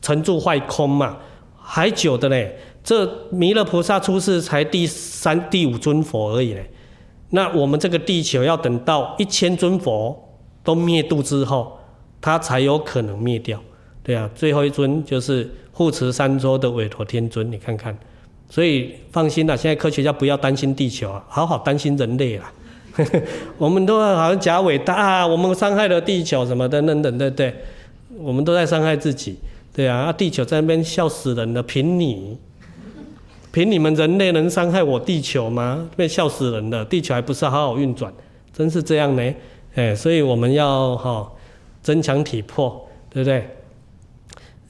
[0.00, 1.18] 成住坏空嘛，
[1.56, 2.58] 还久的嘞。
[2.82, 6.68] 这弥勒菩萨出世才第三、第五尊佛而已嘞。
[7.30, 11.78] 那我们这个地球要等到一千尊佛都灭度之后，
[12.20, 13.60] 它才有可能灭掉。
[14.02, 17.96] 对啊，最后一尊就是护持三洲的韦陀天尊，你看看。
[18.52, 22.52] 所以放心了，现在科学家不要担心地球啊，好好担心人类啊。
[23.56, 27.54] 我们都好像假伟大啊，我们伤害了地球什么的等等，对不对？
[28.18, 29.38] 我们都在伤害自己，
[29.72, 30.00] 对啊。
[30.00, 32.36] 啊，地球在那边笑死人了，凭你，
[33.52, 35.88] 凭你们人类能伤害我地球吗？
[35.96, 38.12] 被笑死人了，地球还不是好好运转，
[38.52, 39.34] 真是这样呢。
[39.76, 41.26] 哎，所以我们要哈
[41.82, 43.48] 增强体魄，对不对？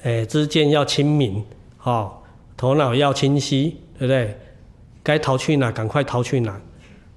[0.05, 1.43] 哎，知见要清明，
[1.79, 2.21] 哈。
[2.57, 4.37] 头脑要清晰，对不对？
[5.03, 6.61] 该逃去哪，赶快逃去哪。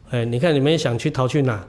[0.09, 1.65] 哎，你看你们想去逃去哪？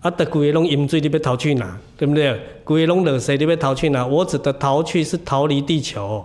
[0.00, 1.78] 啊，的鬼龙饮醉，你要逃去哪？
[1.96, 2.38] 对不对？
[2.62, 3.36] 鬼龙惹谁？
[3.36, 4.06] 你要逃去哪？
[4.06, 6.24] 我指的逃去是逃离地球，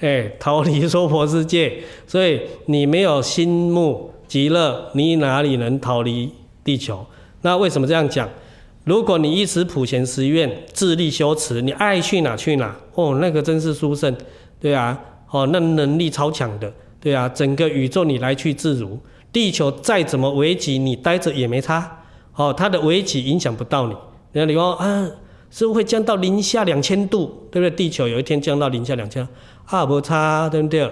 [0.00, 1.82] 哎，逃离娑婆世界。
[2.06, 6.30] 所以你没有心目极乐，你哪里能逃离
[6.62, 7.06] 地球？
[7.42, 8.28] 那为什么这样讲？
[8.84, 12.76] 如果你一时普贤十愿，自力修持，你爱去哪去哪。
[12.94, 14.14] 哦，那个真是殊胜，
[14.60, 15.00] 对啊。
[15.34, 18.96] 哦，那能力超强的，对啊，整个宇宙你来去自如，
[19.32, 22.04] 地球再怎么危急，你待着也没差。
[22.36, 23.96] 哦，它的危急影响不到你。
[24.30, 25.10] 那你说啊，
[25.50, 27.48] 是不会降到零下两千度？
[27.50, 27.70] 对不对？
[27.76, 29.26] 地球有一天降到零下两千，
[29.64, 30.88] 啊，不差，对不对？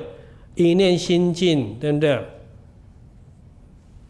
[0.56, 2.19] 一念心净，对不对？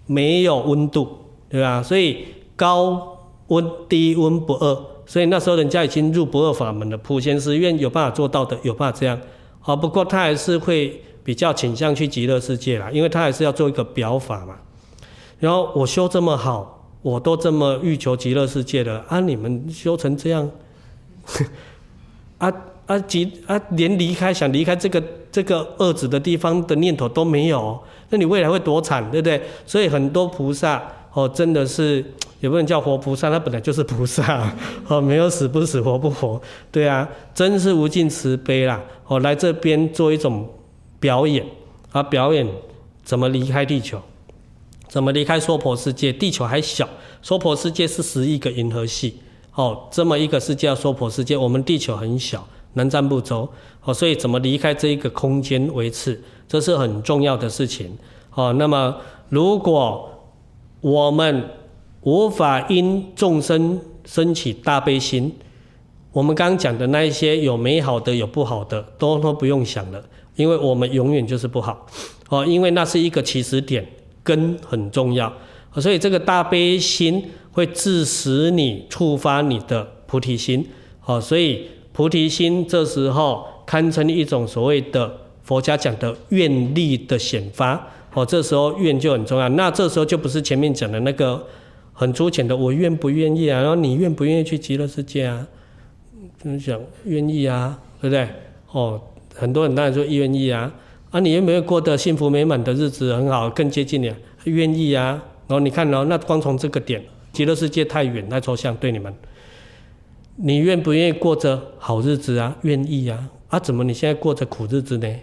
[0.07, 1.09] 没有温度，
[1.51, 1.83] 对吧？
[1.83, 2.25] 所以
[2.57, 3.19] 高
[3.49, 6.97] 温低温不二，所以那时候人家已经入不二法门了。
[6.97, 9.21] 普贤寺院有办法做到的，有办法这样。
[9.63, 14.57] 好，不过他还是会比较倾向去极乐世界啦，因为他还是要做一个表法嘛。
[15.39, 20.51] 然后我修这么好，我都这么欲求极乐世界了，啊，你们修成这样，
[22.39, 22.53] 啊
[22.87, 27.81] 啊极啊，连离开想离开这个这个恶质的地方的念头都没有，
[28.11, 29.41] 那你未来会多惨，对不对？
[29.65, 30.83] 所以很多菩萨
[31.13, 32.05] 哦，真的是。
[32.41, 34.53] 也不能叫活菩萨，他本来就是菩萨，
[34.89, 40.53] 哦，没有死不死，活不活，对啊，真是无尽慈悲啦，哦，来这边做一种
[40.99, 41.47] 表演，
[41.93, 42.45] 啊，表演
[43.05, 44.03] 怎么离开地球，
[44.89, 46.89] 怎么离开娑婆世界，地球还小，
[47.23, 49.21] 娑婆世界是十亿个银河系，
[49.55, 53.49] 哦，这么一个世界叫娑婆世界，我们地球很小，南赡部洲，
[53.85, 57.97] 哦，所以怎么离开这一个空间维持，这是很重要的事情，
[58.35, 58.97] 哦，那么
[59.29, 60.11] 如果
[60.83, 61.49] 我们
[62.03, 65.33] 无法因众生生起大悲心，
[66.13, 70.05] 我们刚刚讲的那一些有美好的有不好的，都都不用想了，
[70.35, 71.87] 因为我们永远就是不好，
[72.29, 73.87] 哦，因为那是一个起始点，
[74.25, 75.33] 根很重要，
[75.77, 80.67] 所以这个大悲心会致使你触发你的菩提心，
[81.07, 91.47] 哦，所以菩提心这时候堪称一种所谓的佛家讲的愿力的显发，哦，这时候愿就很重要，那这时候就不是前面讲的那个。
[91.95, 93.61] 很粗浅的，我愿不愿意啊？
[93.61, 95.47] 然后你愿不愿意去极乐世界啊？
[96.43, 98.27] 就是想愿意啊，对不对？
[98.73, 98.99] 哦，
[99.35, 100.73] 很多人当然说愿意啊。
[101.11, 104.11] 啊，你有没有过得幸福美满的日子，很好，更接近你？
[104.45, 105.23] 愿意啊。
[105.47, 109.15] 然后你看哦，那光从这个点，极乐世界太远太抽象，对你们，
[110.37, 112.57] 你愿不愿意过着好日子啊？
[112.63, 113.29] 愿意啊。
[113.49, 115.15] 啊，怎么你现在过着苦日子呢？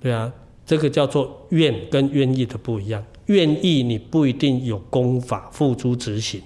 [0.00, 0.32] 对啊，
[0.66, 3.04] 这个叫做愿跟愿意的不一样。
[3.26, 6.42] 愿意，你不一定有功法付诸执行。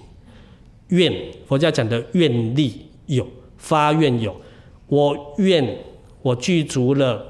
[0.89, 1.13] 愿，
[1.45, 3.27] 佛家讲的愿力有，
[3.57, 4.35] 发愿有。
[4.87, 5.77] 我愿，
[6.21, 7.23] 我具足了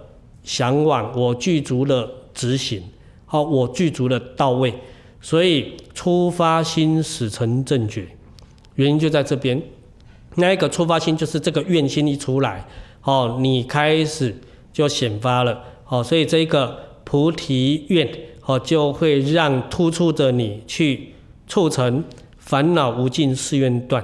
[0.44, 2.82] 向往，我具足了执行，
[3.26, 4.74] 好，我具足了到位。
[5.20, 8.08] 所以出发心始成正觉，
[8.76, 9.62] 原因就在这边。
[10.36, 12.66] 那一个出发心就是这个愿心一出来，
[13.04, 14.34] 哦，你开始
[14.72, 18.10] 就显发了，哦，所以这个菩提愿。
[18.46, 21.14] 哦，就会让突出的你去
[21.46, 22.04] 促成
[22.40, 24.04] 烦恼无尽誓愿断。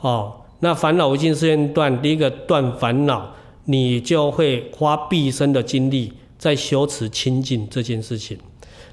[0.00, 3.34] 哦，那烦恼无尽誓愿断，第一个断烦恼，
[3.66, 8.38] 你就会花毕生的精力在修持清净这件事情。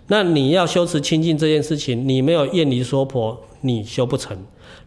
[0.07, 4.37] 那你要修持清净这件事情，你没有厌离娑婆，你修不成。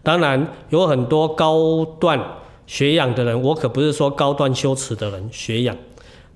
[0.02, 2.22] 当然有很多高段
[2.66, 5.74] 学养的人，我可不是说高段修持的人学养，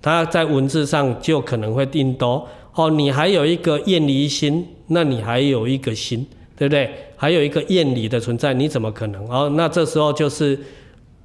[0.00, 2.46] 他在文字上就可能会定多。
[2.74, 6.90] 哦，你还有一个厌离心，那你还有一个心，对不对？
[7.16, 9.26] 还有一个厌离的存在，你怎么可能？
[9.30, 10.58] 哦，那这时候就是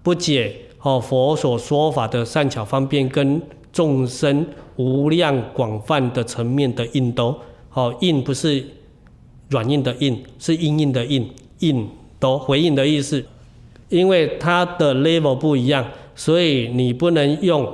[0.02, 3.42] 不解哦佛所说法的善巧方便跟
[3.74, 4.46] 众生
[4.78, 7.38] 无量广泛的层面的印多，
[7.74, 8.64] 哦印不是
[9.50, 11.30] 软硬的印，是硬硬的印，
[11.60, 11.88] 印
[12.20, 13.24] 多回应的意思。
[13.90, 15.86] 因为它的 level 不一样，
[16.16, 17.70] 所以你不能用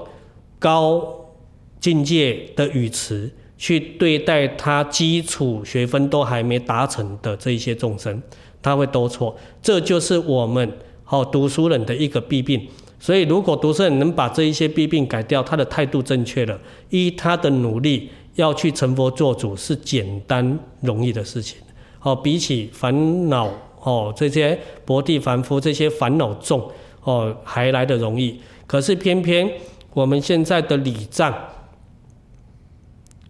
[0.59, 1.31] 高
[1.79, 8.21] 境界的语词去对待他基础学分都还没达成的这一些众生，
[8.61, 9.35] 他会都错。
[9.61, 12.67] 这就是我们好读书人的一个弊病。
[12.99, 16.59] 所以，如果读书人能把这一些弊病改掉，他的态度正确了，
[16.89, 21.59] 依他的努力要去成佛做主，是简单容易的事情。
[21.99, 23.51] 好，比起烦恼。
[23.83, 26.69] 哦，这些薄地凡夫，这些烦恼重
[27.03, 28.37] 哦，还来得容易。
[28.65, 29.49] 可是偏偏
[29.97, 31.33] 我们现在的礼障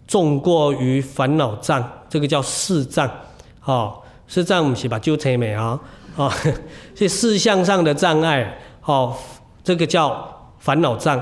[0.05, 3.09] 重过于烦恼障，这个叫事障。
[3.63, 5.79] 哦，事障不是把纠缠美啊，
[6.17, 6.29] 哦，
[6.93, 8.57] 是事项上的障碍。
[8.83, 9.15] 哦，
[9.63, 11.17] 这个叫烦恼障。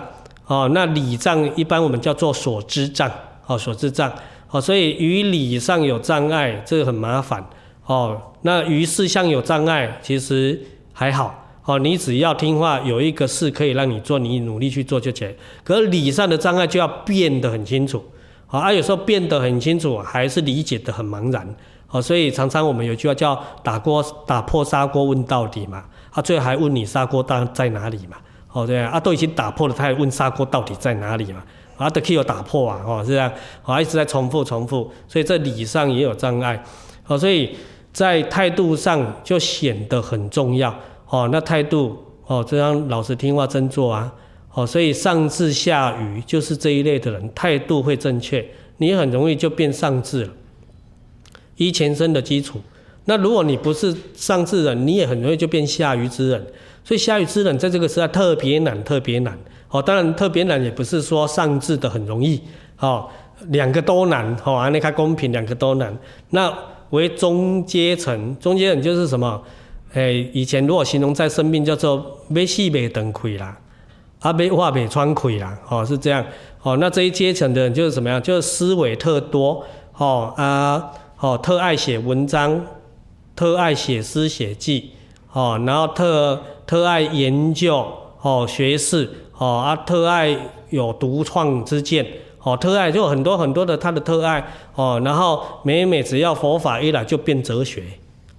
[0.48, 3.12] 哦，那礼障一般我们叫做所知障。
[3.46, 4.12] 哦，所知障。
[4.50, 7.48] 哦，所以于礼上有障碍，这个很麻烦。
[7.86, 10.60] 哦，那于事项有障碍，其实
[10.92, 11.45] 还好。
[11.66, 15.34] 哦，你只要听话，有一个事可以让你做，你努力去做就行。
[15.64, 18.04] 可是理上的障碍就要变得很清楚。
[18.46, 21.56] 好，啊，有时候变得很清楚，还是理解得很茫然。
[21.90, 25.84] 哦，所以常常我们有句话叫打锅打破砂锅问到底嘛。
[26.12, 28.18] 啊，最后还问你砂锅到在哪里嘛？
[28.52, 31.44] 哦，对啊，啊，都已经打破了，他还问砂锅到底在哪里嘛？
[31.78, 33.32] 啊，都可以有打破啊，哦，是这样。
[33.64, 36.64] 啊，一直在重复重复，所以这理上也有障碍。
[37.08, 37.56] 哦，所以。
[37.96, 40.76] 在态度上就显得很重要
[41.10, 44.14] 哦，那态度哦，这样老实听话真做啊，
[44.54, 48.46] 哦，所以上智下愚就是这一类的人，态度会正确，
[48.78, 50.32] 你很容易就变上智了。
[51.58, 52.60] 依前身的基础，
[53.06, 56.46] 那如果你不是上智人，你也很容易就变下愚之人。
[56.84, 59.38] 所以下愚之人在这个时代特别难，特别难。
[59.70, 62.42] 哦，当然特别难也不是说上智的很容易，
[62.80, 63.08] 哦，
[63.50, 65.98] 两个都难，哦，那看公平，两个都难。
[66.30, 66.54] 那
[66.90, 69.42] 为中阶层，中阶层就是什么？
[69.96, 73.58] 诶，以前如果形容在生命叫做没戏没灯亏啦，
[74.20, 76.24] 啊没话没穿亏啦，哦是这样，
[76.62, 78.22] 哦那这一阶层的人就是什么样？
[78.22, 79.64] 就是思维特多，
[79.98, 82.62] 哦啊，哦特爱写文章，
[83.38, 84.92] 特爱写诗写记，
[85.32, 87.88] 哦然后特特爱研究，
[88.22, 90.38] 哦学识，哦啊特爱
[90.72, 92.06] 有独创之见。
[92.44, 94.46] 哦，特爱就很多很多的他的特爱
[94.76, 97.82] 哦，然后每每只要佛法一来就变哲学，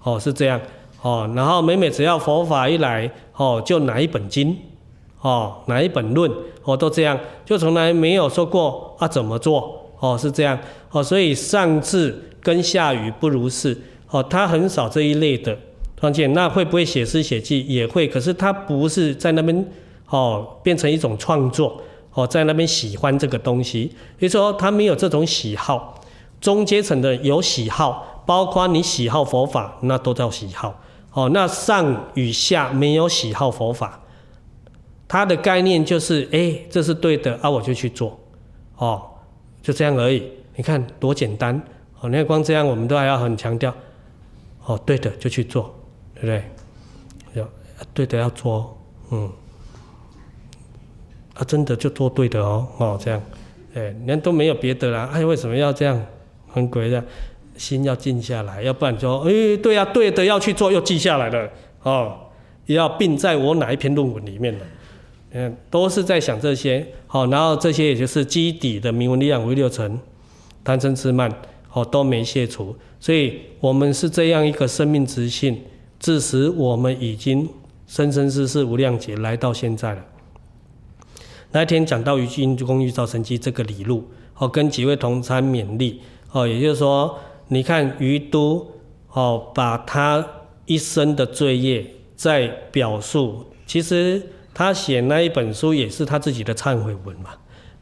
[0.05, 0.61] 哦是这样，
[1.07, 4.57] 哦然后每每只要佛法一来，哦就拿一本经，
[5.21, 6.29] 哦拿一本论，
[6.65, 10.59] 哦都这样，就从来没有说过啊怎么做，哦是这样，
[10.91, 13.79] 哦所以上智跟下愚不如是，
[14.11, 15.57] 哦他很少这一类的，
[16.01, 19.65] 况且那会不会写诗写记也会，可是他不是在那边
[20.09, 21.81] 哦变成一种创作。
[22.19, 26.01] 哦，在那边喜欢这个东西，也就是说他没有这种喜好。
[26.41, 30.81] 中阶层的有喜好，包括你喜好佛法，那都叫喜好。
[31.17, 34.03] 哦，那上与下没有喜好佛法，
[35.09, 38.21] 它的概念就是，哎，这是对的啊，我就去做。
[38.77, 39.01] 哦，
[39.63, 40.23] 就这样而已。
[40.57, 41.59] 你看多简单。
[42.01, 43.75] 哦，你看光这样，我们都还要很强调。
[44.67, 45.75] 哦，对的就去做，
[46.17, 46.45] 对不对？
[47.33, 47.49] 要
[47.95, 48.77] 对的要做，
[49.11, 49.33] 嗯。
[51.33, 53.23] 啊，真的就做对的哦，哦这样，
[53.73, 55.99] 哎，人都没有别的啦，哎，为什么要这样？
[56.53, 57.03] 很鬼的，
[57.57, 61.49] 心要静下来，要不然就，哎，对呀、啊，对的要去做，又记下来了，
[61.83, 62.17] 哦，
[62.67, 64.61] 也要并在我哪一篇论文里面了，
[65.33, 69.99] 嗯，都是在想这些，好，然后这些也就是基底的名闻利养为六层，
[70.65, 71.33] 贪嗔痴慢，
[71.73, 75.61] 哦都没卸除，所以我们是这样一个生命之性，
[75.99, 77.49] 致使我们已经
[77.87, 80.05] 生生世世无量劫来到现在了。
[81.53, 84.05] 那天讲到于因功欲造神机这个理路，
[84.37, 86.01] 哦，跟几位同参勉励，
[86.33, 88.67] 哦，也就是说，你看于都，
[89.13, 90.27] 哦，把他
[90.65, 91.87] 一生的罪业
[92.17, 94.21] 在表述，其实
[94.53, 97.31] 他写那一本书也是他自己的忏悔文嘛，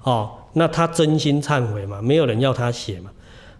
[0.02, 3.10] 哦，那他真心忏悔嘛，没有人要他写嘛，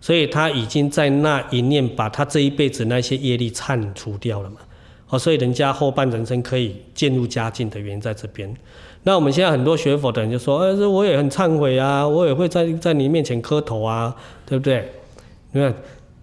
[0.01, 4.57] 所以他已经在那一念把他这一辈子那些业力忏除掉了嘛，
[5.09, 8.55] 哦，所以人家后半人生可以渐入佳境的原因在这边。
[9.05, 14.15] 那我们现在很多学佛的人就说：“哎，这我也很忏悔啊，我也会在在你面前磕头啊，
[14.47, 14.91] 对不对？
[15.55, 15.73] 你看，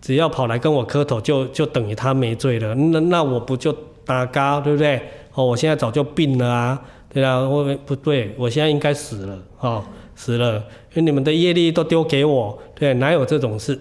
[0.02, 2.76] 只要跑来跟我磕头就，就等于他没罪了。
[2.76, 3.74] 那那我不就
[4.06, 5.02] 打嘎，对不对？
[5.34, 6.82] 哦，我现在早就病了啊，
[7.14, 9.82] 对啊，我不对，我现在应该死了，哦，
[10.14, 10.58] 死了，
[10.94, 13.80] 因为你们的业力都丢给我，对，哪有这种事？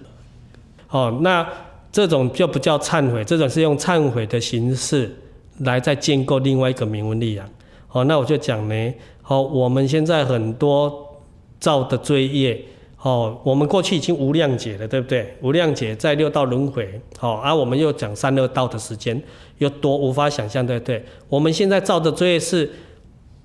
[0.90, 1.44] 哦，那
[1.90, 5.12] 这种就不叫忏悔，这种是用忏悔的形式
[5.58, 7.44] 来再建构另外一个名闻利养。”
[7.90, 8.94] 哦，那我就讲呢，
[9.26, 11.20] 哦，我们现在很多
[11.58, 12.64] 造的罪业，
[13.02, 15.34] 哦，我们过去已经无量劫了，对不对？
[15.40, 19.20] 无量劫在六道轮回，好，而我们又讲三六道的时间
[19.58, 21.04] 又多，无法想象，对不对？
[21.28, 22.70] 我们现在造的罪是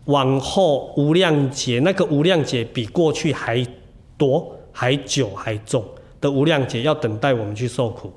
[0.06, 3.66] 往后无量劫，那个无量劫比过去还
[4.18, 5.84] 多、还久、还重
[6.20, 8.12] 的无量劫，要等待我们去受苦。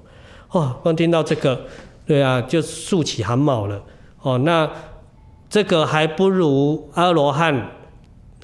[0.50, 1.60] 哦，光听到这个，
[2.06, 3.82] 对啊，就竖起汗毛了。
[4.22, 4.68] 哦，那。
[5.50, 7.70] 这个还不如阿罗汉，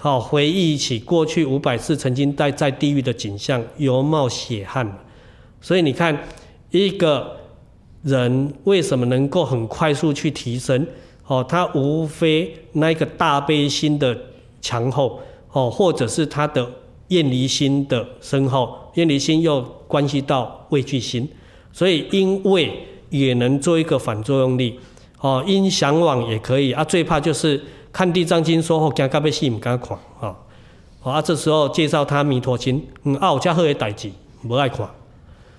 [0.04, 4.86] 好回忆起过去五百次曾经待在地狱的景象，犹冒血汗。
[5.62, 6.28] 所以你看，
[6.70, 7.34] 一个
[8.02, 10.86] 人为什么能够很快速去提升？
[11.26, 14.14] 哦，他无非那个大悲心的
[14.60, 15.20] 强厚，
[15.52, 16.70] 哦，或者是他的
[17.08, 18.76] 厌离心的深厚。
[18.96, 21.26] 厌离心又关系到畏惧心，
[21.72, 22.70] 所以因为
[23.08, 24.78] 也能做一个反作用力。
[25.20, 27.58] 哦，因向往也可以啊，最怕就是
[27.94, 30.34] 看《地藏经》说后，惊到要死唔敢看，哦，
[31.04, 34.10] 啊，这时候介绍他《弥陀经》，嗯，啊，有这好的代志，
[34.42, 34.90] 不爱看，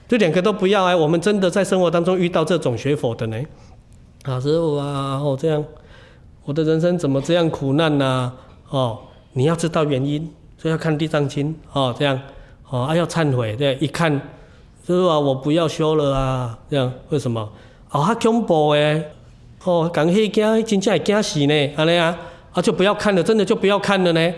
[0.10, 0.94] 这两个都不要哎。
[0.94, 3.42] 我们真的在生活当中遇到这种学佛的呢，
[4.24, 5.64] 啊，师傅啊，哦，这样，
[6.44, 8.06] 我的人生怎么这样苦难呢？
[8.06, 8.34] 啊？
[8.70, 9.00] 哦，
[9.32, 12.20] 你要知道原因，所以要看《地藏经》哦，这样，
[12.70, 14.12] 哦，啊，要忏悔，对，一看，
[14.86, 17.50] 师父啊，我不要修了啊，这样，为什么？
[17.92, 19.12] 哦，他恐怖诶。
[19.66, 22.16] 哦，讲迄惊，真正会惊死呢，安尼啊，
[22.54, 24.34] 啊就不要看了，真的就不要看了呢。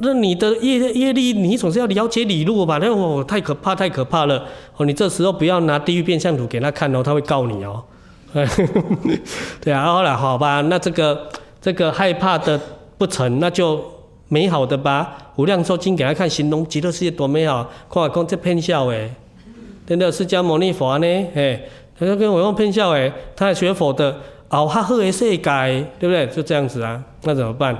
[0.00, 2.78] 那你的业业力，你总是要了解理路吧？
[2.78, 4.44] 那哦，太可怕，太可怕了。
[4.76, 7.82] 哦，你这时候不要拿地狱变相图给他看哦，他会告你哦。
[9.62, 11.26] 对啊，后来好吧，那这个
[11.62, 12.60] 这个害怕的
[12.98, 13.82] 不成，那就
[14.28, 15.16] 美好的吧。
[15.36, 19.10] 无量寿经给他看，形容极乐世界多美好，看我讲这骗笑诶，
[19.86, 21.06] 真的释迦牟尼佛呢？
[21.34, 21.58] 哎，
[21.98, 24.14] 他说跟我用骗笑诶，他还学佛的。
[24.48, 25.36] 哦，他喝的世界，
[25.98, 26.26] 对不对？
[26.28, 27.76] 就这样子啊，那怎么办？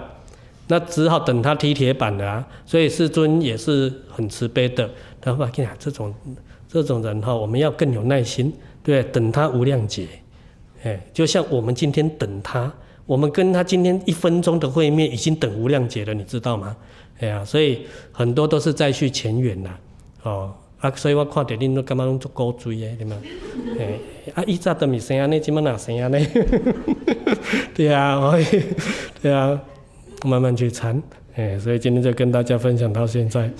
[0.68, 2.44] 那只好等他踢铁板了啊。
[2.64, 4.90] 所以世尊也是很慈悲的，
[5.20, 6.12] 他说：“跟你讲，这种
[6.68, 8.52] 这种人哈，我们要更有耐心，
[8.82, 9.02] 对？
[9.05, 10.09] 等他无量劫，
[10.82, 12.72] 哎，就像我们今天等他，
[13.06, 16.76] 我们跟他今天一分钟的会面，已经等无量劫了，你知道吗？
[17.20, 19.70] 哎呀，所以很多都是再续前缘呐，
[20.24, 20.52] 哦。”
[20.87, 23.17] 啊，所以我看到恁都感觉拢足古锥诶，对吗？
[23.79, 23.99] 诶，
[24.35, 26.27] 啊，以前都没生安尼，怎么哪生安尼？
[27.75, 28.21] 对啊，
[29.21, 29.61] 对啊，
[30.25, 31.03] 慢慢去参，
[31.35, 33.51] 诶，所以今天就跟大家分享到现在。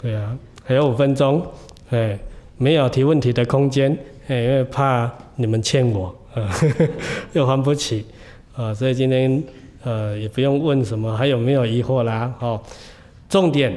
[0.00, 1.44] 对啊，还有五分钟，
[1.90, 2.18] 诶，
[2.56, 3.96] 没有提问题的空间，
[4.28, 6.48] 诶，因为怕你们欠我，呃，
[7.34, 8.06] 又还不起，
[8.56, 9.42] 啊，所以今天
[9.82, 12.32] 呃也不用问什么，还有没有疑惑啦？
[12.40, 12.60] 哦，
[13.28, 13.76] 重点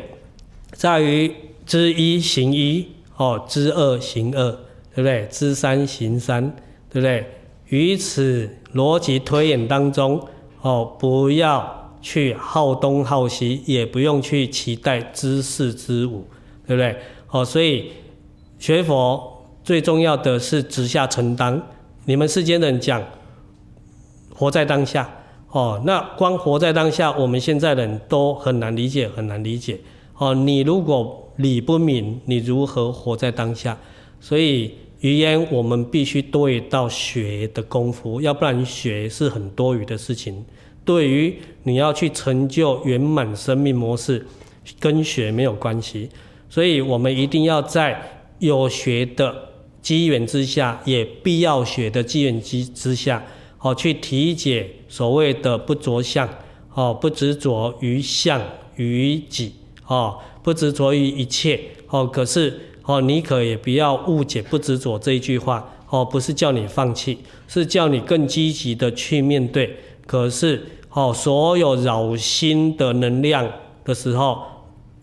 [0.72, 1.30] 在于。
[1.68, 2.88] 知一行一，
[3.18, 4.52] 哦，知二行二，
[4.96, 5.28] 对不对？
[5.30, 6.56] 知三行三，
[6.90, 7.26] 对不对？
[7.68, 10.26] 于此逻辑推演当中，
[10.62, 16.26] 哦，不要去好东好西，也不用去期待知四知五，
[16.66, 16.96] 对不对？
[17.30, 17.92] 哦，所以
[18.58, 21.62] 学佛最重要的是直下承担。
[22.06, 23.04] 你们世间人讲
[24.34, 25.10] 活在当下，
[25.52, 29.78] 哦，那光活在当下，我们现在人都很难理解，很难理解。
[30.18, 33.78] 哦，你如果理不明，你如何活在当下？
[34.20, 40.44] 所以语言我们必须多一道学的功夫，要不然学是很多余的事情。
[40.84, 44.26] 对于你要去成就圆满生命模式，
[44.80, 46.10] 跟学没有关系。
[46.50, 48.02] 所以我们一定要在
[48.40, 49.50] 有学的
[49.82, 53.24] 机缘之下，也必要学的机缘之之下，
[53.58, 56.28] 好去体解所谓的不着相，
[56.74, 58.42] 哦，不执着于相
[58.78, 59.54] 于己，
[59.86, 60.18] 哦。
[60.48, 61.60] 不执着于一切，
[61.90, 67.18] 哦，可是哦，你可也不要误解不执着这一句话，哦，不是叫你放弃，
[67.50, 69.76] 是叫你更积极的去面对。
[70.06, 73.46] 可是哦，所有扰心的能量
[73.84, 74.42] 的时候，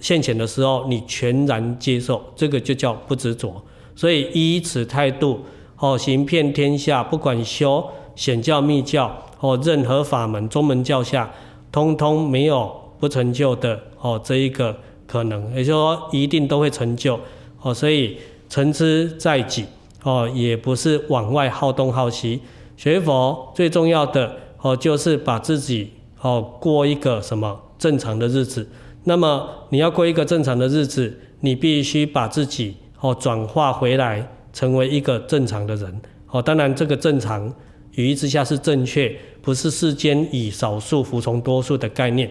[0.00, 3.62] 现前的时候，你全然接受，这个就叫不执着。
[3.94, 5.40] 所以依此态度，
[5.76, 11.30] 哦，行遍天下，不管修显教密教，哦，任何法门宗门教下，
[11.70, 14.74] 通通没有不成就的，哦，这一个。
[15.06, 17.20] 可能，也就是说一定都会成就，
[17.60, 18.16] 哦，所以
[18.48, 19.66] 成之在己，
[20.02, 22.40] 哦，也不是往外好东好西。
[22.76, 28.68] 学佛最重要的，哦，就是把自己，哦，过一个什么正常的日子。
[29.04, 36.00] 那么你要过一个正常的日子，你必须把自己，哦，转化回来，成为一个正常的人。
[36.30, 37.52] 哦，当然这个正常
[37.92, 42.30] 语义之下是正确，不是世间以少数服从多数的概念。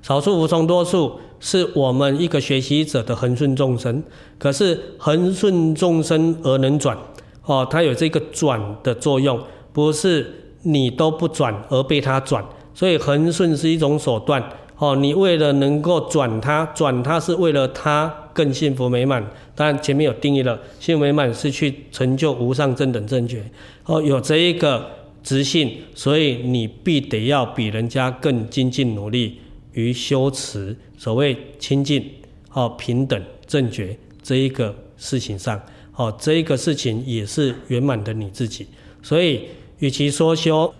[0.00, 1.20] 少数服从多数。
[1.40, 4.02] 是我们一个学习者的恒顺众生，
[4.38, 6.96] 可是恒顺众生而能转，
[7.44, 9.40] 哦，它有这个转的作用，
[9.72, 12.44] 不是你都不转而被他转，
[12.74, 14.42] 所以恒顺是一种手段。
[14.80, 19.28] 哦，你为了能够转它，转它是为了它更幸福美满。
[19.56, 23.42] 当然前面有定义了，幸福美满是去成就无上正等正觉。
[23.86, 24.88] 哦，有这一个
[25.24, 29.40] 直性，所以你必得要比人家更精进努力
[29.72, 32.04] 于修持所谓清净、
[32.52, 35.60] 哦平等、正觉这一个事情上。
[35.96, 38.66] 哦，这一个事情也是圆满的你自己。
[39.02, 39.48] 所以，
[39.80, 40.72] 与其说修，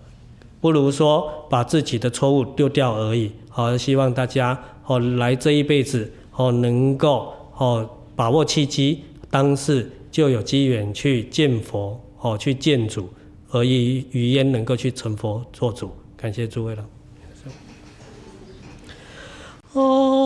[0.60, 3.32] 不如说把自己的错误丢掉而已。
[3.48, 4.56] 好，希望大家
[4.86, 13.08] 哦来这一辈子哦能够哦把握契机，当世就有机缘去见佛哦去见主，
[13.50, 15.90] 而以于焉能够去成佛做主。
[16.16, 16.97] 感谢诸位了。
[19.80, 20.18] 哦。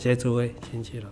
[0.00, 1.09] 感谢诸位，谢谢了。